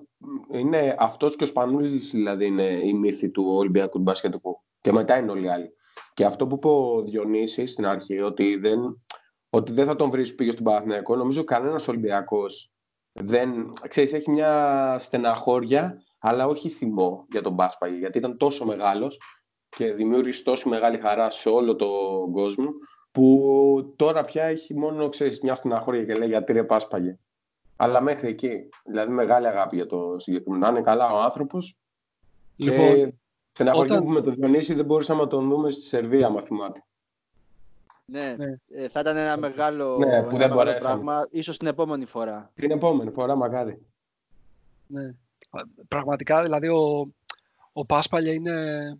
[0.51, 4.63] είναι αυτός και ο Σπανούλης δηλαδή είναι η μύθη του Ολυμπιακού του μπασκετικού.
[4.81, 5.73] Και μετά είναι όλοι οι άλλοι.
[6.13, 9.05] Και αυτό που είπε ο Διονύσης στην αρχή, ότι δεν,
[9.49, 12.74] ότι δεν θα τον βρεις πήγες στον Παναθηναϊκό, νομίζω κανένας Ολυμπιακός
[13.19, 19.19] δεν, ξέρεις, έχει μια στεναχώρια, αλλά όχι θυμό για τον Πάσπαγη, γιατί ήταν τόσο μεγάλος
[19.69, 22.65] και δημιούργησε τόσο μεγάλη χαρά σε όλο τον κόσμο,
[23.11, 27.17] που τώρα πια έχει μόνο, ξέρεις, μια στεναχώρια και λέει γιατί ρε Πάσπαγε.
[27.75, 30.65] Αλλά μέχρι εκεί, δηλαδή μεγάλη αγάπη για το συγκεκριμένο.
[30.65, 31.77] Να είναι καλά ο άνθρωπος
[32.55, 33.13] λοιπόν, και
[33.51, 34.05] στεναχωρία όταν...
[34.05, 36.81] που με το Διονύση δεν μπορούσαμε να τον δούμε στη Σερβία, μαθημάτη.
[38.05, 38.57] Ναι, ναι.
[38.69, 42.51] Ε, θα ήταν ένα μεγάλο, ναι, που ένα μεγάλο πράγμα, ίσως την επόμενη φορά.
[42.53, 43.85] Την επόμενη φορά, μακάρι.
[44.87, 45.13] Ναι.
[45.87, 47.13] Πραγματικά, δηλαδή, ο,
[47.73, 48.97] ο Πάσπαλια είναι,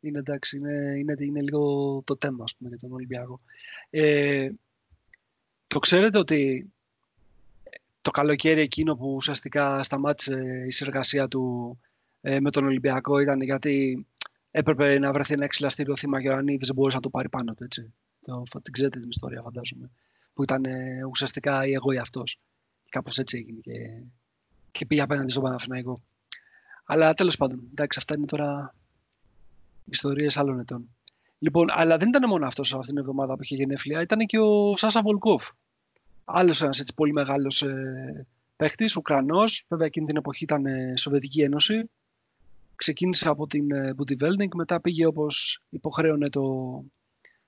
[0.00, 3.38] είναι εντάξει, είναι, είναι, είναι λίγο το θέμα, ας πούμε, για τον Ολυμπιακό.
[3.90, 4.50] Ε,
[5.66, 6.72] το ξέρετε ότι
[8.02, 11.78] το καλοκαίρι εκείνο που ουσιαστικά σταμάτησε η συνεργασία του
[12.20, 14.06] ε, με τον Ολυμπιακό ήταν γιατί
[14.52, 17.54] έπρεπε να βρεθεί ένα εξυλαστήριο θύμα και ο Ανίδης δεν μπορούσε να το πάρει πάνω
[17.54, 17.94] του, έτσι.
[18.22, 19.90] Το, την ξέρετε την ιστορία, φαντάζομαι.
[20.34, 22.40] Που ήταν ε, ουσιαστικά η εγώ ή αυτός.
[22.88, 23.72] Κάπως έτσι έγινε και,
[24.70, 25.96] και πήγε απέναντι στον Παναθηναϊκό.
[26.84, 28.74] Αλλά τέλος πάντων, εντάξει, αυτά είναι τώρα
[29.84, 30.88] ιστορίες άλλων ετών.
[31.38, 34.76] Λοιπόν, αλλά δεν ήταν μόνο αυτός αυτήν την εβδομάδα που είχε γενέθλια, ήταν και ο
[34.76, 35.50] Σάσα Βολκόφ.
[36.24, 38.26] Άλλος ένας έτσι πολύ μεγάλος ε,
[38.56, 39.64] παίχτη, Ουκρανός.
[39.68, 41.90] Βέβαια, εκείνη την εποχή ήταν ε, Σοβιετική Ένωση.
[42.82, 43.94] Ξεκίνησε από την ε,
[44.54, 46.42] μετά πήγε όπως υποχρέωνε το,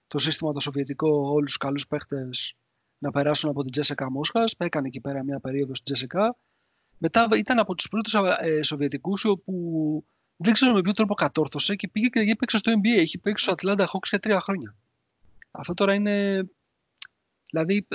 [0.06, 2.54] το σύστημα το σοβιετικό όλους τους καλούς παίχτες
[2.98, 4.54] να περάσουν από την Τζέσεκα Μόσχας.
[4.58, 6.36] Έκανε εκεί πέρα μια περίοδο στην Τζέσεκα.
[6.98, 9.54] Μετά ήταν από τους πρώτους ε, Σοβιετικούς όπου
[10.36, 12.98] δεν ξέρω με ποιο τρόπο κατόρθωσε και πήγε και έπαιξε στο NBA.
[12.98, 14.76] Έχει παίξει στο Atlanta Hawks για τρία χρόνια.
[15.50, 16.48] Αυτό τώρα είναι...
[17.50, 17.86] Δηλαδή,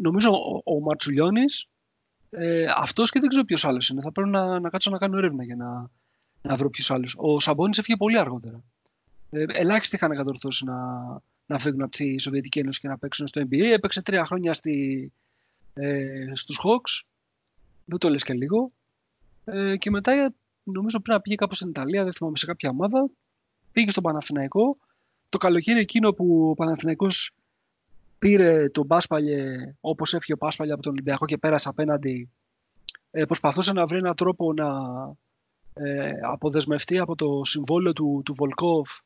[0.00, 1.66] νομίζω ο, ο Ματσουλιώνης,
[2.30, 4.00] ε, αυτός και δεν ξέρω ποιος άλλος είναι.
[4.00, 5.90] Θα πρέπει να, να κάτσω να κάνω έρευνα για να,
[6.42, 7.14] να βρω ποιος άλλος.
[7.18, 8.62] Ο Σαμπόνης έφυγε πολύ αργότερα.
[9.30, 10.76] Ε, ελάχιστοι είχαν κατορθώσει να,
[11.46, 13.64] να φύγουν από τη Σοβιετική Ένωση και να παίξουν στο NBA.
[13.72, 15.12] Έπαιξε τρία χρόνια στη,
[15.74, 17.06] ε, στους Hawks.
[17.84, 18.72] Δεν το λες και λίγο.
[19.44, 23.10] Ε, και μετά νομίζω πρέπει να πήγε κάπως στην Ιταλία, δεν θυμάμαι σε κάποια ομάδα.
[23.72, 24.76] Πήγε στον Παναθηναϊκό.
[25.28, 27.30] Το καλοκαίρι εκείνο που ο Παναθηναϊκός
[28.18, 32.30] πήρε τον Πάσπαλιε όπως έφυγε ο Πάσπαλιε από τον Ολυμπιακό και πέρασε απέναντι
[33.10, 34.68] ε, προσπαθούσε να βρει έναν τρόπο να
[35.78, 38.98] ε, αποδεσμευτεί από το συμβόλαιο του, του Βολκόφ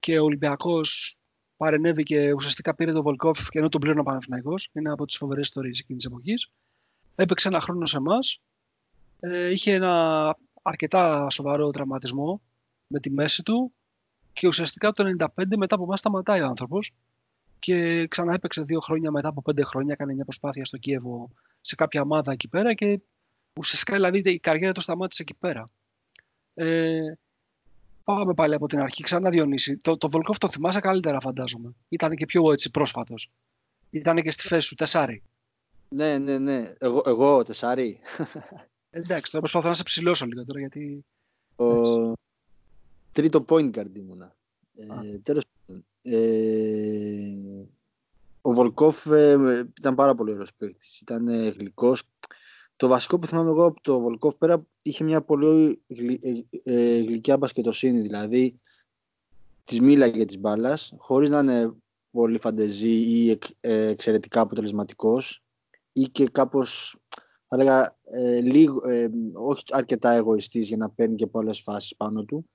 [0.00, 1.16] και ο Ολυμπιακός
[1.56, 4.70] παρενέβη και ουσιαστικά πήρε τον Βολκόφ και ενώ τον πλήρωνε ο Παναθηναϊκός.
[4.72, 6.50] Είναι από τις φοβερές ιστορίες εκείνης της εποχής.
[7.14, 8.40] Έπαιξε ένα χρόνο σε εμάς.
[9.20, 12.40] Ε, είχε ένα αρκετά σοβαρό τραυματισμό
[12.86, 13.72] με τη μέση του
[14.32, 15.26] και ουσιαστικά το 95
[15.56, 16.92] μετά από εμάς σταματάει ο άνθρωπος.
[17.58, 19.92] Και ξανά έπαιξε δύο χρόνια μετά από πέντε χρόνια.
[19.92, 21.30] Έκανε μια προσπάθεια στο Κίεβο
[21.60, 23.00] σε κάποια ομάδα εκεί πέρα και
[23.56, 25.64] ουσιαστικά δηλαδή η καριέρα του σταμάτησε εκεί πέρα.
[26.54, 27.12] Ε,
[28.04, 29.02] Πάμε πάλι από την αρχή.
[29.02, 29.76] Ξανά Διονύση.
[29.76, 31.74] Το, το Βολκόφ το θυμάσαι καλύτερα, φαντάζομαι.
[31.88, 33.30] Ήταν και πιο έτσι πρόσφατος.
[33.90, 35.22] Ήταν και στη θέση σου, τεσάρι.
[35.88, 36.72] Ναι, ναι, ναι.
[36.78, 38.00] Εγώ, εγώ τεσάρι.
[38.90, 41.04] Εντάξει, τώρα προσπαθώ να σε ψηλώσω λίγο τώρα γιατί.
[41.56, 42.12] Ο...
[43.12, 44.36] Τρίτο point guard ήμουνα.
[44.74, 45.44] Ε, τέλος
[46.02, 47.64] ε,
[48.40, 51.00] ο Βολκόφ ε, ήταν πάρα πολύ ωραίος παίκτης.
[51.00, 52.02] Ήταν ε, γλυκός.
[52.80, 56.18] Το βασικό που θυμάμαι εγώ από το Βολκόφ πέρα είχε μια πολύ γλυ,
[56.62, 58.60] ε, ε, γλυκιά μπασκετοσύνη, δηλαδή
[59.64, 61.74] της μίλαγε της μπάλας, χωρίς να είναι
[62.10, 65.42] πολύ φαντεζή ή ε, εξαιρετικά αποτελεσματικός
[65.92, 66.98] ή και κάπως,
[67.46, 68.80] θα έλεγα, ε, λίγο,
[69.32, 72.50] όχι αρκετά εγωιστής για να παίρνει και πολλές φάσεις πάνω του.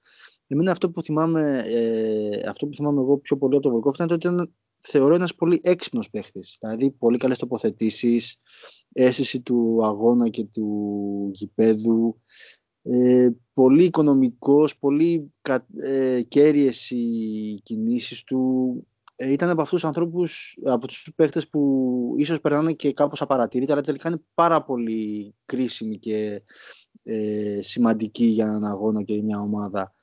[0.47, 4.09] Εμένα αυτό που θυμάμαι, ε, αυτό που θυμάμαι εγώ πιο πολύ από τον Βολκόφ ήταν
[4.11, 4.53] ότι ήταν,
[4.85, 6.57] θεωρώ ένας πολύ έξυπνος παίχτης.
[6.59, 8.37] Δηλαδή πολύ καλές τοποθετήσεις,
[8.93, 12.21] αίσθηση του αγώνα και του γηπέδου,
[12.83, 15.33] ε, πολύ οικονομικός, πολύ
[15.77, 18.87] ε, κέρυες οι κινήσεις του.
[19.15, 23.73] Ε, ήταν από αυτούς τους ανθρώπους, από τους παίχτες που ίσως περνάνε και κάπως απαρατήρητα,
[23.73, 26.41] αλλά τελικά είναι πάρα πολύ κρίσιμοι και
[27.03, 29.93] ε, σημαντικοί για έναν αγώνα και μια ομάδα.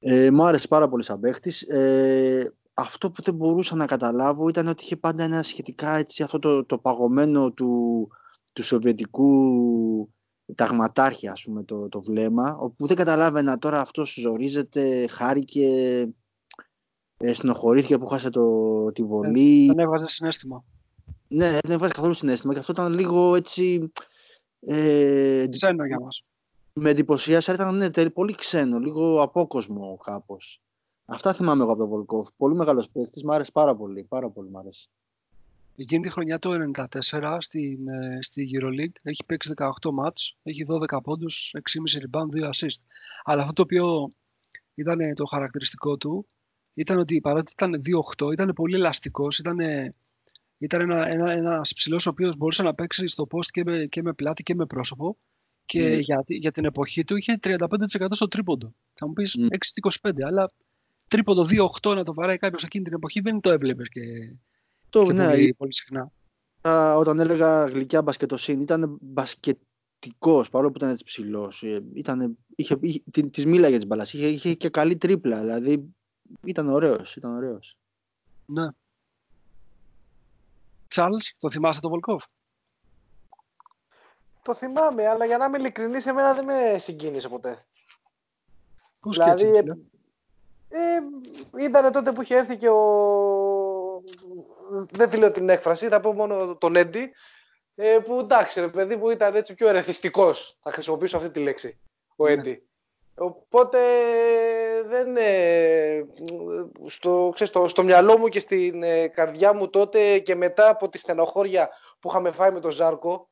[0.00, 1.62] Ε, μου άρεσε πάρα πολύ σαν παίχτης.
[1.62, 6.38] Ε, αυτό που δεν μπορούσα να καταλάβω ήταν ότι είχε πάντα ένα σχετικά έτσι, αυτό
[6.38, 8.08] το, το παγωμένο του,
[8.52, 10.08] του σοβιετικού
[10.54, 15.68] ταγματάρχη ας πούμε το, το βλέμμα όπου δεν καταλάβαινα τώρα αυτός ζορίζεται, χάρηκε
[17.16, 19.66] ε, συνοχωρήθηκε που χάσε το, τη βολή.
[19.66, 20.64] δεν έβγαζε συνέστημα.
[21.28, 23.92] Ναι δεν έβγαζε καθόλου συνέστημα και αυτό ήταν λίγο έτσι
[24.60, 26.24] ε, ξένο για μας.
[26.72, 30.63] με εντυπωσίασε ήταν ναι, πολύ ξένο λίγο απόκοσμο κάπως
[31.04, 34.48] αυτά θυμάμαι εγώ από τον Βολκόφ πολύ μεγάλος παίχτης, μου άρεσε πάρα πολύ πάρα πολύ
[34.48, 34.88] μου άρεσε
[35.76, 36.70] Εκείνη τη χρονιά το
[37.10, 42.50] 1994 στην, ε, στη EuroLeague έχει παίξει 18 μάτς, έχει 12 πόντους, 6,5 rebound, 2
[42.50, 42.82] assist.
[43.24, 44.08] Αλλά αυτό το οποίο
[44.74, 46.26] ήταν το χαρακτηριστικό του
[46.74, 49.58] ήταν ότι παρότι ήταν 2-8, ήταν πολύ ελαστικός, ήταν,
[50.58, 54.02] ήταν ένα, ένα, ένας ψηλός ο οποίος μπορούσε να παίξει στο post και με, και
[54.02, 55.16] με πλάτη και με πρόσωπο
[55.64, 56.00] και mm.
[56.00, 57.58] για, για την εποχή του είχε 35%
[58.10, 58.74] στο τρίποντο.
[58.94, 60.08] Θα μου πεις mm.
[60.08, 60.48] 6-25, αλλά
[61.08, 61.46] τρίποντο
[61.82, 64.00] 2-8 να το βαράει κάποιος εκείνη την εποχή δεν το έβλεπες και
[64.90, 66.10] το, ναι, πολύ, πολύ συχνά.
[66.96, 71.62] Όταν έλεγα γλυκιά μπασκετοσύνη, ήταν μπασκετικός παρόλο που ήταν έτσι ψηλός.
[71.62, 71.82] Ε,
[72.56, 74.12] είχε, είχε, της μίλαγε τις μπαλάς.
[74.12, 75.40] Είχε, είχε και καλή τρίπλα.
[75.40, 75.94] Δηλαδή
[76.44, 77.16] ήταν ωραίος.
[77.16, 77.76] Ήταν ωραίος.
[78.46, 78.68] Ναι.
[80.88, 82.24] Τσάρλ, το θυμάσαι το Βολκόφ;
[84.42, 87.64] Το θυμάμαι, αλλά για να είμαι ειλικρινής, εμένα δεν με συγκίνησε ποτέ.
[89.00, 89.90] Πώς δηλαδή, και έτσι,
[90.76, 91.00] ε,
[91.64, 94.02] ήταν τότε που είχε έρθει και ο
[94.90, 97.12] δεν τη λέω την έκφραση, θα πω μόνο τον Έντι,
[97.74, 100.58] ε, που εντάξει, ρε παιδί μου ήταν έτσι πιο ερεθιστικός.
[100.62, 101.78] Θα χρησιμοποιήσω αυτή τη λέξη.
[102.16, 102.32] Ο ναι.
[102.32, 102.62] Έντι.
[103.14, 103.78] Οπότε
[104.86, 106.06] δεν, ε,
[106.86, 110.88] στο, ξέρεις, στο, στο μυαλό μου και στην ε, καρδιά μου τότε και μετά από
[110.88, 111.68] τη στενοχώρια
[112.00, 113.28] που είχαμε φάει με τον Ζάρκο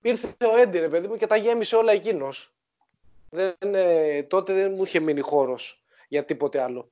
[0.00, 2.54] ήρθε ο Έντι ρε παιδί μου και τα γέμισε όλα εκείνος.
[3.30, 3.54] Δεν,
[4.28, 5.81] τότε δεν μου είχε μείνει χώρος
[6.12, 6.90] για τίποτε άλλο.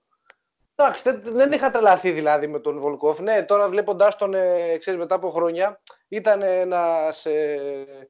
[0.75, 3.21] Εντάξει, δεν, δεν είχα τρελαθεί δηλαδή με τον Βολκόφ.
[3.21, 8.09] Ναι, τώρα βλέποντάς τον ε, ξέρεις, μετά από χρόνια, ήταν ένας ε,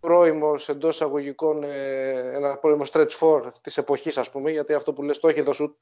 [0.00, 5.02] πρώιμος εντός εισαγωγικών, ε, ένας πρώιμος stretch for της εποχής, ας πούμε, γιατί αυτό που
[5.02, 5.76] λες το έχει το σουτ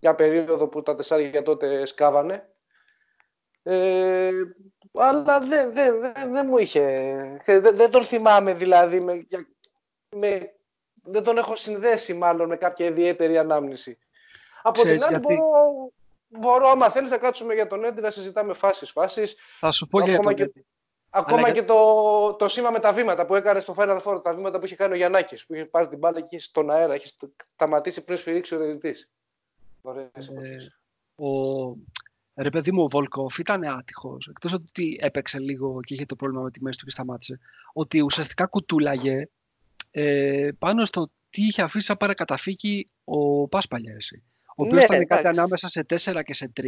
[0.00, 2.48] για περίοδο που τα τεσσάρια τότε σκάβανε.
[3.62, 4.30] Ε,
[4.92, 7.42] αλλά δεν, δεν, δεν, δεν μου είχε.
[7.44, 9.00] Δεν, δεν τον θυμάμαι δηλαδή.
[9.00, 9.26] Με,
[10.08, 10.55] με,
[11.06, 13.98] δεν τον έχω συνδέσει μάλλον με κάποια ιδιαίτερη ανάμνηση.
[14.62, 15.34] Από την άλλη γιατί...
[15.34, 15.92] μπορώ,
[16.28, 19.36] μπορώ, άμα θέλεις να κάτσουμε για τον Έντι να συζητάμε φάσεις, φάσεις.
[19.58, 20.64] Θα σου πω ακόμα και, και,
[21.10, 24.58] ακόμα και το, το σήμα με τα βήματα που έκανε στο Final Four, τα βήματα
[24.58, 27.08] που είχε κάνει ο Γιαννάκης, που είχε πάρει την μπάλα και στον αέρα, είχε
[27.52, 29.10] σταματήσει πριν σφυρίξει ο διαιτητής.
[29.82, 31.76] Ε, ο,
[32.34, 34.28] ρε παιδί μου, ο Βολκόφ ήταν άτυχος.
[34.28, 37.38] Εκτός ότι έπαιξε λίγο και είχε το πρόβλημα με τη μέση του και σταμάτησε.
[37.72, 39.28] Ότι ουσιαστικά κουτούλαγε
[39.98, 43.96] ε, πάνω στο τι είχε αφήσει σαν παρακαταφύγει ο Πάσπαλια.
[44.56, 46.62] Ο οποίος ναι, ήταν κάτι ανάμεσα σε 4 και σε 3.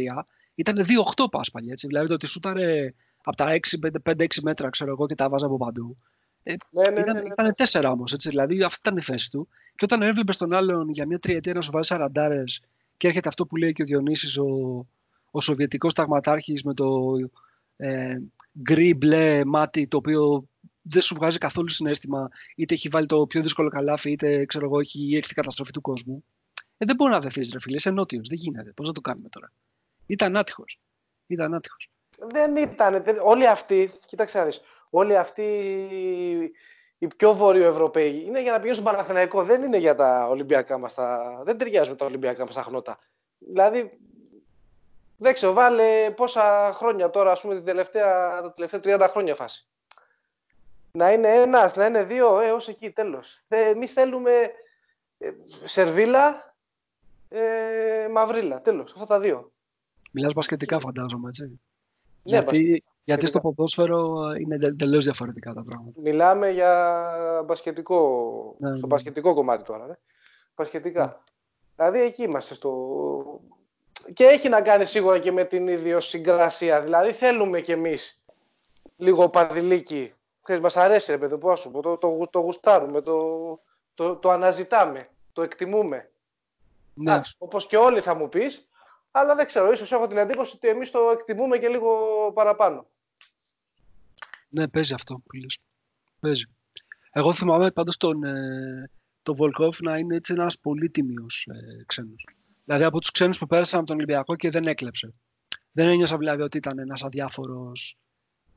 [0.55, 0.85] Ήταν
[1.17, 1.71] 2-8 Πάσπαλια.
[1.71, 1.87] Έτσι.
[1.87, 2.93] Δηλαδή το ότι σούταρε
[3.23, 3.59] από τα
[4.03, 5.95] 5-6 μέτρα, ξέρω εγώ, και τα βάζα από παντού.
[6.43, 7.27] Ε, ναι, ναι, ήταν, ναι, ναι.
[7.27, 8.15] ήταν 4 όμως.
[8.19, 9.47] Δηλαδή αυτή ήταν η θέση του.
[9.75, 12.43] Και όταν έβλεπες τον άλλον για μια τριετία να σου βάζει 40
[12.97, 14.45] και έρχεται αυτό που λέει και ο Διονύσης ο,
[15.31, 17.13] ο Σοβιετικός ταγματάρχης με το
[17.77, 18.17] ε,
[18.61, 20.49] γκρι μπλε μάτι το οποίο
[20.91, 24.79] δεν σου βγάζει καθόλου συνέστημα, είτε έχει βάλει το πιο δύσκολο καλάφι, είτε ξέρω εγώ,
[24.79, 26.23] έχει έρθει η καταστροφή του κόσμου.
[26.77, 27.75] Ε, δεν μπορεί να δεθείς, ρε φίλε.
[27.75, 28.21] Είσαι νότιο.
[28.27, 28.71] Δεν γίνεται.
[28.71, 29.51] Πώς να το κάνουμε τώρα.
[30.05, 30.79] Ήταν άτυχος.
[31.27, 31.89] Ήταν άτυχος.
[32.31, 33.03] Δεν ήταν.
[33.23, 34.49] Όλοι αυτοί, κοίταξε να
[34.89, 35.43] όλοι αυτοί
[36.97, 39.43] οι πιο βόρειο-ευρωπαίοι είναι για να πηγαίνουν στον Παναθηναϊκό.
[39.43, 40.93] Δεν είναι για τα Ολυμπιακά μας.
[40.93, 41.41] Τα...
[41.43, 42.99] Δεν ταιριάζουν τα Ολυμπιακά μας τα χνότα.
[43.37, 43.89] Δηλαδή,
[45.17, 49.69] δεν ξέρω, βάλε πόσα χρόνια τώρα, ας πούμε, την τελευταία, τα τελευταία 30 χρόνια φάση
[50.91, 53.41] να είναι ένας, να είναι δύο, ε, εκεί, τέλος.
[53.47, 54.51] Ε, Εμείς θέλουμε
[55.17, 55.31] ε,
[55.63, 56.55] σερβίλα,
[57.29, 59.51] ε, μαυρίλα, τέλος, αυτά τα δύο.
[60.11, 61.43] Μιλάς μπασκετικά φαντάζομαι, έτσι.
[61.43, 61.57] Ναι,
[62.23, 66.01] γιατί, γιατί στο ποδόσφαιρο είναι τελείως διαφορετικά τα πράγματα.
[66.01, 68.87] Μιλάμε για μπασκετικό, ναι, στο ναι.
[68.87, 69.87] μπασκετικό κομμάτι τώρα.
[69.87, 69.97] Ναι.
[70.55, 71.05] Μπασκετικά.
[71.05, 71.13] Ναι.
[71.75, 73.41] Δηλαδή εκεί είμαστε στο...
[74.13, 76.81] Και έχει να κάνει σίγουρα και με την ιδιοσυγκρασία.
[76.81, 78.23] Δηλαδή θέλουμε κι εμείς
[78.97, 80.13] λίγο παδιλίκι
[80.49, 83.59] Ξέρεις, μας αρέσει ρε παιδί, πώς σου πω, το, το, το γουστάρουμε, το,
[83.93, 84.99] το, το αναζητάμε.
[84.99, 86.11] Το Το εκτιμούμε.
[86.93, 87.21] Ναι.
[87.37, 88.67] Όπως και όλοι θα μου πεις,
[89.11, 89.71] αλλά δεν ξέρω.
[89.71, 91.91] ίσως έχω την εντύπωση ότι εμείς το εκτιμούμε και λίγο
[92.33, 92.87] παραπάνω.
[94.49, 95.57] Ναι, παίζει αυτό που λες.
[96.19, 96.43] Παίζει.
[97.11, 98.89] Εγώ θυμάμαι πάντως τον, ε,
[99.21, 102.27] τον Βολκόφ να είναι έτσι ένας πολύ τίμιος ε, ξένος.
[102.65, 105.09] Δηλαδή από τους ξένους που πέρασαν από τον Ολυμπιακό και δεν έκλεψε.
[105.71, 107.97] Δεν ένιωσα δηλαδή ότι ήταν ένας αδιάφορος,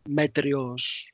[0.09, 1.13] μέτριος,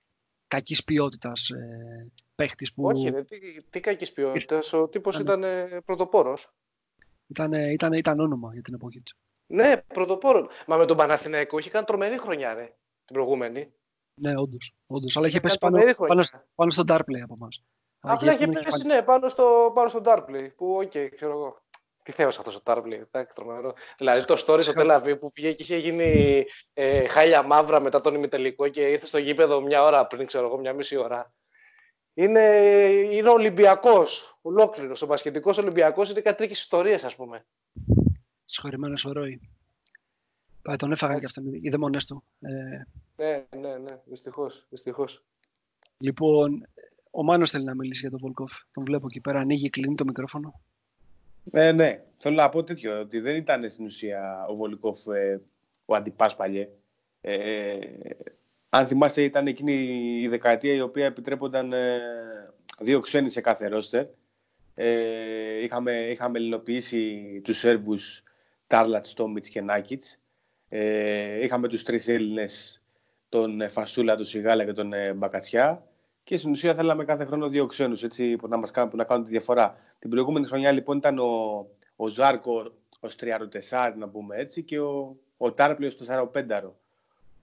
[0.49, 2.85] κακής ποιότητας ε, παίχτης που...
[2.85, 4.73] Όχι, ρε, τι, τι κακής ποιότητας.
[4.73, 6.53] Ο τύπος ήταν, ήταν πρωτοπόρος.
[7.27, 9.17] Ήταν, ήταν, ήταν όνομα για την εποχή του.
[9.47, 10.47] Ναι, πρωτοπόρος.
[10.67, 12.65] Μα με τον Παναθηναϊκό είχε κάνει τρομερή χρονιά, ρε,
[13.05, 13.73] την προηγούμενη.
[14.21, 14.75] Ναι, όντως.
[14.87, 15.17] Όντως.
[15.17, 16.49] Αλλά είχε πέσει κάνει πάνω, τρομερή πάνω, χρονιά.
[16.55, 17.65] πάνω στο Tarpley από εμάς.
[18.01, 21.57] Απλά είχε πέσει, ναι, πάνω στο, πάνω στο Tarpley, που, οκ, ξέρω εγώ.
[22.09, 23.75] Τι θεός αυτός ο Tarpley, εντάξει, τρομερό.
[23.99, 28.01] Δηλαδή το story στο Τελ Αβίβ που πήγε και είχε γίνει ε, χάλια μαύρα μετά
[28.01, 31.33] τον ημιτελικό και ήρθε στο γήπεδο μια ώρα πριν, ξέρω εγώ, μια μισή ώρα.
[32.15, 32.41] Είναι,
[33.11, 35.03] είναι Ολυμπιακός, ολόκληρος.
[35.03, 37.47] Ο μπασκετικός Ολυμπιακός είναι κάτι τέτοιες ιστορίες, ας πούμε.
[38.45, 39.41] Συγχωρημένο ο Ρόι.
[40.63, 42.25] Πάει, τον έφαγαν και αυτοί οι δαιμονές του.
[42.41, 42.51] Ε,
[43.17, 44.67] Ναι, ναι, ναι, δυστυχώς.
[44.69, 45.25] Δυστυχώς.
[45.99, 46.69] λοιπόν,
[47.11, 48.53] ο Μάνος θέλει να μιλήσει για τον Βολκόφ.
[48.73, 49.41] Τον βλέπω εκεί πέρα.
[49.41, 50.61] Ανοίγει, κλείνει το μικρόφωνο.
[51.51, 55.41] Ε, ναι, θέλω να πω τέτοιο, ότι δεν ήταν στην ουσία ο Βολικόφ ε,
[55.85, 56.69] ο αντιπάς παλιέ.
[57.21, 57.79] Ε,
[58.69, 59.73] αν θυμάστε ήταν εκείνη
[60.23, 62.01] η δεκαετία η οποία επιτρέπονταν ε,
[62.79, 64.07] δύο ξένοι σε κάθε ρόστερ.
[64.75, 68.23] Ε, είχαμε, είχαμε ελληνοποιήσει τους Σέρβους
[68.67, 70.19] Τάρλατ, Στόμιτς και Νάκιτς.
[70.69, 72.83] Ε, είχαμε τους τρεις Έλληνες,
[73.29, 75.87] τον ε, Φασούλα, τον Σιγάλα και τον ε, Μπακατσιά.
[76.25, 79.05] Και στην ουσία θέλαμε κάθε χρόνο δύο ξένους έτσι, που, να μας κάνουν, που να
[79.05, 79.77] κάνουν τη διαφορά.
[79.99, 81.67] Την προηγούμενη χρονιά λοιπόν ήταν ο,
[81.97, 86.79] ο Ζάρκο ως τριαροτεσάρι να πούμε έτσι και ο, ο Τάρπλη ως τεσσαροπένταρο.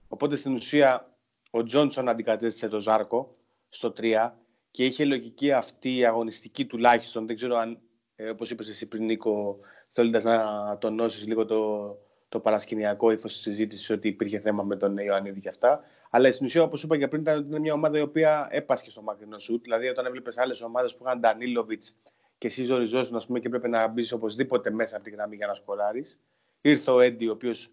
[0.08, 1.10] Οπότε στην ουσία
[1.50, 3.36] ο Τζόνσον αντικατέστησε τον Ζάρκο
[3.68, 4.30] στο 3
[4.70, 7.26] και είχε λογική αυτή η αγωνιστική τουλάχιστον.
[7.26, 7.78] Δεν ξέρω αν,
[8.16, 9.58] ε, όπως είπες εσύ πριν Νίκο,
[9.90, 11.90] θέλοντας να τονώσεις λίγο το,
[12.28, 15.80] το παρασκηνιακό ύφος της συζήτησης ότι υπήρχε θέμα με τον Ιωαννίδη και αυτά.
[16.10, 19.02] Αλλά στην ουσία, όπως είπα και πριν, ήταν, ήταν μια ομάδα η οποία έπασχε στο
[19.02, 19.62] μακρινό σουτ.
[19.62, 21.96] Δηλαδή, όταν έβλεπες άλλες ομάδες που είχαν Ντανίλοβιτς
[22.38, 25.46] και εσύ ζοριζόσουν, ας πούμε, και πρέπει να μπεις οπωσδήποτε μέσα από τη γραμμή για
[25.46, 26.20] να σκοράρεις.
[26.60, 27.70] Ήρθε ο Έντι, ο οποίος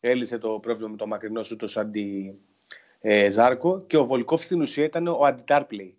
[0.00, 2.38] έλυσε το πρόβλημα με το μακρινό σουτ ω αντι
[3.00, 5.96] ε, Ζάρκο και ο Βολκόφ στην ουσία ήταν ο αντιτάρπλεϊ.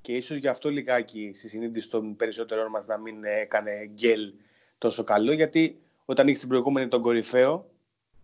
[0.00, 4.34] Και ίσως γι' αυτό λιγάκι στη συνείδηση των περισσότερων μας να μην έκανε γκέλ
[4.78, 7.70] τόσο καλό, γιατί όταν είχε την προηγούμενη τον κορυφαίο,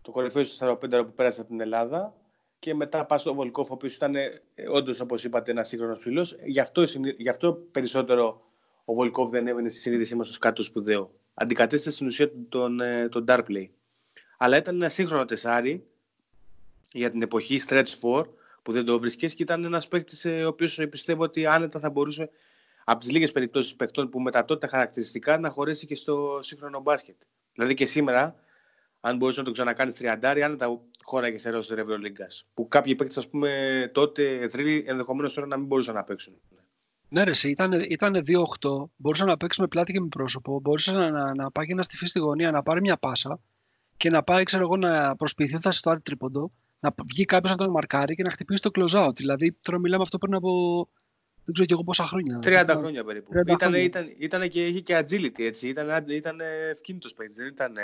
[0.02, 2.14] το κορυφαίο στο 45 που πέρασε από την Ελλάδα,
[2.58, 4.14] και μετά πας στο Βολκόφ, ο οποίος ήταν
[4.70, 6.26] όντως, όπως είπατε, ένας σύγχρονος ψηλό.
[6.44, 6.82] Γι, αυτό,
[7.16, 8.42] γι' αυτό περισσότερο
[8.84, 11.14] ο Βολκόφ δεν έμενε στη συνείδησή μας ως κάτι το σπουδαίο.
[11.34, 12.78] Αντικατέστησε στην ουσία τον, τον,
[13.10, 13.68] τον Darplay.
[14.38, 15.86] Αλλά ήταν ένα σύγχρονο τεσάρι
[16.92, 18.24] για την εποχή Stretch 4
[18.62, 22.30] που δεν το βρίσκε και ήταν ένας παίκτης ο οποίος πιστεύω ότι άνετα θα μπορούσε
[22.84, 26.80] από τις λίγες περιπτώσεις παιχτών που με τα τότε χαρακτηριστικά να χωρέσει και στο σύγχρονο
[26.80, 27.16] μπάσκετ.
[27.52, 28.34] Δηλαδή και σήμερα,
[29.00, 32.46] αν μπορούσε να το ξανακάνει τριαντάρι, άνετα χώραγε σε ρόστερ Ευρωλίγκας.
[32.54, 36.40] Που κάποιοι παίκτες, ας πούμε, τότε θρύλοι ενδεχομένως τώρα να μην μπορούσαν να παίξουν.
[37.14, 38.24] Ναι, ρε, ήταν, ήταν
[38.60, 38.84] 2-8.
[38.96, 40.60] Μπορούσε να παίξει με πλάτη και με πρόσωπο.
[40.60, 43.40] Μπορούσε να, να, να πάει και να στηθεί στη γωνία, να πάρει μια πάσα
[43.96, 46.50] και να πάει, ξέρω εγώ, να προσποιηθεί ότι θα στο τρίποντο,
[46.80, 49.14] να βγει κάποιος να τον μαρκάρει και να χτυπήσει το close out.
[49.14, 50.50] Δηλαδή, τώρα μιλάμε αυτό πριν από
[51.44, 52.38] δεν ξέρω και εγώ πόσα χρόνια.
[52.42, 53.32] 30 χρόνια περίπου.
[53.34, 53.82] 30 ήταν, χρόνια.
[53.82, 55.68] Ήταν, ήταν, και, είχε και agility έτσι.
[55.68, 57.36] Ήταν, ήταν ευκίνητος παίκτης.
[57.36, 57.82] Δεν ήταν ε,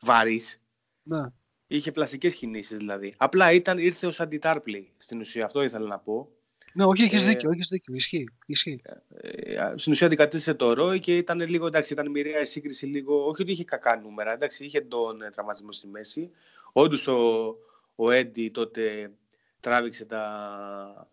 [0.00, 0.60] βαρύς.
[1.02, 1.22] Ναι.
[1.66, 3.12] Είχε πλαστικές κινήσεις δηλαδή.
[3.16, 5.44] Απλά ήταν, ήρθε ω αντιτάρπλη στην ουσία.
[5.44, 6.28] Αυτό ήθελα να πω.
[6.72, 7.50] Ναι, όχι, έχεις ε, δίκιο.
[7.50, 7.94] Έχεις δίκιο.
[7.94, 8.28] Ισχύει.
[8.46, 8.82] Ισχύει.
[9.20, 13.26] Ε, στην ουσία αντικατέστησε το Ρόι και ήταν λίγο εντάξει, ήταν μοιραία η σύγκριση λίγο.
[13.26, 14.32] Όχι ότι είχε κακά νούμερα.
[14.32, 16.30] Εντάξει, είχε τον ε, τραυματισμό στη μέση.
[16.72, 17.56] Όντως ο,
[17.94, 19.12] ο Έντι τότε
[19.60, 21.08] τράβηξε τα,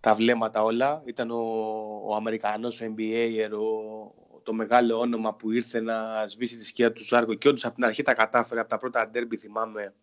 [0.00, 1.02] τα βλέμματα όλα.
[1.04, 1.40] Ήταν ο,
[2.04, 7.04] ο Αμερικανός, ο NBA, ο, το μεγάλο όνομα που ήρθε να σβήσει τη σκιά του
[7.04, 9.94] Ζάρκο και όντως από την αρχή τα κατάφερε, από τα πρώτα ντέρμπι θυμάμαι,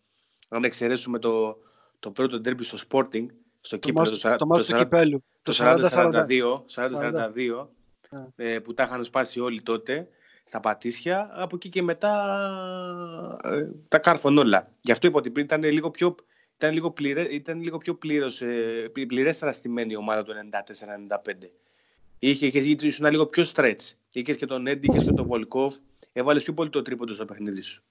[0.49, 1.57] αν εξαιρέσουμε το,
[1.99, 3.25] το πρώτο ντέρμπι στο Sporting,
[3.67, 7.67] στο Κύπρο, το, το, το, το 40-42, 40-42
[8.35, 10.07] ε, που τα είχαν σπάσει όλοι τότε
[10.43, 12.13] στα πατήσια, από εκεί και μετά
[13.43, 14.71] ε, τα κάρφων όλα.
[14.81, 16.15] Γι' αυτό είπα ότι πριν ήταν λίγο πιο
[16.55, 21.49] ήταν λίγο, πληρέ, ήταν λίγο πιο πλήρως, ε, πληρέστερα στημένη η ομάδα του 94-95.
[22.19, 23.91] Είχε, είχες ήσουν λίγο πιο stretch.
[24.13, 25.75] Είχες και τον Έντι, είχες και τον Βολκόφ.
[26.13, 27.83] Έβαλες πιο πολύ το τρίποντο στο παιχνίδι σου.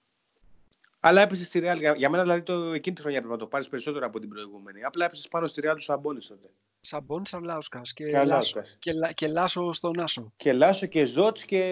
[1.06, 1.76] Αλλά έπεσε στη Real.
[1.78, 4.28] Για, για μένα δηλαδή το, εκείνη τη χρονιά πρέπει να το πάρεις περισσότερο από την
[4.28, 4.84] προηγούμενη.
[4.84, 6.48] Απλά έπεσε πάνω στη Real του Σαμπόνι τότε.
[6.80, 10.26] Σαμπόνι Αρλάουσκα και, και, Λάσο, και, και Λάσο στον Άσο.
[10.36, 11.62] Και Λάσο και Ζότ και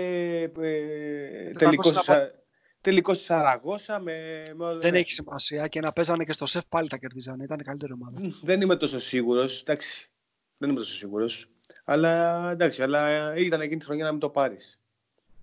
[0.60, 2.08] ε, τελικός
[2.80, 4.00] τελικός στη Σαραγώσα.
[4.00, 4.74] Με, με...
[4.74, 7.44] Δεν έχει σημασία και να παίζανε και στο σεφ πάλι τα κερδίζανε.
[7.44, 8.18] Ήταν η καλύτερη ομάδα.
[8.42, 9.60] Δεν είμαι τόσο σίγουρος.
[9.60, 10.10] Εντάξει.
[10.56, 11.48] Δεν είμαι τόσο σίγουρος.
[11.84, 14.83] Αλλά εντάξει, αλλά ήταν εκείνη τη χρονιά να μην το πάρεις.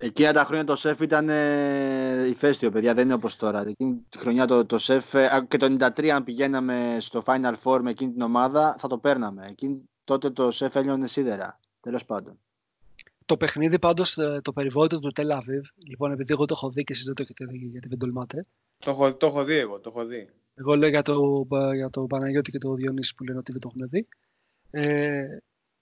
[0.03, 3.67] Εκείνα τα χρόνια το σεφ ήταν ε, ηφαίστειο, παιδιά, δεν είναι όπως τώρα.
[3.67, 7.79] Εκείνη τη χρονιά το, το σεφ, ε, και το 93 αν πηγαίναμε στο Final Four
[7.81, 9.47] με εκείνη την ομάδα, θα το παίρναμε.
[9.49, 12.39] Εκείνη, τότε το σεφ έλειωνε σίδερα, τέλος πάντων.
[13.25, 16.83] Το παιχνίδι πάντως, ε, το περιβόητο του Tel Aviv, λοιπόν, επειδή εγώ το έχω δει
[16.83, 18.45] και εσείς δεν το έχετε δει γιατί δεν τολμάτε.
[18.77, 20.29] Το έχω, το έχω δει εγώ, το έχω δει.
[20.55, 23.71] Εγώ λέω για το, για το Παναγιώτη και το Διονύση που λένε ότι δεν το
[23.73, 24.07] έχουν δει.
[24.69, 25.37] Ε,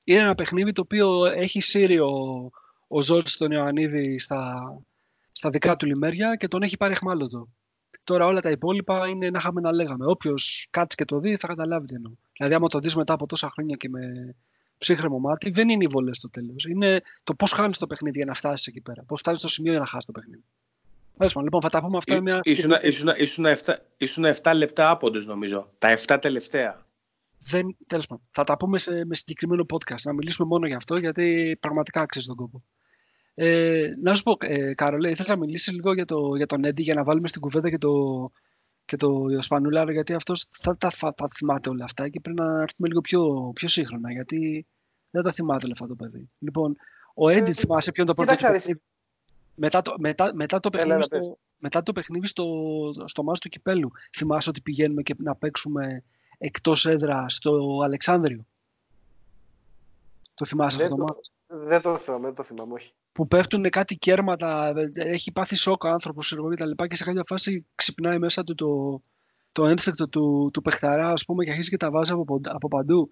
[0.05, 1.99] είναι ένα παιχνίδι το οποίο έχει σύρει
[2.89, 4.73] ο, ο Ζόρτς τον Ιωαννίδη στα,
[5.31, 7.47] στα δικά του λιμέρια και τον έχει πάρει εχμάλωτο.
[8.03, 10.05] Τώρα όλα τα υπόλοιπα είναι να είχαμε να λέγαμε.
[10.05, 12.11] Όποιος κάτσει και το δει θα καταλάβει τι εννοώ.
[12.37, 14.35] Δηλαδή, άμα το δεις μετά από τόσα χρόνια και με
[14.77, 16.65] ψύχρεμο μάτι, δεν είναι οι βολές στο τέλος.
[16.65, 19.03] Είναι το πώς χάνεις το παιχνίδι για να φτάσεις εκεί πέρα.
[19.03, 20.43] Πώς φτάσει στο σημείο για να χάσεις το παιχνίδι.
[21.43, 22.21] λοιπόν, θα τα πούμε αυτά.
[22.21, 22.39] Μια...
[23.97, 25.71] Ήσουν 7 λεπτά άποντο, νομίζω.
[25.77, 26.87] Τα 7 τελευταία
[27.39, 30.97] δεν, τέλος πάντων, θα τα πούμε σε, με συγκεκριμένο podcast, να μιλήσουμε μόνο για αυτό,
[30.97, 32.57] γιατί πραγματικά αξίζει τον κόπο.
[33.41, 36.81] Ε, να σου πω, ε, Κάρολε, ήθελα να μιλήσεις λίγο για, το, για τον Έντι
[36.81, 38.23] για να βάλουμε στην κουβέντα και το,
[38.85, 42.61] και το Σπανούλαρο, γιατί αυτός θα τα θα, θα, θυμάται όλα αυτά και πρέπει να
[42.61, 44.67] έρθουμε λίγο πιο, πιο σύγχρονα, γιατί
[45.09, 46.29] δεν τα θυμάται όλα αυτά το παιδί.
[46.39, 46.75] Λοιπόν,
[47.13, 48.35] ο Έντι, ε, θυμάσαι ποιον το πρώτο
[49.55, 52.45] μετά το, μετά, μετά το παιχνίδι, στο, μετά το παιχνίδι στο,
[53.05, 56.03] στο μάτι του Κυπέλου, θυμάσαι ότι πηγαίνουμε και να παίξουμε
[56.37, 58.45] εκτός έδρα στο Αλεξάνδριο;
[60.33, 61.29] Το θυμάσαι αυτό το μάτι.
[61.47, 62.93] Δεν το θυμάμαι, δεν το θυμάμαι, όχι.
[63.19, 67.23] Που πέφτουν κάτι κέρματα, έχει πάθει σοκ ο άνθρωπος και τα λοιπά και σε κάποια
[67.27, 69.01] φάση ξυπνάει μέσα του το,
[69.51, 73.09] το ένστικτο του, του παιχταρά ας πούμε και αρχίζει και τα βάζει από, από παντού.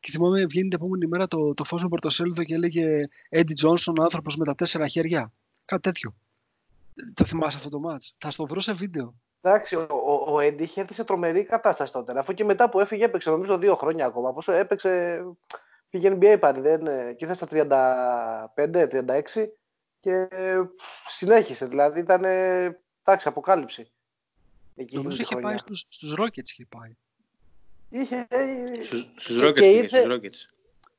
[0.00, 3.94] Και θυμάμαι βγαίνει την επόμενη μέρα το, το φως με πρωτοσέλιδο και έλεγε Eddie Johnson,
[3.98, 5.32] ο άνθρωπος με τα τέσσερα χέρια.
[5.64, 6.14] Κάτι τέτοιο.
[7.14, 9.14] Το θυμάσαι αυτό το μάτς; Θα στο βρω σε βίντεο.
[9.40, 12.18] Εντάξει, ο, ο, ο Έντι είχε έρθει σε τρομερή κατάσταση τότε.
[12.18, 14.32] Αφού και μετά που έφυγε, έπαιξε νομίζω δύο χρόνια ακόμα.
[14.32, 15.22] Πόσο έπαιξε,
[15.92, 16.60] πήγε NBA πάλι.
[16.60, 16.84] Δεν,
[17.16, 19.46] και ήρθε στα 35-36
[20.00, 20.28] και
[21.08, 21.66] συνέχισε.
[21.66, 23.92] Δηλαδή ήταν, εντάξει, αποκάλυψη.
[24.76, 26.96] Εκεί νομίζω είχε πάει στους, στους Rockets είχε πάει.
[27.88, 28.26] Είχε,
[28.82, 30.54] στους, Rockets, και, ήρθε, Rockets.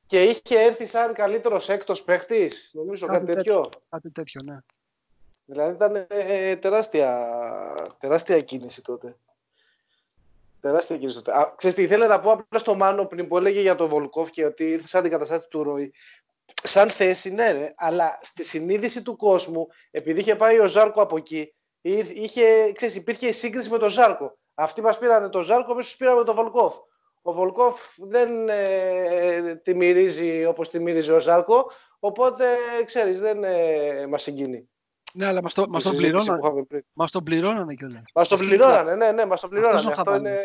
[0.06, 3.68] και είχε έρθει σαν καλύτερος έκτος παίχτης, νομίζω κάτι, κάτι τέτοιο.
[3.88, 4.56] Κάτι τέτοιο, ναι.
[5.44, 7.28] Δηλαδή ήταν ε, τεράστια,
[7.98, 9.16] τεράστια κίνηση τότε.
[10.64, 11.38] Τεράστια κίνηση τότε.
[11.38, 14.30] Α, ξέρεις τι, ήθελα να πω απλά στο Μάνο πριν που έλεγε για τον Βολκόφ
[14.30, 15.92] και ότι ήρθε σαν αντικαταστάτη του Ρόι.
[16.62, 21.16] Σαν θέση, ναι, ρε, αλλά στη συνείδηση του κόσμου, επειδή είχε πάει ο Ζάρκο από
[21.16, 24.38] εκεί, είχε, ξέρεις, υπήρχε σύγκριση με τον Ζάρκο.
[24.54, 26.74] Αυτοί μας πήραν τον Ζάρκο, εμείς πήραμε τον Βολκόφ.
[27.22, 32.46] Ο Βολκόφ δεν ε, τη μυρίζει όπως τη μυρίζει ο Ζάρκο, οπότε,
[32.84, 34.68] ξέρεις, δεν ε, μας συγκινεί.
[35.14, 36.66] Ναι, αλλά μας το, μας το πληρώνανε.
[36.92, 38.02] Μας το πληρώνανε κιόλας.
[38.14, 39.76] Μας το πληρώνανε, ναι, ναι, μας το πληρώνανε.
[39.76, 40.40] Αυτό, αυτό είναι,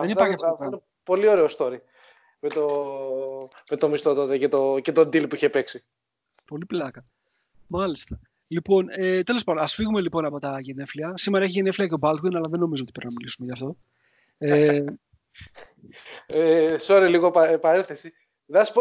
[0.00, 0.64] δεν υπάρχει αυτό.
[0.64, 1.78] είναι πολύ ωραίο story.
[2.40, 2.68] Με το,
[3.70, 5.84] με το μισθό τότε και, το, και τον deal που είχε παίξει.
[6.44, 7.04] Πολύ πλάκα.
[7.66, 8.20] Μάλιστα.
[8.48, 11.12] Λοιπόν, ε, τέλος πάντων, ας φύγουμε λοιπόν από τα γενέθλια.
[11.16, 13.76] Σήμερα έχει γενέθλια και ο Baldwin, αλλά δεν νομίζω ότι πρέπει να μιλήσουμε γι' αυτό.
[14.38, 14.84] Ε,
[16.26, 18.12] ε, sorry, λίγο πα, παρέθεση.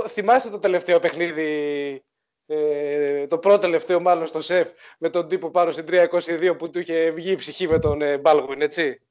[0.07, 2.03] Θυμάστε το τελευταίο παιχνίδι
[2.45, 6.79] ε, το πρώτο τελευταίο μάλλον στο σεφ με τον τύπο πάνω στην 322 που του
[6.79, 9.01] είχε βγει η ψυχή με τον ε, Μπάλγουιν, έτσι.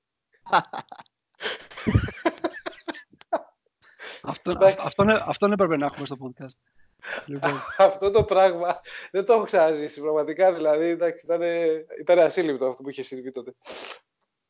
[4.23, 6.56] αυτό, αυτό, αυτό έπρεπε να έχουμε στο podcast.
[7.27, 7.62] Λοιπόν.
[7.78, 8.81] αυτό το πράγμα
[9.11, 10.52] δεν το έχω ξαναζήσει πραγματικά.
[10.52, 11.43] Δηλαδή εντάξει, ήταν,
[12.01, 13.55] ήταν ασύλληπτο αυτό που είχε συμβεί τότε.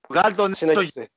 [0.08, 1.10] Βγάλει τον Συνεχίστε.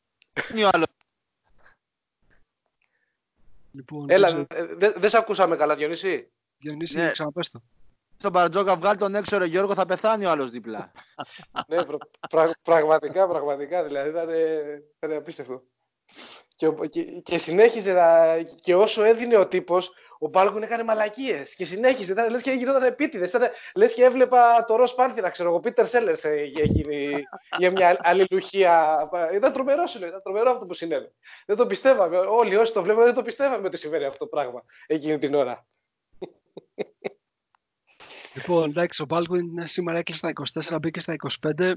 [3.72, 7.12] Λοιπόν, Έλα, δεν δε, δε σε ακούσαμε καλά, Διονύση; Διονύση, ναι.
[7.12, 7.62] ξαναπες το.
[8.18, 10.92] Στον Μπαρτζόκα βγάλει τον έξω, ρε Γιώργο, θα πεθάνει ο άλλος δίπλα.
[11.68, 11.84] ναι,
[12.30, 14.30] πρα, πραγματικά, πραγματικά, δηλαδή ήταν,
[14.98, 15.64] ήταν απίστευτο.
[16.56, 21.66] Και, και, και συνέχιζε να, και όσο έδινε ο τύπος, ο Μπάλγκον έκανε μαλακίες και
[21.66, 22.12] συνέχιζε.
[22.12, 23.36] Ήταν λες και γινόταν επίτηδες.
[23.76, 26.24] Λες και έβλεπα το Ρος Πάνθυρα, ξέρω εγώ, Πίτερ Σέλλερς
[27.58, 29.10] για μια αλληλουχία.
[29.34, 31.12] Ήταν τρομερό, ήταν τρομερό αυτό που συνέβη.
[31.46, 32.18] Δεν το πιστεύαμε.
[32.18, 35.66] Όλοι όσοι το βλέπαμε δεν το πιστεύαμε ότι συμβαίνει αυτό το πράγμα εκείνη την ώρα.
[38.38, 41.16] Λοιπόν, εντάξει, ο Baldwin σήμερα έκλεισε στα 24, μπήκε στα
[41.56, 41.72] 25.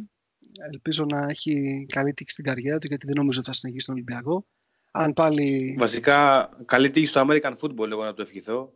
[0.72, 3.94] Ελπίζω να έχει καλή τύχη στην καριέρα του, γιατί δεν νομίζω ότι θα συνεχίσει τον
[3.94, 4.46] Ολυμπιακό.
[4.90, 5.76] Αν πάλι...
[5.78, 8.72] Βασικά, καλή τύχη στο American Football, εγώ να το ευχηθώ.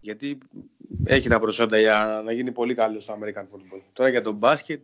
[0.00, 0.38] Γιατί
[1.04, 3.82] έχει τα προσόντα για να γίνει πολύ καλό στο American Football.
[3.92, 4.82] Τώρα για τον μπάσκετ...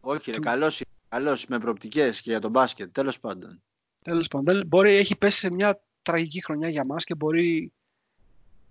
[0.00, 3.62] Όχι, ρε, καλός, καλός με προοπτικές και για τον μπάσκετ, τέλος πάντων.
[4.04, 4.66] Τέλος πάντων.
[4.66, 7.72] Μπορεί, έχει πέσει σε μια τραγική χρονιά για μας και μπορεί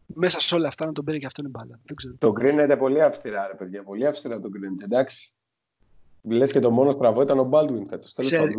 [0.05, 1.79] μέσα σε όλα αυτά να τον παίρνει και αυτόν η μπάλα.
[1.85, 2.15] Δεν ξέρω.
[2.19, 3.83] Το κρίνεται πολύ αυστηρά, ρε παιδιά.
[3.83, 4.83] Πολύ αυστηρά το κρίνεται.
[4.83, 5.33] Εντάξει.
[6.21, 8.13] Λες και το μόνο στραβό ήταν ο Μπάλτουιν φέτος.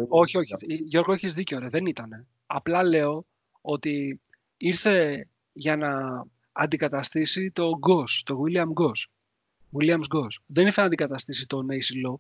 [0.09, 0.55] Όχι, όχι.
[0.66, 1.68] Γιώργο, έχεις δίκιο, ρε.
[1.68, 2.27] Δεν ήταν.
[2.47, 3.27] Απλά λέω
[3.60, 4.20] ότι
[4.56, 9.10] ήρθε για να αντικαταστήσει το Γκος, το William Γκος.
[9.78, 10.43] Williams Goss.
[10.47, 12.14] Δεν ήρθε να αντικαταστήσει τον Ace Law.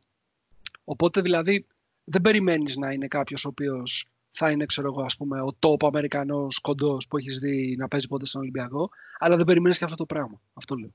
[0.84, 1.66] Οπότε δηλαδή
[2.04, 5.86] δεν περιμένεις να είναι κάποιος ο οποίος θα είναι, ξέρω εγώ, ας πούμε, ο top
[5.86, 8.88] Αμερικανός κοντός που έχεις δει να παίζει πότε στον Ολυμπιακό,
[9.18, 10.40] αλλά δεν περιμένεις και αυτό το πράγμα.
[10.54, 10.90] Αυτό λέω.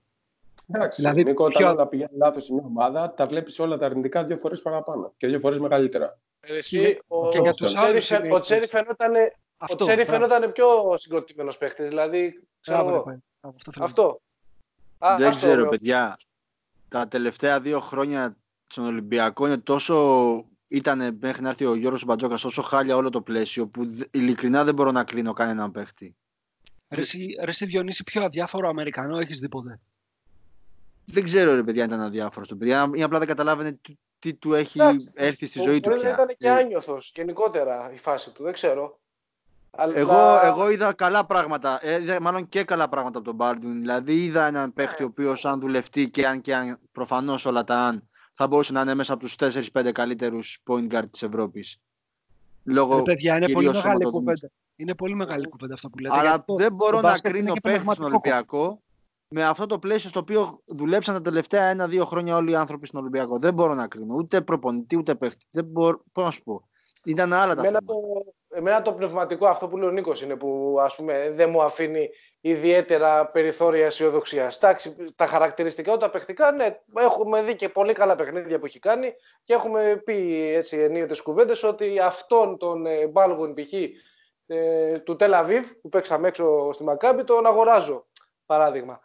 [0.67, 1.87] Εντάξει, δηλαδή, Νίκο, όταν πιο...
[1.87, 5.39] πηγαίνει λάθος η μια ομάδα, τα βλέπεις όλα τα αρνητικά δύο φορές παραπάνω και δύο
[5.39, 6.19] φορές μεγαλύτερα.
[6.39, 7.49] Εσύ, ο, και ο,
[8.31, 9.13] ο, Τσέρι φαινόταν,
[9.57, 11.89] ο Τσέρι φαινόταν πιο συγκροτημένος παίχτης.
[11.89, 13.21] Δηλαδή, ξέρω εγώ.
[13.79, 14.21] Αυτό.
[15.17, 16.19] Δεν ξέρω, παιδιά.
[16.89, 18.37] Τα τελευταία δύο χρόνια
[18.67, 19.95] στον Ολυμπιακό είναι τόσο
[20.71, 24.73] ήταν μέχρι να έρθει ο Γιώργος Μπατζόκας τόσο χάλια όλο το πλαίσιο που ειλικρινά δεν
[24.73, 26.15] μπορώ να κλείνω κανέναν παίχτη.
[26.87, 27.01] Ρε
[27.43, 29.79] εσύ Διονύση πιο αδιάφορο Αμερικανό έχεις δει ποτέ;
[31.05, 34.33] Δεν ξέρω ρε παιδιά αν ήταν αδιάφορος το παιδιά ή απλά δεν καταλάβαινε τι, τι
[34.33, 34.79] του έχει
[35.13, 36.13] έρθει στη ζωή του πια.
[36.13, 38.99] ήταν και ε, άνιωθος γενικότερα η φάση του, δεν ξέρω.
[39.71, 39.97] Αλλά...
[39.97, 43.79] Εγώ, εγώ είδα καλά πράγματα, ε, είδα μάλλον και καλά πράγματα από τον Μπάρντιν.
[43.79, 47.75] Δηλαδή είδα έναν παίχτη ο οποίος αν δουλευτεί και αν και αν προφανώς όλα τα
[47.75, 48.09] αν
[48.41, 51.77] θα μπορούσε να είναι μέσα από τους 4-5 καλύτερους point guard της Ευρώπης.
[52.63, 54.51] Λόγω ε, παιδιά, είναι πολύ μεγάλη κουβέντα.
[54.75, 56.15] Είναι πολύ μεγάλη κουβέντα αυτό που λέτε.
[56.19, 58.81] Αλλά δεν μπορώ να κρίνω παίχτη στον Ολυμπιακό
[59.27, 62.99] με αυτό το πλαίσιο στο οποίο δουλέψαν τα τελευταία ένα-δύο χρόνια όλοι οι άνθρωποι στον
[63.01, 63.39] Ολυμπιακό.
[63.39, 65.45] Δεν μπορώ να κρίνω ούτε προπονητή ούτε παίχτη.
[65.51, 66.69] Δεν μπορώ, πώς να σου πω.
[67.05, 67.95] Ήταν άλλα τα εμένα το,
[68.49, 72.09] εμένα το πνευματικό αυτό που λέει ο Νίκος είναι που ας πούμε δεν μου αφήνει
[72.41, 74.57] ιδιαίτερα περιθώρια αισιοδοξίας.
[75.15, 79.13] Τα χαρακτηριστικά τα παιχτικά, ναι, έχουμε δει και πολύ καλά παιχνίδια που έχει κάνει
[79.43, 83.73] και έχουμε πει έτσι ενίοτε κουβέντες ότι αυτόν τον ε, Μπάλγον π.χ.
[84.45, 88.07] Ε, του Τελαβίβ που παίξαμε έξω στη Μακάμπη τον αγοράζω,
[88.45, 88.99] παράδειγμα.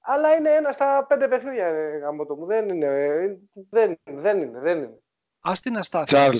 [0.00, 2.46] Αλλά είναι ένα στα πέντε παιχνίδια, ε, γάμο το μου.
[2.46, 3.38] Δεν είναι, ε,
[3.70, 4.98] δεν, δεν είναι, δεν είναι.
[5.40, 6.32] Ας την αστάθεια.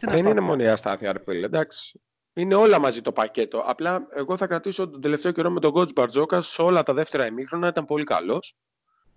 [0.00, 2.00] δεν είναι μόνο η αστάθεια, ρε φίλε, εντάξει.
[2.38, 3.62] Είναι όλα μαζί το πακέτο.
[3.66, 7.26] Απλά εγώ θα κρατήσω τον τελευταίο καιρό με τον coach Μπαρτζόκα σε όλα τα δεύτερα
[7.26, 8.56] ημίχρονα ήταν πολύ καλός.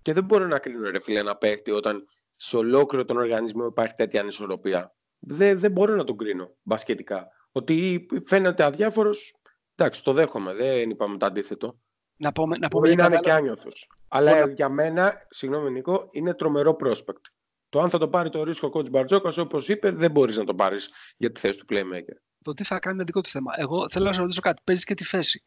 [0.02, 2.04] Και δεν μπορώ να κρίνω ρε φίλε ένα παίχτη όταν
[2.36, 4.96] σε ολόκληρο τον οργανισμό υπάρχει τέτοια ανισορροπία.
[5.20, 7.28] Δεν, δεν μπορώ να τον κρίνω μπασκετικά.
[7.52, 9.36] Ότι φαίνεται αδιάφορος,
[9.76, 10.54] εντάξει, το δέχομαι.
[10.54, 11.80] Δεν είπαμε το αντίθετο.
[12.18, 13.88] Να πούμε, να πούμε να είναι και άνιωθος.
[14.08, 17.24] Αλλά για μένα, συγγνώμη Νίκο, είναι τρομερό prospect.
[17.70, 20.44] Το αν θα το πάρει το ρίσκο ο coach Μπαρτζόκας, όπως είπε, δεν μπορείς να
[20.44, 23.54] το πάρεις για τη θέση του playmaker το τι θα κάνει είναι δικό του θέμα.
[23.58, 24.62] Εγώ θέλω να σα ρωτήσω κάτι.
[24.64, 25.44] Παίζεις και τη θέση.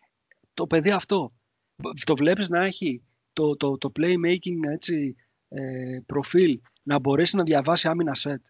[0.54, 1.28] Το παιδί αυτό,
[2.04, 3.02] το βλέπεις να έχει
[3.32, 5.16] το, το, το playmaking έτσι,
[5.48, 8.46] ε, προφίλ να μπορέσει να διαβάσει άμυνα σετ;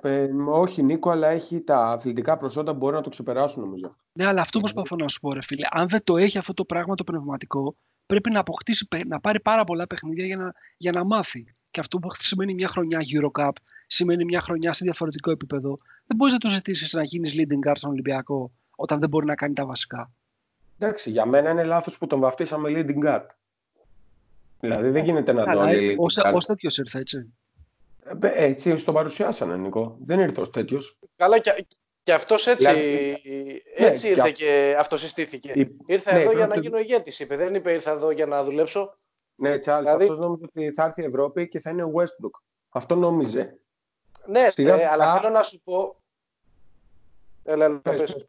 [0.00, 3.90] Ε, όχι Νίκο, αλλά έχει τα αθλητικά προσόντα που μπορεί να το ξεπεράσουν νομίζω.
[4.12, 5.66] Ναι, αλλά αυτό προσπαθώ να σου πω ρε φίλε.
[5.70, 7.76] Αν δεν το έχει αυτό το πράγμα το πνευματικό,
[8.06, 11.44] πρέπει να αποκτήσει, να πάρει πάρα πολλά παιχνίδια για να, για να μάθει.
[11.70, 13.50] Και αυτό που σημαίνει μια χρονιά Eurocup,
[13.86, 15.74] σημαίνει μια χρονιά σε διαφορετικό επίπεδο.
[16.06, 19.34] Δεν μπορείς να του ζητήσεις να γίνεις leading guard στον Ολυμπιακό όταν δεν μπορεί να
[19.34, 20.10] κάνει τα βασικά.
[20.78, 23.26] Εντάξει, για μένα είναι λάθος που τον βαφτίσαμε leading guard.
[24.60, 25.96] Δηλαδή δεν γίνεται να το λέει.
[26.34, 27.32] Ω τέτοιος ήρθε έτσι.
[28.20, 29.96] Ε, έτσι τον παρουσιάσανε, Νικό.
[30.04, 30.98] Δεν ήρθε ως τέτοιος.
[31.16, 31.66] Καλά, και,
[32.06, 35.52] και αυτός έτσι, δηλαδή, έτσι ναι, ήρθε και, και αυτοσυστήθηκε.
[35.54, 35.76] Η...
[35.86, 37.36] Ήρθε ναι, εδώ για να γίνω ηγέτης, είπε.
[37.36, 38.94] Δεν είπε ήρθα εδώ για να δουλέψω.
[39.34, 40.02] Ναι, Τσάρλ, δηλαδή...
[40.02, 42.40] αυτός νόμιζε ότι θα έρθει η Ευρώπη και θα είναι ο Westbrook.
[42.68, 43.58] Αυτό νόμιζε.
[44.26, 45.96] Ναι, ε, αλλά θέλω να σου πω.
[47.44, 48.26] Έλα, έλα, πες,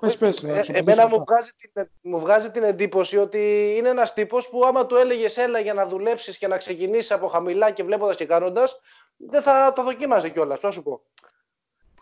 [0.00, 0.68] πες, πες.
[0.68, 4.86] ε, εμένα μου βγάζει, την, μου βγάζει την εντύπωση ότι είναι ένας τύπος που άμα
[4.86, 8.80] του έλεγες έλα για να δουλέψεις και να ξεκινήσεις από χαμηλά και βλέποντας και κάνοντας,
[9.16, 11.02] δεν θα το δοκίμαζε κιόλας, θα σου πω.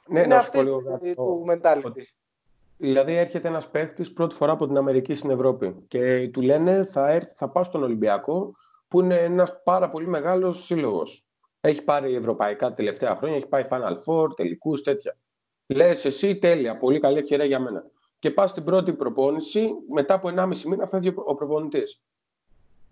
[0.09, 0.65] Ναι, είναι αυτή
[1.15, 2.03] του mentality.
[2.77, 7.11] Δηλαδή έρχεται ένας παίχτης πρώτη φορά από την Αμερική στην Ευρώπη και του λένε θα,
[7.11, 8.51] έρθει, θα πάω στον Ολυμπιακό
[8.89, 11.27] που είναι ένας πάρα πολύ μεγάλος σύλλογος.
[11.61, 15.17] Έχει πάρει ευρωπαϊκά τελευταία χρόνια, έχει πάει Final Four, τελικούς, τέτοια.
[15.67, 17.85] Λες εσύ τέλεια, πολύ καλή ευκαιρία για μένα.
[18.19, 22.03] Και πας στην πρώτη προπόνηση, μετά από 1,5 μήνα φεύγει ο προπονητής.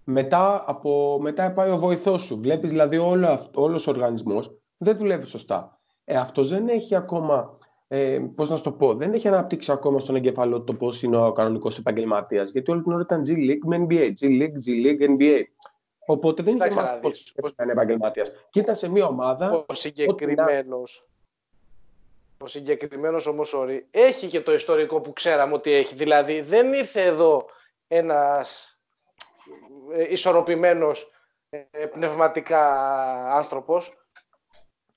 [0.05, 2.39] Μετά, από, μετά πάει ο βοηθός σου.
[2.41, 5.81] Βλέπεις δηλαδή όλο, όλος ο οργανισμός δεν δουλεύει σωστά.
[6.05, 7.59] Ε, αυτός δεν έχει ακόμα
[7.89, 11.17] ε, πώς να σου το πω, δεν έχει αναπτύξει ακόμα στον εγκεφαλό το πώς είναι
[11.17, 15.43] ο κανονικός επαγγελματίας, γιατί όλη την ώρα ήταν G-League με NBA, G-League, G-League, NBA.
[16.07, 18.29] Οπότε δεν είχε μάθει πώς, πώς είναι επαγγελματίας.
[18.51, 19.65] Και ήταν σε μια ομάδα...
[19.67, 21.07] Ο συγκεκριμένος,
[22.39, 25.95] ο συγκεκριμένος όμως όρη έχει και το ιστορικό που ξέραμε ότι έχει.
[25.95, 27.47] Δηλαδή δεν ήρθε εδώ
[27.89, 28.79] ένας
[29.93, 31.11] ε, ισορροπημένος
[31.51, 32.65] ε, πνευματικά
[33.29, 34.02] άνθρωπος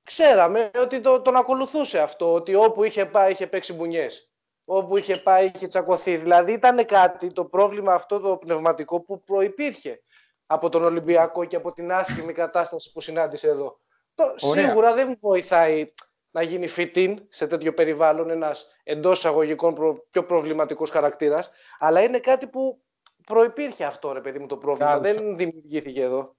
[0.06, 4.30] ξέραμε ότι το, τον ακολουθούσε αυτό, ότι όπου είχε πάει είχε παίξει μπουνιές.
[4.65, 6.18] Όπου είχε πάει είχε τσακωθεί.
[6.18, 10.02] Δηλαδή ήταν κάτι, το πρόβλημα αυτό το πνευματικό που προϋπήρχε
[10.45, 13.80] από τον Ολυμπιακό και από την άσχημη κατάσταση που συνάντησε εδώ.
[14.15, 15.94] Το, σίγουρα δεν βοηθάει
[16.32, 22.48] να γίνει fit σε τέτοιο περιβάλλον ένας εντός εισαγωγικών πιο προβληματικός χαρακτήρας, αλλά είναι κάτι
[22.48, 22.82] που
[23.26, 24.99] προϋπήρχε αυτό ρε παιδί μου το πρόβλημα.
[24.99, 26.36] Δεν δημιουργήθηκε εδώ.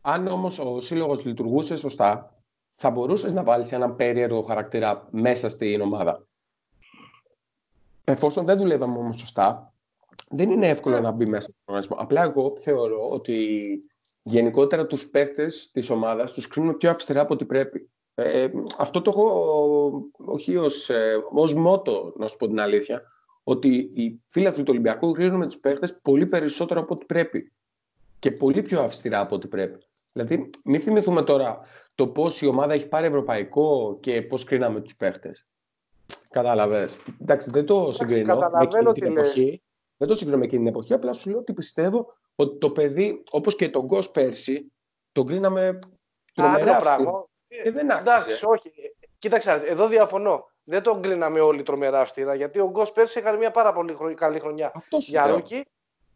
[0.00, 2.31] Αν όμως ο σύλλογος λειτουργούσε σωστά,
[2.82, 6.26] θα μπορούσες να βάλεις έναν περίεργο χαρακτήρα μέσα στην ομάδα.
[8.04, 9.72] Εφόσον δεν δουλεύαμε όμως σωστά,
[10.28, 11.96] δεν είναι εύκολο να μπει μέσα στον οργανισμό.
[12.00, 13.58] Απλά εγώ θεωρώ ότι
[14.22, 17.90] γενικότερα τους παίκτες της ομάδας τους κρίνουν πιο αυστηρά από ό,τι πρέπει.
[18.14, 18.48] Ε,
[18.78, 23.02] αυτό το έχω όχι ως, ε, ως μότο, να σου πω την αλήθεια,
[23.44, 27.52] ότι οι φίλοι του Ολυμπιακού με τους παίχτες πολύ περισσότερο από ό,τι πρέπει
[28.18, 29.78] και πολύ πιο αυστηρά από ό,τι πρέπει.
[30.12, 31.60] Δηλαδή, μην θυμηθούμε τώρα
[31.94, 35.46] το πώς η ομάδα έχει πάρει ευρωπαϊκό και πώς κρίναμε τους παίχτες.
[36.30, 36.96] Κατάλαβες.
[37.20, 39.62] Εντάξει, δεν το συγκρίνω με εκείνη την εποχή.
[39.96, 43.22] Δεν το συγκρίνω με εκείνη την εποχή, απλά σου λέω ότι πιστεύω ότι το παιδί,
[43.30, 44.72] όπως και τον Γκος πέρσι,
[45.12, 45.78] τον κρίναμε
[46.34, 47.24] τρομερά αυστηρά.
[47.48, 48.72] Ε, δεν Εντάξει, όχι.
[49.18, 50.50] Κοίταξε, εδώ διαφωνώ.
[50.64, 54.38] Δεν τον κρίναμε όλοι τρομερά αυστηρά, γιατί ο Γκος πέρσι έκανε μια πάρα πολύ καλή
[54.38, 55.64] χρονιά για rookie.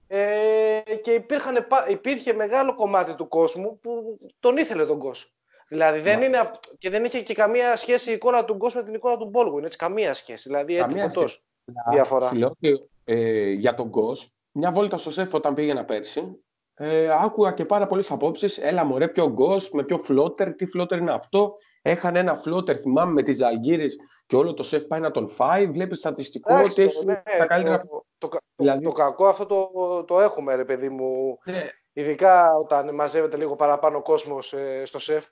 [0.09, 5.36] Ε, και υπήρχαν, υπήρχε μεγάλο κομμάτι του κόσμου που τον ήθελε τον Γκος.
[5.69, 8.95] Δηλαδή δεν είναι, και δεν είχε και καμία σχέση η εικόνα του Γκος με την
[8.95, 9.65] εικόνα του Μπόλγουιν.
[9.65, 10.49] Έτσι, καμία σχέση.
[10.49, 11.45] Δηλαδή έτσι φωτός
[11.91, 12.27] διαφορά.
[12.27, 16.41] Σου λέω ότι ε, για τον Γκος, μια βόλτα στο σεφ όταν πήγαινα πέρσι,
[16.75, 18.59] ε, άκουγα και πάρα πολλές απόψεις.
[18.59, 20.55] Έλα, μωρέ, πιο γκος, με πιο φλότερ.
[20.55, 21.55] Τι φλότερ είναι αυτό;
[21.87, 23.91] Έχανε ένα φλότερ, θυμάμαι, με τη Ζαλγκύρη
[24.27, 25.67] και όλο το σεφ πάει να τον φάει.
[25.67, 27.79] Βλέπεις στατιστικό ότι έχει ναι, τα καλύτερα.
[27.79, 28.85] Το, το, δηλαδή...
[28.85, 31.39] το, κακό αυτό το, το έχουμε, ρε παιδί μου.
[31.45, 31.71] Ναι.
[31.93, 35.25] Ειδικά όταν μαζεύεται λίγο παραπάνω κόσμος ε, στο σεφ.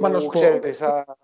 [0.00, 0.40] Μα να σου πω.
[0.72, 1.16] θα,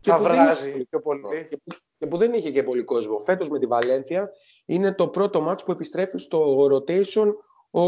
[0.00, 1.46] θα βράζει πιο πολύ.
[1.50, 3.18] Και που, και που δεν είχε και πολύ κόσμο.
[3.18, 4.30] Φέτος με τη Βαλένθια
[4.64, 7.32] είναι το πρώτο μάτς που επιστρέφει στο rotation
[7.70, 7.82] ο,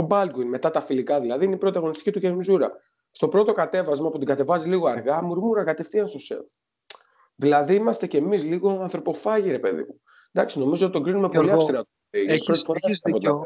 [0.00, 2.72] ο Baldwin, μετά τα φιλικά δηλαδή, είναι η πρώτη αγωνιστική του Κερμιζούρα.
[3.10, 6.46] Στο πρώτο κατέβασμα που την κατεβάζει λίγο αργά, μουρμούρα κατευθείαν στο σεφ.
[7.34, 10.00] Δηλαδή είμαστε κι εμείς λίγο ανθρωποφάγοι, ρε παιδί μου.
[10.32, 11.84] Εντάξει, νομίζω ότι τον κρίνουμε πολύ αυστηρά.
[12.10, 12.64] Έχεις,
[13.04, 13.42] δίκιο,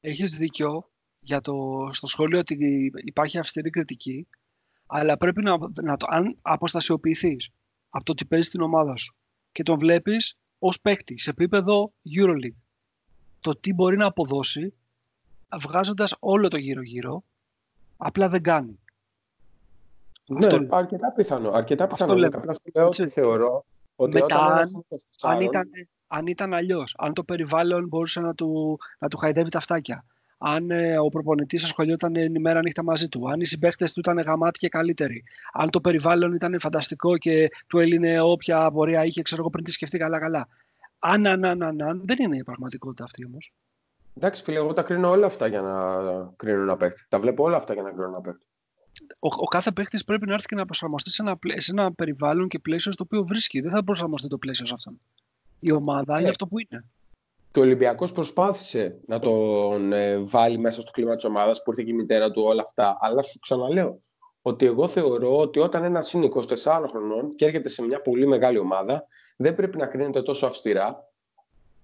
[0.00, 0.90] έχεις δίκιο
[1.20, 4.26] για το, στο σχόλιο ότι υπάρχει αυστηρή κριτική,
[4.90, 7.50] αλλά πρέπει να, να το, αν αποστασιοποιηθείς
[7.90, 9.14] από το ότι παίζεις την ομάδα σου
[9.52, 12.60] και τον βλέπεις ως παίκτη σε επίπεδο EuroLeague
[13.40, 14.74] το τι μπορεί να αποδώσει
[15.56, 17.22] βγάζοντας όλο το γύρω-γύρω,
[17.96, 18.78] απλά δεν κάνει.
[20.26, 20.66] Ναι, Αυτό...
[20.70, 21.50] αρκετά πιθανό.
[21.50, 22.12] Αρκετά πιθανό.
[22.12, 23.64] Αυτό Απλά σου λέω ότι θεωρώ
[23.96, 24.68] ότι Μετά, όταν
[25.22, 25.70] αν, ήταν,
[26.06, 30.04] αν ήταν αλλιώς, αν το περιβάλλον μπορούσε να του, να του χαϊδεύει τα φτάκια,
[30.38, 34.58] αν ε, ο προπονητής ασχολιόταν ημέρα νύχτα μαζί του, αν οι συμπαίχτες του ήταν γαμάτοι
[34.58, 39.50] και καλύτεροι, αν το περιβάλλον ήταν φανταστικό και του έλυνε όποια απορία είχε, ξέρω εγώ
[39.50, 40.48] πριν τη σκεφτεί καλά-καλά.
[40.98, 43.52] Αν, αν, αν, αν, αν, δεν είναι η πραγματικότητα αυτή όμως.
[44.14, 45.74] Εντάξει, φίλε, εγώ τα κρίνω όλα αυτά για να
[46.36, 47.06] κρίνω ένα παίκτη.
[47.08, 48.46] Τα βλέπω όλα αυτά για να κρίνω ένα παίκτη.
[49.18, 52.48] Ο, ο κάθε παίκτη πρέπει να έρθει και να προσαρμοστεί σε ένα, σε ένα περιβάλλον
[52.48, 53.60] και πλαίσιο στο οποίο βρίσκει.
[53.60, 55.00] Δεν θα προσαρμοστεί το πλαίσιο σε αυτόν.
[55.60, 56.30] Η ομάδα είναι ε.
[56.30, 56.84] αυτό που είναι.
[57.50, 61.82] Και ο Ολυμπιακός προσπάθησε να τον ε, βάλει μέσα στο κλίμα της ομάδας που ήρθε
[61.82, 62.96] και η μητέρα του, όλα αυτά.
[63.00, 63.98] Αλλά σου ξαναλέω
[64.42, 66.28] ότι εγώ θεωρώ ότι όταν ένας είναι
[66.64, 69.04] 24 χρονών και έρχεται σε μια πολύ μεγάλη ομάδα,
[69.36, 71.10] δεν πρέπει να κρίνεται τόσο αυστηρά,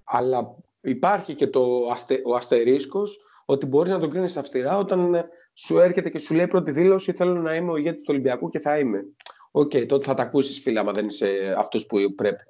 [0.05, 5.28] αλλά υπάρχει και το αστε, ο αστερίσκος ότι μπορείς να τον κρίνεις αυστηρά όταν ε,
[5.55, 8.59] σου έρχεται και σου λέει πρώτη δήλωση θέλω να είμαι ο ηγέτης του Ολυμπιακού και
[8.59, 9.05] θα είμαι.
[9.51, 12.45] OK, okay, τότε θα τα ακούσεις φίλε, άμα δεν είσαι αυτός που πρέπει.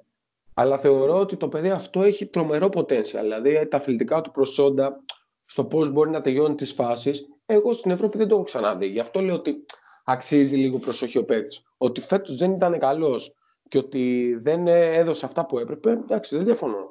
[0.57, 3.19] Αλλά θεωρώ ότι το παιδί αυτό έχει τρομερό potential.
[3.21, 5.03] Δηλαδή τα αθλητικά του προσόντα,
[5.45, 8.87] στο πώς μπορεί να τελειώνει τις φάσεις, εγώ στην Ευρώπη δεν το έχω ξαναδεί.
[8.87, 9.65] Γι' αυτό λέω ότι
[10.03, 11.61] αξίζει λίγο προσοχή ο παίκτης.
[11.77, 13.33] Ότι φέτος δεν ήταν καλός
[13.67, 16.89] και ότι δεν έδωσε αυτά που έπρεπε, εντάξει, δεν διαφωνώ.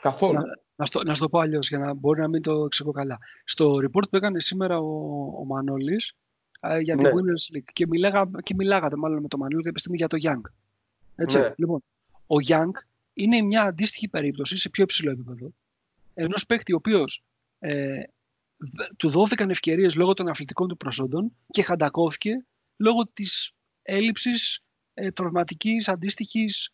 [0.00, 0.32] Καθόλου.
[0.32, 0.42] Να,
[0.76, 3.18] να, στο, να το πω αλλιώς για να μπορεί να μην το εξηγώ καλά.
[3.44, 4.88] Στο report που έκανε σήμερα ο,
[5.40, 6.12] ο Μανώλης
[6.60, 7.14] ε, για την ναι.
[7.14, 10.50] Winners League και, μιλάγα, και μιλάγατε μάλλον με τον Μανώλη επιστήμη για το Young.
[11.14, 11.52] Έτσι, ναι.
[11.56, 11.82] λοιπόν,
[12.30, 12.70] ο Young
[13.12, 15.52] είναι μια αντίστοιχη περίπτωση σε πιο υψηλό επίπεδο
[16.14, 17.24] ενός παίκτη ο οποίος
[17.58, 18.02] ε,
[18.96, 22.44] του δόθηκαν ευκαιρίες λόγω των αθλητικών του προσόντων και χαντακώθηκε
[22.76, 23.52] λόγω της
[23.82, 24.62] έλλειψης
[24.94, 26.70] ε, πραγματικής αντίστοιχης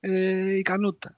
[0.00, 1.14] ε, ικανότητας.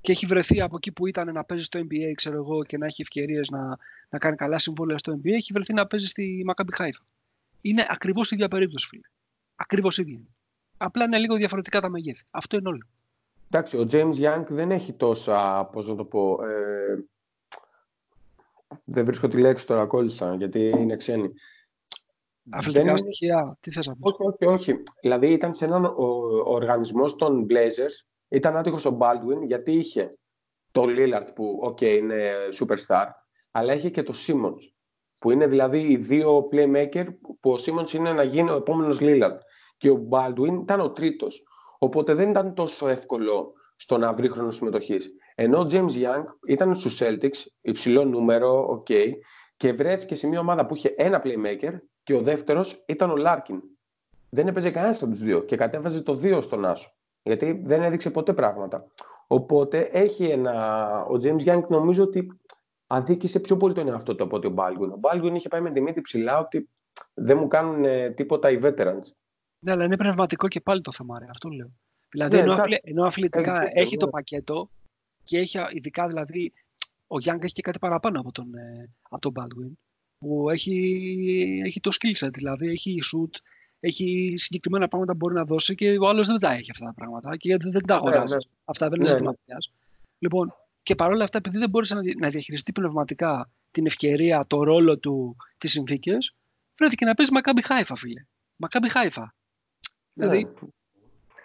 [0.00, 2.86] Και έχει βρεθεί από εκεί που ήταν να παίζει στο NBA, ξέρω εγώ, και να
[2.86, 3.78] έχει ευκαιρίες να,
[4.08, 7.04] να κάνει καλά συμβόλαια στο NBA, έχει βρεθεί να παίζει στη Maccabi Haifa.
[7.60, 9.08] Είναι ακριβώς η ίδια περίπτωση, φίλε.
[9.56, 10.20] Ακριβώς ίδια.
[10.76, 12.24] Απλά είναι λίγο διαφορετικά τα μεγέθη.
[12.30, 12.86] Αυτό είναι όλο.
[13.56, 17.04] Εντάξει, ο James Young δεν έχει τόσα, πώς να το πω, ε,
[18.84, 21.32] δεν βρίσκω τη λέξη τώρα, κόλλησα, γιατί είναι ξένη.
[22.50, 24.82] Αθλητικά στοιχεία, τι θες να πεις; Όχι, όχι, όχι.
[25.00, 25.94] Δηλαδή ήταν σε έναν
[26.44, 30.18] οργανισμός των Blazers, ήταν άτυχος ο Baldwin γιατί είχε
[30.70, 33.06] το Lillard που, OK, okay, είναι superstar,
[33.50, 34.72] αλλά είχε και το Simmons,
[35.18, 37.06] που είναι δηλαδή οι δύο playmaker
[37.40, 39.38] που ο Simmons είναι να γίνει ο επόμενος Lillard.
[39.76, 41.42] Και ο Baldwin ήταν ο τρίτος.
[41.84, 45.10] Οπότε δεν ήταν τόσο εύκολο στο να βρει χρόνος συμμετοχής.
[45.34, 49.10] Ενώ ο James Young ήταν στους Celtics, υψηλό νούμερο, ok,
[49.56, 53.58] και βρέθηκε σε μια ομάδα που είχε ένα playmaker και ο δεύτερος ήταν ο Larkin.
[54.30, 56.88] Δεν έπαιζε κανένας από τους δύο και κατέβαζε το δύο στον Άσο.
[57.22, 58.86] Γιατί δεν έδειξε ποτέ πράγματα.
[59.26, 60.52] Οπότε έχει ένα.
[61.10, 62.26] Ο James Young νομίζω ότι
[62.86, 64.90] αδίκησε πιο πολύ τον εαυτό του από ότι ο Baldwin.
[64.90, 66.68] Ο Baldwin είχε πάει με τη μύτη ψηλά ότι
[67.14, 69.08] δεν μου κάνουν ε, τίποτα οι veterans.
[69.64, 71.26] Ναι, αλλά είναι πνευματικό και πάλι το θέμα, ρε.
[71.28, 71.72] Αυτό λέω.
[72.08, 74.10] Δηλαδή, ναι, ενώ, ενώ αθλητικά έχει, έχει το ναι.
[74.10, 74.70] πακέτο
[75.24, 76.52] και έχει ειδικά δηλαδή.
[77.06, 79.72] Ο Γιάνγκ έχει και κάτι παραπάνω από τον, ε, από τον Baldwin.
[80.18, 83.38] Που έχει, έχει το skill set, δηλαδή έχει shoot,
[83.80, 86.94] έχει συγκεκριμένα πράγματα που μπορεί να δώσει και ο άλλος δεν τα έχει αυτά τα
[86.94, 88.34] πράγματα και δεν, δεν τα ναι, αγοράζει.
[88.34, 88.40] Ναι.
[88.64, 89.56] Αυτά δεν είναι ναι, ζήτημα ναι.
[90.18, 95.36] Λοιπόν, και παρόλα αυτά, επειδή δεν μπόρεσε να διαχειριστεί πνευματικά την ευκαιρία, το ρόλο του,
[95.58, 96.34] τις συνθήκες,
[96.78, 98.24] βρέθηκε να παίζει Μακάμπι Χάιφα, φίλε.
[98.56, 99.34] Μακάμπι Χάιφα.
[100.14, 100.48] Δηλαδή,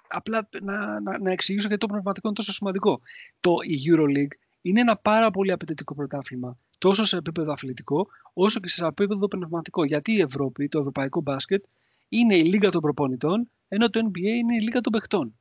[0.07, 3.01] απλά να, να, να εξηγήσω γιατί το πνευματικό είναι τόσο σημαντικό.
[3.39, 8.67] Το η EuroLeague είναι ένα πάρα πολύ απαιτητικό πρωτάθλημα, τόσο σε επίπεδο αθλητικό, όσο και
[8.67, 9.85] σε επίπεδο πνευματικό.
[9.85, 11.65] Γιατί η Ευρώπη, το ευρωπαϊκό μπάσκετ,
[12.09, 15.39] είναι η λίγα των προπονητών, ενώ το NBA είναι η λίγα των παιχτών.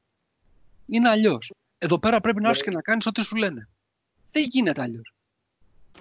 [0.86, 1.52] Είναι αλλιώς.
[1.78, 3.68] Εδώ πέρα πρέπει να έρθεις και να κάνεις ό,τι σου λένε.
[4.30, 5.14] Δεν γίνεται αλλιώς.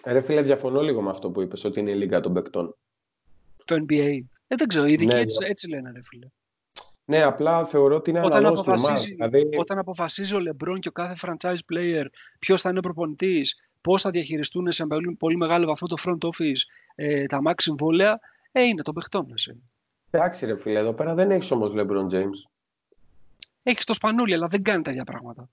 [0.06, 2.76] Ρε φίλε, διαφωνώ λίγο με αυτό που είπες, ότι είναι η λίγα των παικτών.
[3.66, 4.20] Το NBA.
[4.48, 6.28] Ε, δεν ξέρω, οι ειδικοί ναι, έτσι, έτσι λένε, ρε φίλε.
[7.10, 9.50] Ναι, απλά θεωρώ ότι είναι αναλόγω του Δηλαδή...
[9.58, 12.06] Όταν αποφασίζει ο Λεμπρόν και ο κάθε franchise player
[12.40, 16.62] ποιος θα είναι προπονητής, πώς θα διαχειριστούν σε πολύ, πολύ μεγάλο βαθμό το front office
[16.96, 18.20] ε, τα max συμβόλαια,
[18.52, 19.32] ε, είναι των παιχτών.
[19.34, 19.62] Εσύ.
[20.10, 22.50] Εντάξει, ρε φίλε, εδώ πέρα δεν έχεις όμως LeBron James.
[23.64, 25.50] Έχεις το σπανούλι, αλλά δεν κάνει τα ίδια πράγματα.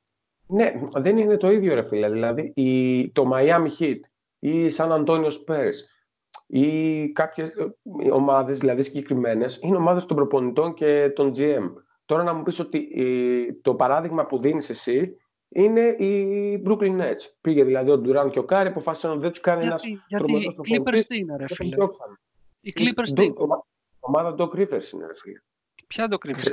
[0.47, 2.11] Ναι, δεν είναι το ίδιο, ρε φίλε.
[2.11, 4.01] Δηλαδή, η, το Miami Heat
[4.39, 5.75] ή η San Antonio Spurs
[6.47, 11.73] ή κάποιες ε, ομάδες, δηλαδή συγκεκριμένες, είναι ομάδες των προπονητών και των GM.
[12.05, 12.89] Τώρα να μου πεις ότι
[13.63, 15.17] το παράδειγμα που δίνεις εσύ
[15.49, 17.31] είναι η Brooklyn Nets.
[17.41, 19.83] Πήγε δηλαδή ο Durant και ο Κάιρι, αποφάσισαν ότι δεν τους κάνει ένας
[20.17, 20.77] τρομερός προπονητής.
[20.77, 21.77] Οι Clippers τι είναι, ρε φίλε;
[22.61, 23.33] Οι Clippers τι;
[24.01, 25.39] ομάδα Doc Rivers είναι, ρε φίλε.
[25.87, 26.51] Ποια Doc Rivers;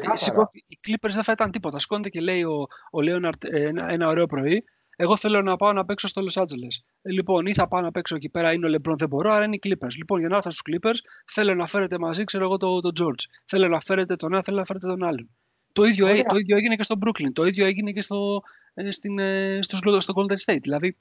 [0.67, 1.79] Οι Clippers δεν θα ήταν τίποτα.
[1.79, 4.63] Σηκώνεται και λέει ο, ο Λέοναρτ ένα, ένα ωραίο πρωί.
[5.01, 6.75] Εγώ θέλω να πάω να παίξω στο Los Angeles.
[7.01, 9.45] Ε, λοιπόν, ή θα πάω να παίξω εκεί πέρα, είναι ο LeBron, δεν μπορώ, άρα
[9.45, 9.95] είναι οι Clippers.
[9.97, 13.23] Λοιπόν, για να έρθω στους Clippers, θέλω να φέρετε μαζί, ξέρω εγώ, τον το George.
[13.45, 15.29] Θέλω να φέρετε τον ένα, θέλω να φέρετε τον άλλον.
[15.71, 18.41] Το ίδιο, το ίδιο έγινε και στο Brooklyn, το ίδιο έγινε και στο,
[18.73, 20.61] ε, στην, ε, στο, στο Golden State.
[20.61, 20.97] Δηλαδή,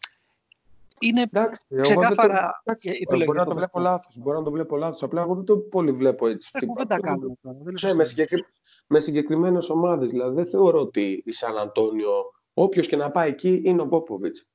[1.00, 2.22] είναι εντάξει, εγώ δεν το,
[2.64, 5.56] εντάξει, μπορεί να το βλέπω λάθος, μπορεί να το βλέπω λάθος, απλά εγώ δεν το
[5.56, 6.50] πολύ βλέπω έτσι.
[6.52, 7.38] Εγώ δεν τα κάνω.
[7.82, 8.44] Ναι, με, συγκεκρι...
[8.86, 12.12] με συγκεκριμένες ομάδες, δηλαδή δεν θεωρώ ότι η Σαν Αντώνιο,
[12.54, 14.48] όποιος και να πάει εκεί είναι ο Πόποβιτς.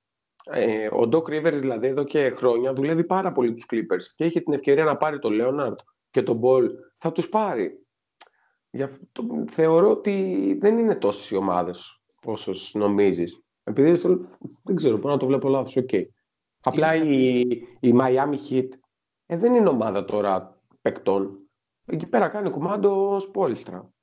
[0.46, 4.42] Ε, ο Ντόκ Ρίβερς δηλαδή εδώ και χρόνια δουλεύει πάρα πολύ τους Clippers και είχε
[4.42, 7.86] την ευκαιρία να πάρει τον Λέοναρντ και τον Μπολ, θα τους πάρει.
[8.70, 13.44] Για αυτό, θεωρώ ότι δεν είναι τόσες οι ομάδες όσο νομίζεις.
[13.64, 14.02] Επειδή
[14.64, 15.90] δεν ξέρω, μπορεί να το βλέπω λάθος, OK.
[15.92, 16.04] Okay.
[16.62, 17.40] Απλά η,
[17.80, 18.70] η Miami Heat
[19.26, 21.50] ε, δεν είναι ομάδα τώρα παικτών.
[21.86, 23.94] Εκεί πέρα κάνει κουμάντο Σπόελστρα.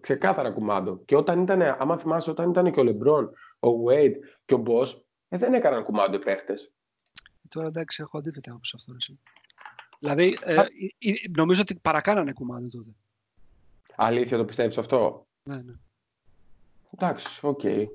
[0.00, 1.02] Ξεκάθαρα κουμάντο.
[1.04, 3.24] Και όταν ήταν, άμα θυμάσαι, όταν ήταν και ο Λεμπρόν,
[3.60, 4.14] ο Wade
[4.44, 6.72] και ο Μπος, ε, δεν έκαναν κουμάντο οι παίχτες.
[7.48, 8.94] Τώρα εντάξει, έχω αντίθετα από αυτό.
[8.96, 9.18] Εσύ.
[9.98, 10.62] Δηλαδή, ε,
[11.36, 12.90] νομίζω ότι παρακάνανε κουμάντο τότε.
[13.96, 15.74] Αλήθεια, το πιστεύεις αυτό; Ναι, ναι.
[16.90, 17.60] Εντάξει, OK.
[17.62, 17.86] Okay.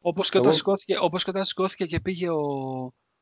[0.00, 2.42] Όπως και, όταν σηκώθηκε, όπως και όταν σηκώθηκε και πήγε ο,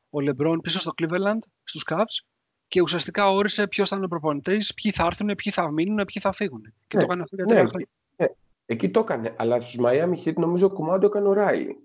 [0.09, 2.25] ο Λεμπρόν πίσω στο Cleveland, στους Cavs,
[2.67, 6.21] και ουσιαστικά όρισε ποιος θα είναι ο προπονητής, ποιοι θα έρθουν, ποιοι θα μείνουν, ποιοι
[6.21, 6.73] θα φύγουν.
[6.87, 7.87] Και το ναι, έκανε αυτό για τρία ναι, χρόνια.
[8.15, 8.27] Ναι.
[8.65, 9.35] Εκεί το έκανε.
[9.37, 11.77] Αλλά στους Miami Heat νομίζω κουμάντο έκανε ο Ράιλι.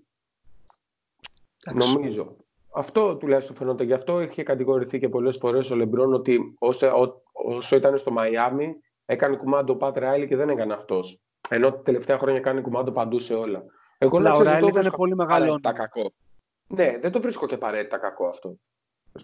[1.73, 2.35] Νομίζω.
[2.73, 3.85] Αυτό τουλάχιστον φαινόταν.
[3.85, 8.75] Γι' αυτό είχε κατηγορηθεί και πολλές φορές ο Λεμπρόν ότι όσο, όσο ήταν στο Μαϊάμι
[9.05, 11.21] έκανε κουμάντο ο Πατ Ράιλι και δεν έκανε αυτός.
[11.49, 13.63] Ενώ τελευταία χρόνια κάνει κουμάντο παντού σε όλα.
[13.97, 15.59] Εγώ να ξέρω ότι ήταν πολύ μεγάλο.
[15.61, 16.11] κακό.
[16.67, 18.55] Ναι, δεν το βρίσκω και απαραίτητα κακό αυτό.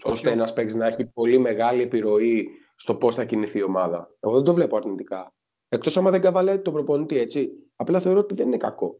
[0.04, 4.10] Ώστε ένα παίκτη να έχει πολύ μεγάλη επιρροή στο πώς θα κινηθεί η ομάδα.
[4.20, 5.34] Εγώ δεν το βλέπω αρνητικά.
[5.70, 7.50] Εκτός άμα δεν καβαλάει τον προπονητή έτσι.
[7.76, 9.00] Απλά θεωρώ ότι δεν είναι κακό.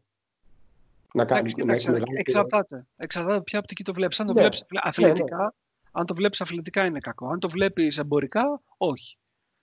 [1.12, 2.86] Να κάνεις να έχεις μεγάλη Εξαρτάται.
[2.96, 4.20] Εξαρτάται ποια οπτική το βλέπεις.
[4.20, 4.40] Αν το ναι.
[4.40, 5.48] βλέπεις αθλητικά, ναι, ναι.
[5.92, 7.28] αν το βλέπεις αθλητικά είναι κακό.
[7.28, 9.18] Αν το βλέπεις εμπορικά, όχι.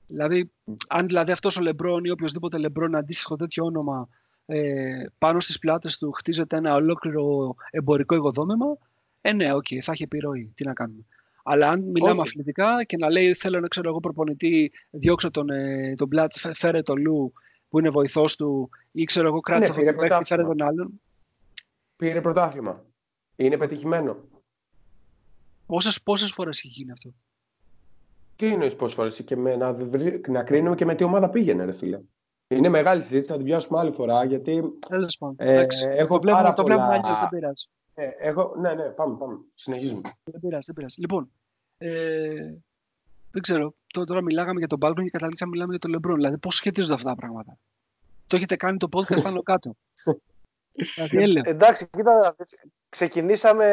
[0.07, 0.51] Δηλαδή,
[0.87, 4.07] αν δηλαδή αυτός ο Λεμπρόν ή οποιοδήποτε Λεμπρόν αντίστοιχο τέτοιο όνομα
[4.45, 8.77] ε, πάνω στις πλάτες του χτίζεται ένα ολόκληρο εμπορικό οικοδόμημα,
[9.25, 10.51] ε, ναι, okay, θα έχει επιρροή.
[10.55, 11.05] Τι να κάνουμε.
[11.43, 12.21] Αλλά αν μιλάμε Όχι.
[12.21, 16.81] αθλητικά και να λέει θέλω να ξέρω εγώ προπονητή, διώξω τον, ε, τον Μπλατ, φέρε
[16.81, 17.33] τον Λου
[17.69, 21.01] που είναι βοηθός του ή ξέρω εγώ κράτησα ναι, αυτό το φέρε τον άλλον.
[21.95, 22.85] Πήρε πρωτάθλημα.
[23.35, 24.17] Είναι πετυχημένο.
[25.65, 27.13] Πόσες, πόσες φορές έχει γίνει αυτό;
[28.35, 29.75] Τι εννοείς πόσες φορές; Και με, να,
[30.27, 32.01] να κρίνουμε και με τι ομάδα πήγαινε ρε φίλε.
[32.47, 34.63] Είναι μεγάλη συζήτηση, θα την πιάσουμε άλλη φορά γιατί.
[35.35, 36.87] Ε, έχω πάρα το πολλά...
[36.87, 37.67] αλλιώς, δεν πειράζει.
[37.93, 39.39] Ε, εγώ, ναι, ναι, πάμε, πάμε.
[39.53, 40.01] Συνεχίζουμε.
[40.23, 41.01] Δεν πειράζει, δεν πειράζει.
[41.01, 41.31] Λοιπόν,
[41.77, 42.53] ε,
[43.31, 46.15] δεν ξέρω, τώρα μιλάγαμε για τον Μπάλκον και καταλήξαμε μιλάμε για τον Λεμπρόν.
[46.15, 47.57] Δηλαδή, πώς σχετίζονται αυτά τα πράγματα;
[48.27, 49.75] Το έχετε κάνει το podcast πάνω κάτω.
[51.09, 52.35] δηλαδή, Εντάξει, κοίτα,
[52.89, 53.65] ξεκινήσαμε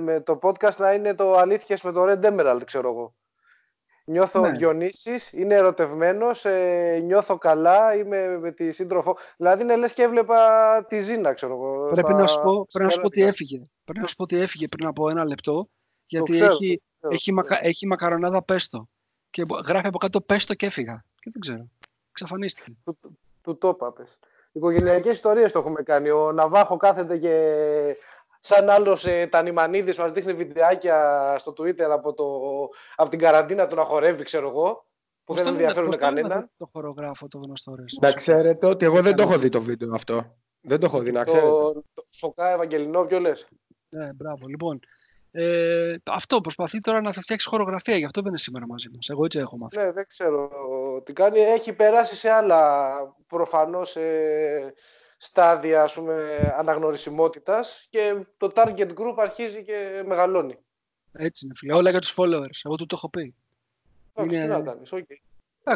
[0.00, 3.14] με το podcast να είναι το αλήθειες με το Red Emerald, ξέρω εγώ.
[4.04, 4.50] Νιώθω ναι.
[4.50, 9.16] Διονύσης, είναι ερωτευμένος, ε, νιώθω καλά, είμαι με τη σύντροφο.
[9.36, 11.90] Δηλαδή είναι λες και έβλεπα τη Ζήνα, ξέρω εγώ.
[11.90, 13.62] Πρέπει, να σου πω, πρέπει να σου πω ότι έφυγε.
[13.84, 15.68] Πρέπει να σου πω ότι έφυγε πριν από ένα λεπτό,
[16.06, 18.88] γιατί ξέρω, έχει, ξέρω, έχει, Μακα, έχει μακαρονάδα πέστο.
[19.30, 21.04] Και γράφει από κάτω πέστο και έφυγα.
[21.14, 21.68] Και δεν ξέρω.
[22.12, 22.76] Ξαφανίστηκε.
[22.84, 22.96] Του,
[23.42, 23.92] του το είπα,
[24.52, 26.10] Οικογενειακές ιστορίες το έχουμε κάνει.
[26.10, 27.96] Ο Ναβάχο κάθεται και
[28.44, 32.24] σαν άλλος ε, Τανιμανίδης μας δείχνει βιντεάκια στο Twitter από, το,
[32.96, 34.86] από την καραντίνα του να χορεύει, ξέρω εγώ,
[35.24, 36.50] που δεν ενδιαφέρουν κανένα.
[36.56, 40.36] Το χορογράφο, το γνωστό Να ξέρετε ότι εγώ δεν το έχω δει το βίντεο αυτό.
[40.60, 41.48] Δεν το έχω δει, να ξέρετε.
[41.48, 43.46] Το, το Φωκά Ευαγγελινό, ποιο λες;
[43.88, 44.46] Ναι, μπράβο.
[44.46, 44.80] Λοιπόν,
[45.30, 49.08] ε, αυτό προσπαθεί τώρα να θα φτιάξει χορογραφία, γι' αυτό δεν είναι σήμερα μαζί μας.
[49.08, 49.76] Εγώ έτσι έχω μάθει.
[49.76, 50.50] Ναι, δεν ξέρω
[51.04, 51.38] τι κάνει.
[51.38, 52.90] Έχει περάσει σε άλλα
[53.26, 54.72] προφανώς ε,
[55.24, 60.58] στάδια ας πούμε, αναγνωρισιμότητας και το target group αρχίζει και μεγαλώνει.
[61.12, 63.34] Έτσι είναι φίλε, όλα για τους followers, εγώ του το έχω πει.
[64.14, 64.46] Εντάξει, είναι...
[64.46, 65.16] να κάνεις, okay.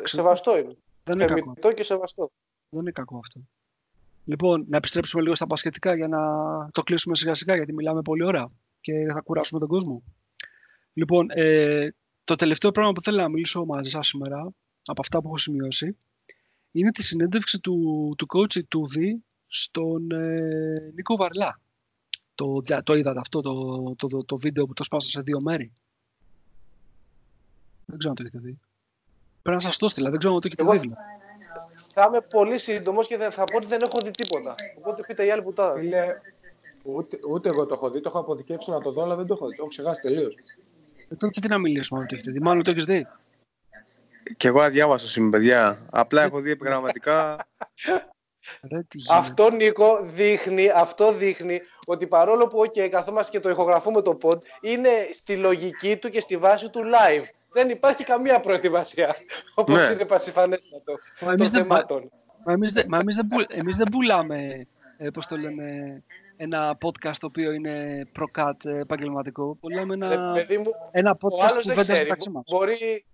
[0.04, 0.76] Σεβαστό είναι.
[1.04, 1.72] Δεν είναι κακό.
[1.72, 2.30] και σεβαστό.
[2.68, 3.40] Δεν είναι κακό αυτό.
[4.24, 6.20] Λοιπόν, να επιστρέψουμε λίγο στα πασχετικά για να
[6.70, 8.46] το κλείσουμε σιγά σιγά γιατί μιλάμε πολύ ώρα
[8.80, 10.02] και θα κουράσουμε τον κόσμο.
[10.92, 11.88] Λοιπόν, ε,
[12.24, 14.52] το τελευταίο πράγμα που θέλω να μιλήσω μαζί σας σήμερα,
[14.84, 15.96] από αυτά που έχω σημειώσει,
[16.70, 21.60] είναι τη συνέντευξη του, του coach του Δη στον ε, Νίκο Βαρλά.
[22.34, 25.72] Το, το είδατε αυτό το, το, το, το, βίντεο που το σπάσα σε δύο μέρη;
[27.86, 28.56] Δεν ξέρω αν το έχετε δει.
[29.42, 30.94] Πρέπει να σας το στείλα, δεν ξέρω αν το έχετε δει.
[31.92, 34.54] Θα είμαι πολύ σύντομος και θα πω ότι δεν έχω δει τίποτα.
[34.78, 36.06] Οπότε πείτε οι άλλοι που τα Φίλε,
[36.84, 39.34] ούτε, ούτε εγώ το έχω δει, το έχω αποδικεύσει να το δω, αλλά δεν το
[39.34, 39.56] έχω δει.
[39.56, 40.34] Το έχω ξεχάσει τελείως.
[41.08, 42.40] Ε, τότε τι να μιλήσουμε αν το έχετε δει.
[42.40, 43.06] Μάλλον το έχετε δει.
[44.36, 45.76] Κι εγώ αδιάβαστο είμαι, παιδιά.
[45.90, 47.46] Απλά έχω δει επιγραμματικά
[49.10, 54.38] αυτό, Νίκο, δείχνει, αυτό δείχνει ότι παρόλο που okay, καθόμαστε και το ηχογραφούμε το pod,
[54.60, 57.24] είναι στη λογική του και στη βάση του live.
[57.52, 59.16] Δεν υπάρχει καμία προετοιμασία,
[59.54, 59.92] όπως ναι.
[59.92, 60.94] είναι πασιφανέστατο
[61.36, 62.10] των θεμάτων.
[62.44, 62.74] Μα εμείς,
[63.48, 64.66] εμείς, δεν, πουλάμε,
[64.96, 66.02] ε, πώς το λέμε,
[66.36, 69.56] ένα podcast το οποίο είναι προκάτ επαγγελματικό.
[69.60, 72.12] Πουλάμε ένα, ε, μου, ένα podcast που δεν ξέρει.
[72.46, 73.04] Μπορεί,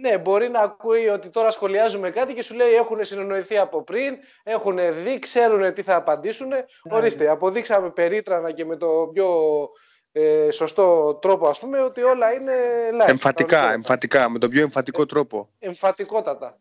[0.00, 4.16] ναι, μπορεί να ακούει ότι τώρα σχολιάζουμε κάτι και σου λέει έχουν συνεννοηθεί από πριν,
[4.42, 6.48] έχουν δει, ξέρουν τι θα απαντήσουν.
[6.48, 6.64] Ναι.
[6.90, 9.28] Ορίστε, αποδείξαμε περίτρανα και με το πιο
[10.12, 12.52] ε, σωστό τρόπο ας πούμε ότι όλα είναι
[12.92, 13.08] live.
[13.08, 15.48] Εμφατικά, εμφατικά, με τον πιο εμφατικό τρόπο.
[15.58, 16.58] Εμφατικότατα.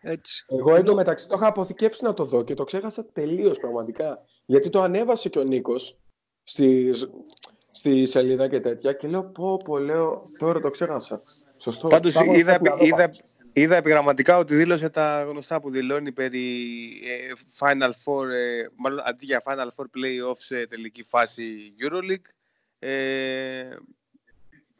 [0.00, 0.44] Έτσι.
[0.48, 4.18] Εγώ εντωμεταξύ το είχα αποθηκεύσει να το δω και το ξέχασα τελείως πραγματικά.
[4.44, 5.98] Γιατί το ανέβασε και ο Νίκος
[7.76, 11.20] στη, στη σελίδα και τέτοια και λέω πω πω λέω τώρα το ξέχασα.
[11.56, 11.88] Σωστό.
[11.88, 13.10] Πάντως είδα, είδα,
[13.52, 16.58] είδα, επιγραμματικά ότι δήλωσε τα γνωστά που δηλώνει περί
[17.04, 22.30] ε, Final Four, ε, μάλλον αντί για Final Four Playoffs σε τελική φάση EuroLeague.
[22.78, 23.76] Ε,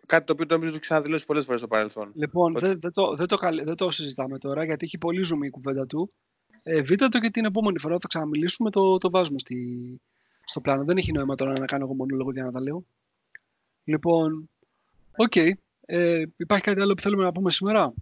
[0.06, 2.12] κάτι το οποίο το νομίζω ότι ξαναδηλώσει πολλές φορές στο παρελθόν.
[2.14, 5.50] Λοιπόν, δεν, δεν, το, δεν, το, δεν το συζητάμε τώρα γιατί έχει πολύ ζουμί η
[5.50, 6.10] κουβέντα του.
[6.62, 9.56] Ε, βίτα το και την επόμενη φορά θα ξαναμιλήσουμε, το, το βάζουμε στη,
[10.56, 10.84] στο πλάνο.
[10.84, 12.84] Δεν έχει νόημα τώρα να κάνω εγώ μονόλογο για να τα λέω.
[13.84, 14.50] Λοιπόν,
[15.16, 15.32] OK.
[15.34, 15.50] Okay.
[15.86, 17.94] Ε, υπάρχει κάτι άλλο που θέλουμε να πούμε σήμερα;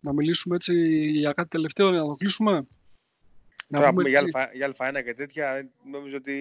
[0.00, 0.74] Να μιλήσουμε έτσι
[1.10, 2.52] για κάτι τελευταίο, να το κλείσουμε;
[3.68, 6.34] Να Τώρα πούμε για, αλφα, για Α1 και τέτοια, νομίζω ότι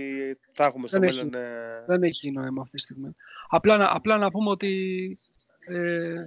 [0.52, 1.34] θα έχουμε στο δεν μέλλον...
[1.34, 1.86] Έχει, ε...
[1.88, 3.16] Δεν έχει νόημα αυτή τη στιγμή.
[3.50, 4.72] Απλά, να, απλά να πούμε ότι
[5.68, 6.24] ε,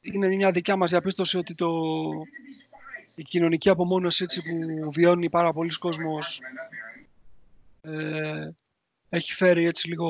[0.00, 1.70] είναι μια δικιά μας διαπίστωση ότι το,
[3.20, 6.40] η κοινωνική απομόνωση έτσι, που βιώνει πάρα πολλοί κόσμος
[7.80, 8.50] ε,
[9.08, 10.08] έχει φέρει έτσι λίγο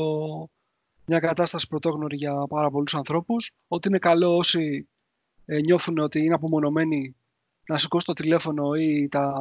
[1.07, 4.89] μια κατάσταση πρωτόγνωρη για πάρα πολλούς ανθρώπους, ότι είναι καλό όσοι
[5.47, 7.17] ε, νιώθουν ότι είναι απομονωμένοι
[7.67, 9.33] να σηκώσουν το τηλέφωνο ή τα,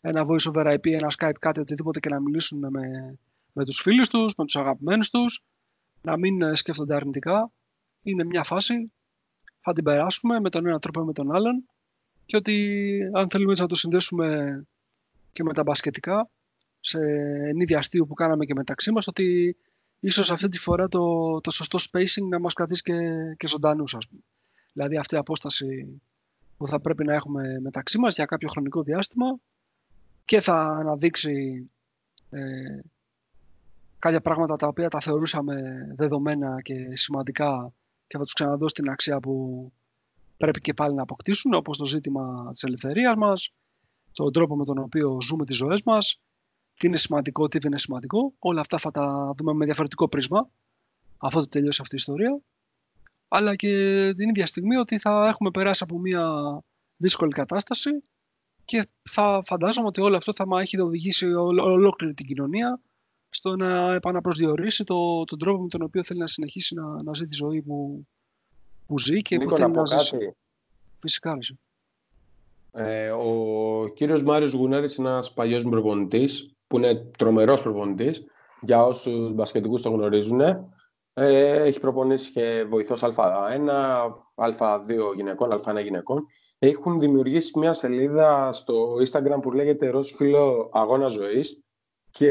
[0.00, 3.18] ένα voice over IP, ένα Skype, κάτι οτιδήποτε και να μιλήσουν με,
[3.52, 5.42] με τους φίλους τους, με τους αγαπημένους τους,
[6.02, 7.50] να μην ε, σκέφτονται αρνητικά.
[8.02, 8.84] Είναι μια φάση,
[9.60, 11.64] θα την περάσουμε με τον ένα τρόπο ή με τον άλλον
[12.28, 14.60] και ότι αν θέλουμε να το συνδέσουμε
[15.32, 16.30] και με τα μπασκετικά,
[16.80, 16.98] σε
[17.48, 19.56] ενίδια αστείου που κάναμε και μεταξύ μας, ότι
[20.00, 22.94] ίσως αυτή τη φορά το, το σωστό spacing να μας κρατήσει και,
[23.36, 24.20] και ζωντανούς ας πούμε.
[24.72, 26.00] Δηλαδή αυτή η απόσταση
[26.56, 29.38] που θα πρέπει να έχουμε μεταξύ μας για κάποιο χρονικό διάστημα
[30.24, 31.64] και θα αναδείξει
[32.30, 32.78] ε,
[33.98, 37.72] κάποια πράγματα τα οποία τα θεωρούσαμε δεδομένα και σημαντικά
[38.06, 39.72] και θα τους ξαναδώσει την αξία που
[40.38, 43.50] πρέπει και πάλι να αποκτήσουν όπως το ζήτημα της ελευθερίας μας,
[44.12, 46.20] τον τρόπο με τον οποίο ζούμε τις ζωές μας,
[46.74, 48.34] τι είναι σημαντικό, τι δεν είναι σημαντικό.
[48.38, 50.50] Όλα αυτά θα τα δούμε με διαφορετικό πρίσμα,
[51.18, 52.40] αφού το τελειώσει αυτή η ιστορία.
[53.28, 53.68] Αλλά και
[54.16, 56.28] την ίδια στιγμή ότι θα έχουμε περάσει από μια
[56.96, 57.90] δύσκολη κατάσταση
[58.64, 62.80] και θα φαντάζομαι ότι όλο αυτό θα έχει οδηγήσει ολόκληρη την κοινωνία
[63.28, 67.24] στο να επαναπροσδιορίσει το, τον τρόπο με τον οποίο θέλει να συνεχίσει να, να ζει
[67.24, 68.06] τη ζωή που,
[68.88, 70.10] που ζει και Νίκο, που θέλει να, να, πω ζήσει.
[70.10, 70.36] κάτι.
[71.00, 71.38] Φυσικά,
[72.72, 78.24] Ε, ο κύριος Μάριος Γουνάρης είναι ένας παλιός μου προπονητής, που είναι τρομερός προπονητής,
[78.60, 80.40] για όσους μπασκετικούς το γνωρίζουν.
[80.40, 83.68] Ε, έχει προπονήσει και βοηθός Α1,
[84.34, 86.26] Α2 γυναικών, Α1 γυναικών.
[86.58, 91.62] Έχουν δημιουργήσει μια σελίδα στο Instagram που λέγεται Ροζ Φίλο Αγώνα Ζωής
[92.10, 92.30] και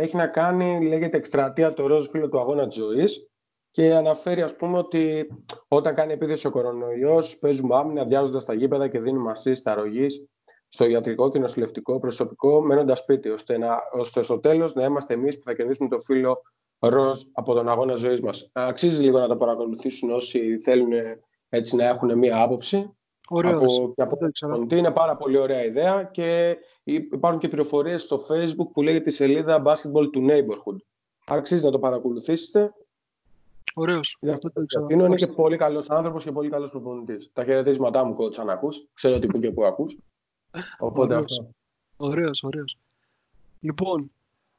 [0.00, 3.28] έχει να κάνει, λέγεται εκστρατεία το Ροζ Φίλο του Αγώνα Ζωής
[3.74, 5.28] και αναφέρει ας πούμε ότι
[5.68, 10.28] όταν κάνει επίθεση ο κορονοϊός παίζουμε άμυνα διάζοντας τα γήπεδα και δίνουμε assist αρρωγής
[10.68, 15.38] στο ιατρικό και νοσηλευτικό προσωπικό μένοντας σπίτι ώστε, να, ώστε στο τέλος να είμαστε εμείς
[15.38, 16.42] που θα κερδίσουμε το φύλλο
[16.78, 18.50] ροζ από τον αγώνα ζωής μας.
[18.52, 20.92] Αξίζει λίγο να τα παρακολουθήσουν όσοι θέλουν
[21.48, 22.96] έτσι να έχουν μία άποψη.
[23.28, 23.78] Ωραίος.
[23.78, 24.50] Από, και από Δεν ξέρω.
[24.52, 24.78] προπονητή.
[24.78, 29.62] Είναι πάρα πολύ ωραία ιδέα και υπάρχουν και πληροφορίες στο facebook που λέγεται η σελίδα
[29.66, 30.76] Basketball to Neighborhood.
[31.26, 32.72] Αξίζει να το παρακολουθήσετε.
[33.76, 34.16] Ωραίος.
[34.20, 35.04] Γι' αυτό το εξαρτήνω.
[35.04, 37.30] Είναι και πολύ καλός άνθρωπος και πολύ καλός προπονητής.
[37.32, 38.86] Τα χαιρετίσματά μου, coach, αν ακούς.
[38.94, 39.96] Ξέρω τι που και που ακούς.
[40.78, 41.38] Οπότε Ωραίος.
[41.38, 41.50] αυτό.
[41.96, 42.78] Ωραίος, ωραίος.
[43.60, 44.10] Λοιπόν,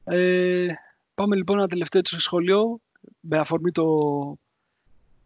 [0.03, 0.67] ε,
[1.15, 2.79] πάμε λοιπόν ένα τελευταίο έτσι σχολείο
[3.19, 3.85] με αφορμή το,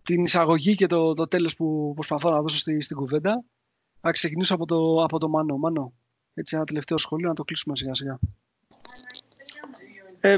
[0.03, 3.44] την εισαγωγή και το, το τέλος που προσπαθώ να δώσω στη, στην κουβέντα.
[4.02, 5.57] Θα ξεκινήσω από το, από το Μάνο.
[5.57, 5.94] Μάνο,
[6.34, 8.20] έτσι ένα τελευταίο σχολείο να το κλείσουμε σιγά σιγά.
[10.20, 10.38] Ε,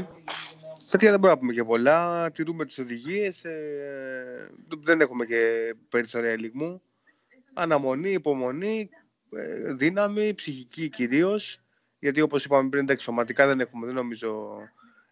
[0.90, 2.30] παιδιά δεν μπορούμε να πούμε και πολλά.
[2.32, 3.44] Τηρούμε τις οδηγίες.
[3.44, 4.50] Ε,
[4.82, 6.82] δεν έχουμε και περιθώρια ελιγμού.
[7.52, 8.88] Αναμονή, υπομονή,
[9.32, 11.60] ε, δύναμη, ψυχική κυρίως.
[11.98, 14.58] Γιατί όπως είπαμε πριν, εντάξει, σωματικά δεν έχουμε, δεν νομίζω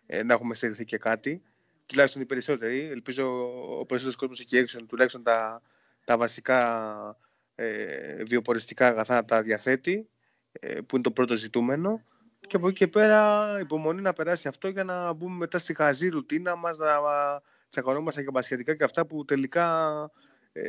[0.06, 1.42] ε, να έχουμε στερηθεί και κάτι.
[1.86, 2.88] Τουλάχιστον οι περισσότεροι.
[2.90, 3.24] Ελπίζω
[3.78, 5.62] ο περισσότερος κόσμος εκεί έξω τουλάχιστον τα,
[6.04, 7.16] τα βασικά
[7.54, 10.08] ε, βιοποριστικά αγαθά να τα διαθέτει,
[10.52, 12.04] ε, που είναι το πρώτο ζητούμενο.
[12.46, 16.08] Και από εκεί και πέρα υπομονή να περάσει αυτό για να μπούμε μετά στη χαζή
[16.08, 16.86] ρουτίνα μας, να
[17.68, 19.90] τσακωνόμαστε για μπασχετικά και αυτά που τελικά
[20.52, 20.62] ε,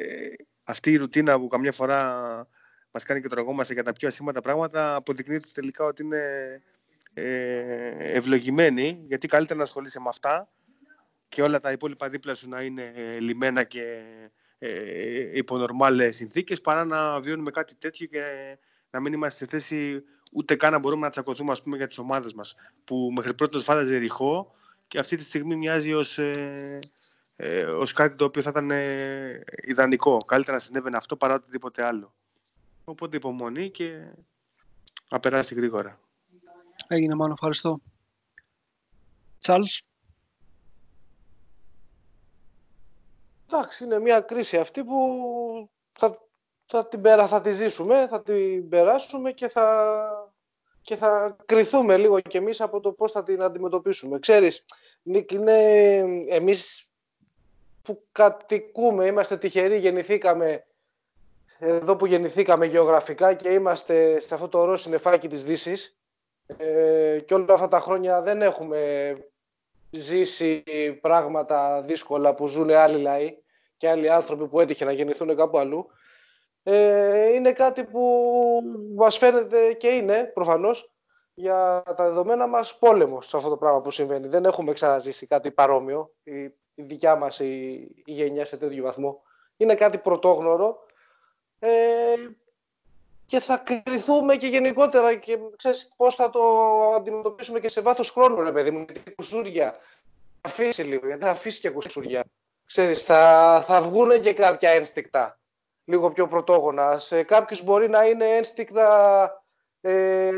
[0.64, 2.48] αυτή η ρουτίνα που καμιά φορά
[2.92, 6.62] μας κάνει και τρογόμαστε για τα πιο ασήμαντα πράγματα αποδεικνύεται τελικά ότι είναι
[7.14, 10.50] ε, ευλογημένη γιατί καλύτερα να ασχολείσαι με αυτά
[11.30, 14.04] και όλα τα υπόλοιπα δίπλα σου να είναι ε, λιμένα και
[14.60, 18.24] ε, υπό νορμάλ συνθήκες παρά να βιώνουμε κάτι τέτοιο και
[18.90, 21.98] να μην είμαστε σε θέση ούτε καν να μπορούμε να τσακωθούμε ας πούμε, για τις
[21.98, 24.56] ομάδες μας που μέχρι πρώτος φάνταζε ρηχό
[24.88, 26.80] και αυτή τη στιγμή μοιάζει ως, ε,
[27.36, 30.18] ε, ως κάτι το οποίο θα ήταν ε, ιδανικό.
[30.18, 32.14] Καλύτερα να συνέβαινε αυτό παρά οτιδήποτε άλλο.
[32.84, 34.14] Οπότε υπομονή και
[35.10, 36.00] να περάσει γρήγορα.
[36.88, 37.82] Έγινε Μάνο, ευχαριστώ.
[39.40, 39.82] Τσάρλς,
[43.54, 46.18] Εντάξει, είναι μια κρίση αυτή που θα,
[46.72, 50.34] θα, την, πέρα, θα τη ζήσουμε, θα την περάσουμε και θα,
[50.82, 54.20] και θα κρυθούμε λίγο κι εμείς από το πώς θα την αντιμετωπίσουμε.
[54.20, 54.66] Ξέρεις,
[55.04, 55.62] Νίκ, είναι
[56.28, 56.92] εμείς
[57.82, 60.66] που κατοικούμε, είμαστε τυχεροί, γεννηθήκαμε
[61.60, 65.98] εδώ που γεννηθήκαμε γεωγραφικά και είμαστε σε αυτό το ορό συννεφάκι της Δύσης
[66.58, 69.14] ε, και όλα αυτά τα χρόνια δεν έχουμε
[69.90, 70.64] ζήσει
[71.02, 73.38] πράγματα δύσκολα που ζουν άλλοι λαοί
[73.78, 75.88] και άλλοι άνθρωποι που έτυχε να γεννηθούν κάπου αλλού.
[76.64, 78.62] Ε, είναι κάτι που
[78.96, 80.92] μας φαίνεται και είναι προφανώς
[81.34, 84.28] για τα δεδομένα μας πόλεμος σε αυτό το πράγμα που συμβαίνει.
[84.28, 86.44] Δεν έχουμε ξαναζήσει κάτι παρόμοιο, η,
[86.76, 87.72] η δικιά μας η,
[88.06, 89.22] η γενιά σε τέτοιο βαθμό.
[89.58, 90.86] Είναι κάτι πρωτόγνωρο
[91.60, 91.70] ε,
[93.26, 96.42] και θα κρυθούμε και γενικότερα και ξέρεις πώς θα το
[96.96, 99.76] αντιμετωπίσουμε και σε βάθος χρόνου, ρε παιδί μου, γιατί κουσούρια
[100.42, 102.24] αφήσει λίγο, γιατί θα αφήσει και κουσούρια.
[102.66, 105.40] Ξέρεις, θα, θα βγουν και κάποια ένστικτα,
[105.92, 107.00] λίγο πιο πρωτόγωνα.
[107.00, 109.30] Σε κάποιους μπορεί να είναι ένστικτα
[109.82, 110.32] ε,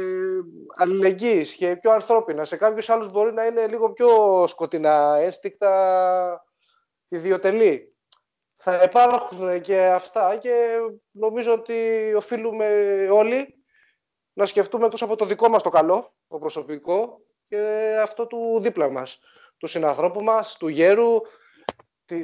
[0.76, 2.46] αλληλεγγύης και πιο ανθρώπινα.
[2.46, 4.08] Σε κάποιους άλλους μπορεί να είναι λίγο πιο
[4.48, 6.44] σκοτεινά, ένστικτα
[7.08, 7.96] ιδιωτελή.
[8.56, 10.78] Θα υπάρχουν και αυτά και
[11.12, 11.74] νομίζω ότι
[12.16, 12.68] οφείλουμε
[13.12, 13.64] όλοι
[14.34, 18.90] να σκεφτούμε εκτός από το δικό μας το καλό, το προσωπικό και αυτό του δίπλα
[18.90, 19.20] μας,
[19.58, 21.16] του συνανθρώπου μας, του γέρου,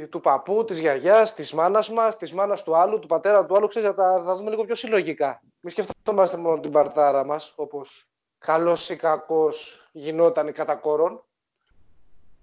[0.10, 3.68] του παππού, της γιαγιάς, της μάνας μας, της μάνας του άλλου, του πατέρα του άλλου,
[3.68, 5.42] ξέρεις, θα τα θα δούμε λίγο πιο συλλογικά.
[5.60, 8.08] Μην σκεφτόμαστε μόνο την παρτάρα μας, όπως
[8.38, 11.24] καλός ή κακός γινόταν η κατά κόρον.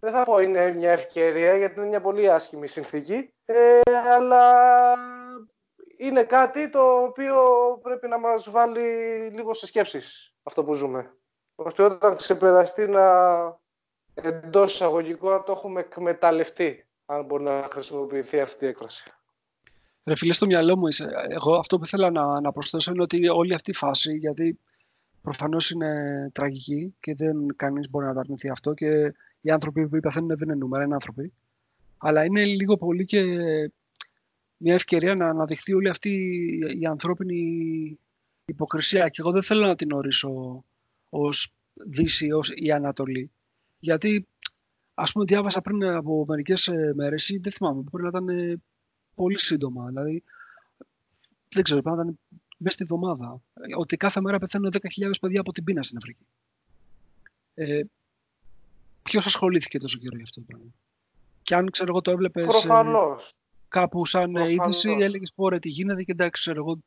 [0.00, 3.80] Δεν θα πω είναι μια ευκαιρία, γιατί είναι μια πολύ άσχημη συνθήκη, ε,
[4.14, 4.44] αλλά
[5.96, 7.38] είναι κάτι το οποίο
[7.82, 8.80] πρέπει να μας βάλει
[9.34, 11.16] λίγο σε σκέψεις αυτό που ζούμε.
[11.54, 13.06] ώστε όταν ξεπεραστεί να
[14.14, 19.04] εντός εισαγωγικών να το έχουμε εκμεταλλευτεί, αν μπορεί να χρησιμοποιηθεί αυτή η έκφραση.
[20.04, 21.08] Ρε φίλε, στο μυαλό μου είσαι.
[21.28, 24.58] Εγώ αυτό που ήθελα να, να προσθέσω είναι ότι όλη αυτή η φάση, γιατί
[25.22, 30.00] προφανώς είναι τραγική και δεν κανείς μπορεί να τα αρνηθεί αυτό και οι άνθρωποι που
[30.00, 31.32] πεθαίνουν δεν είναι νούμερα, είναι άνθρωποι.
[31.98, 33.22] Αλλά είναι λίγο πολύ και
[34.56, 36.10] μια ευκαιρία να αναδειχθεί όλη αυτή
[36.80, 37.98] η ανθρώπινη
[38.44, 39.08] υποκρισία.
[39.08, 40.64] Και εγώ δεν θέλω να την ορίσω
[41.08, 43.30] ως Δύση, ως η Ανατολή.
[43.78, 44.26] Γιατί,
[44.98, 48.60] ας πούμε, διάβασα πριν από μερικές ε, μέρες ή δεν θυμάμαι, μπορεί να ήταν ε,
[49.14, 49.86] πολύ σύντομα.
[49.86, 50.22] Δηλαδή,
[51.48, 52.18] δεν ξέρω, πρέπει να ήταν
[52.58, 53.40] μέσα στη εβδομάδα.
[53.78, 56.26] Ότι κάθε μέρα πεθαίνουν 10.000 παιδιά από την πείνα στην Αφρική.
[57.54, 57.82] Ε,
[59.02, 60.70] Ποιος ασχολήθηκε τόσο καιρό για αυτό το πράγμα;
[61.42, 62.46] Και αν ξέρω εγώ το έβλεπες.
[62.46, 63.34] Προφανώς.
[63.68, 64.54] Κάπου σαν Προφανώς.
[64.54, 66.78] είδηση, έλεγες πόρε τι γίνεται και εντάξει, ξέρω εγώ.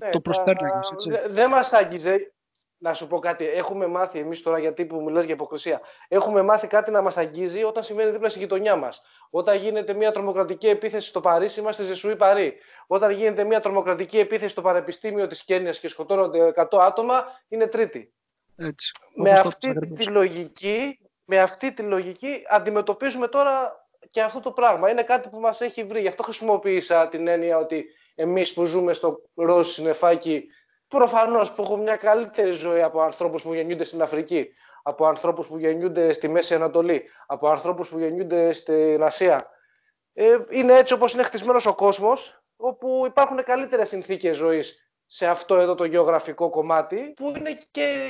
[0.00, 0.92] Ναι, το προσπέρναγες.
[1.06, 2.34] Δεν δε μας άγγιζε.
[2.78, 3.48] Να σου πω κάτι.
[3.48, 7.62] Έχουμε μάθει εμείς τώρα, γιατί που μιλάς για υποκρισία, έχουμε μάθει κάτι να μας αγγίζει
[7.62, 9.02] όταν συμβαίνει δίπλα στη γειτονιά μας.
[9.30, 12.56] Όταν γίνεται μια τρομοκρατική επίθεση στο Παρίσι, είμαστε Ζεσουή Παρί.
[12.86, 18.12] Όταν γίνεται μια τρομοκρατική επίθεση στο Πανεπιστήμιο της Κένιας και σκοτώνονται 100 άτομα, είναι τρίτη.
[18.56, 18.92] Έτσι.
[19.14, 24.90] Με αυτή τη λογική, με αυτή τη λογική αντιμετωπίζουμε τώρα και αυτό το πράγμα.
[24.90, 26.00] Είναι κάτι που μας έχει βρει.
[26.00, 27.84] Γι' αυτό χρησιμοποίησα την έννοια ότι
[28.14, 30.46] εμείς που ζούμε στο ροζ συννεφάκι
[30.88, 34.48] προφανώς που έχουμε μια καλύτερη ζωή από ανθρώπους που γεννιούνται στην Αφρική,
[34.82, 39.50] από ανθρώπους που γεννιούνται στη Μέση Ανατολή, από ανθρώπους που γεννιούνται στην Ασία.
[40.14, 45.54] Ε, είναι έτσι όπως είναι χτισμένος ο κόσμος, όπου υπάρχουν καλύτερες συνθήκες ζωής σε αυτό
[45.54, 48.08] εδώ το γεωγραφικό κομμάτι, που είναι και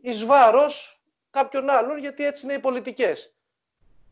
[0.00, 3.36] εις βάρος κάποιον άλλον, γιατί έτσι είναι οι πολιτικές.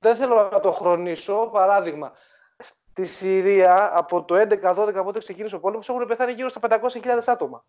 [0.01, 2.13] Δεν θέλω να το χρονίσω, παράδειγμα.
[2.59, 7.19] Στη Συρία από το 11-12 από όταν ξεκίνησε ο πόλεμος έχουν πεθάνει γύρω στα 500.000
[7.27, 7.65] άτομα.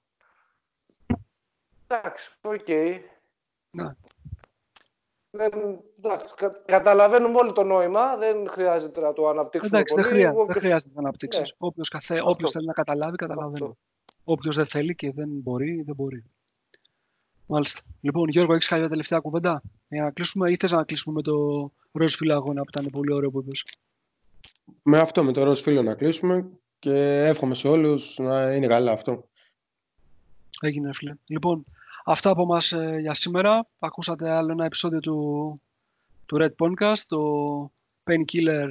[1.87, 2.61] Εντάξει, OK.
[2.67, 2.97] Okay.
[3.69, 3.87] Ναι.
[6.35, 10.23] κα, καταλαβαίνουμε όλοι το νόημα, δεν χρειάζεται να το αναπτύξουμε εντάξει, πολύ.
[10.23, 11.41] Δεν, δεν χρειάζεται να αναπτύξεις.
[11.41, 11.47] Ναι.
[11.57, 13.77] Όποιος, καθέ, όποιος θέλει να καταλάβει, καταλαβαίνει.
[14.23, 16.23] Όποιος δεν θέλει και δεν μπορεί, δεν μπορεί.
[17.45, 17.81] Μάλιστα.
[18.01, 21.71] Λοιπόν, Γιώργο, έχεις κάποια τελευταία κουβέντα; Για να κλείσουμε ή θες να κλείσουμε με το
[21.91, 23.63] ροζ αγώνα που ήταν πολύ ωραίο που είπες;
[24.83, 26.49] Με αυτό, με το ροζ φίλο να κλείσουμε
[26.79, 29.29] και εύχομαι σε όλους να είναι καλά αυτό.
[30.61, 31.13] Έγινε, φίλε.
[31.27, 31.65] Λοιπόν,
[32.07, 33.67] αυτά από μας ε, για σήμερα.
[33.79, 35.53] Ακούσατε άλλο ένα επεισόδιο του,
[36.25, 37.21] του Red Podcast, το
[38.03, 38.67] Painkiller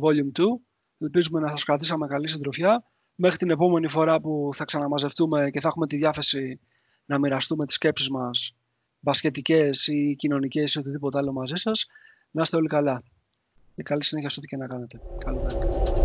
[0.00, 0.44] Volume 2.
[0.98, 2.84] Ελπίζουμε να σας κρατήσαμε καλή συντροφιά.
[3.14, 6.60] Μέχρι την επόμενη φορά που θα ξαναμαζευτούμε και θα έχουμε τη διάθεση
[7.06, 8.54] να μοιραστούμε τις σκέψεις μας
[9.00, 11.86] μπασκετικές ή κοινωνικές ή οτιδήποτε άλλο μαζί σας.
[12.30, 13.02] Να είστε όλοι καλά.
[13.74, 15.00] Και καλή συνέχεια σε ό,τι και να κάνετε.
[15.24, 15.95] Καλό sickness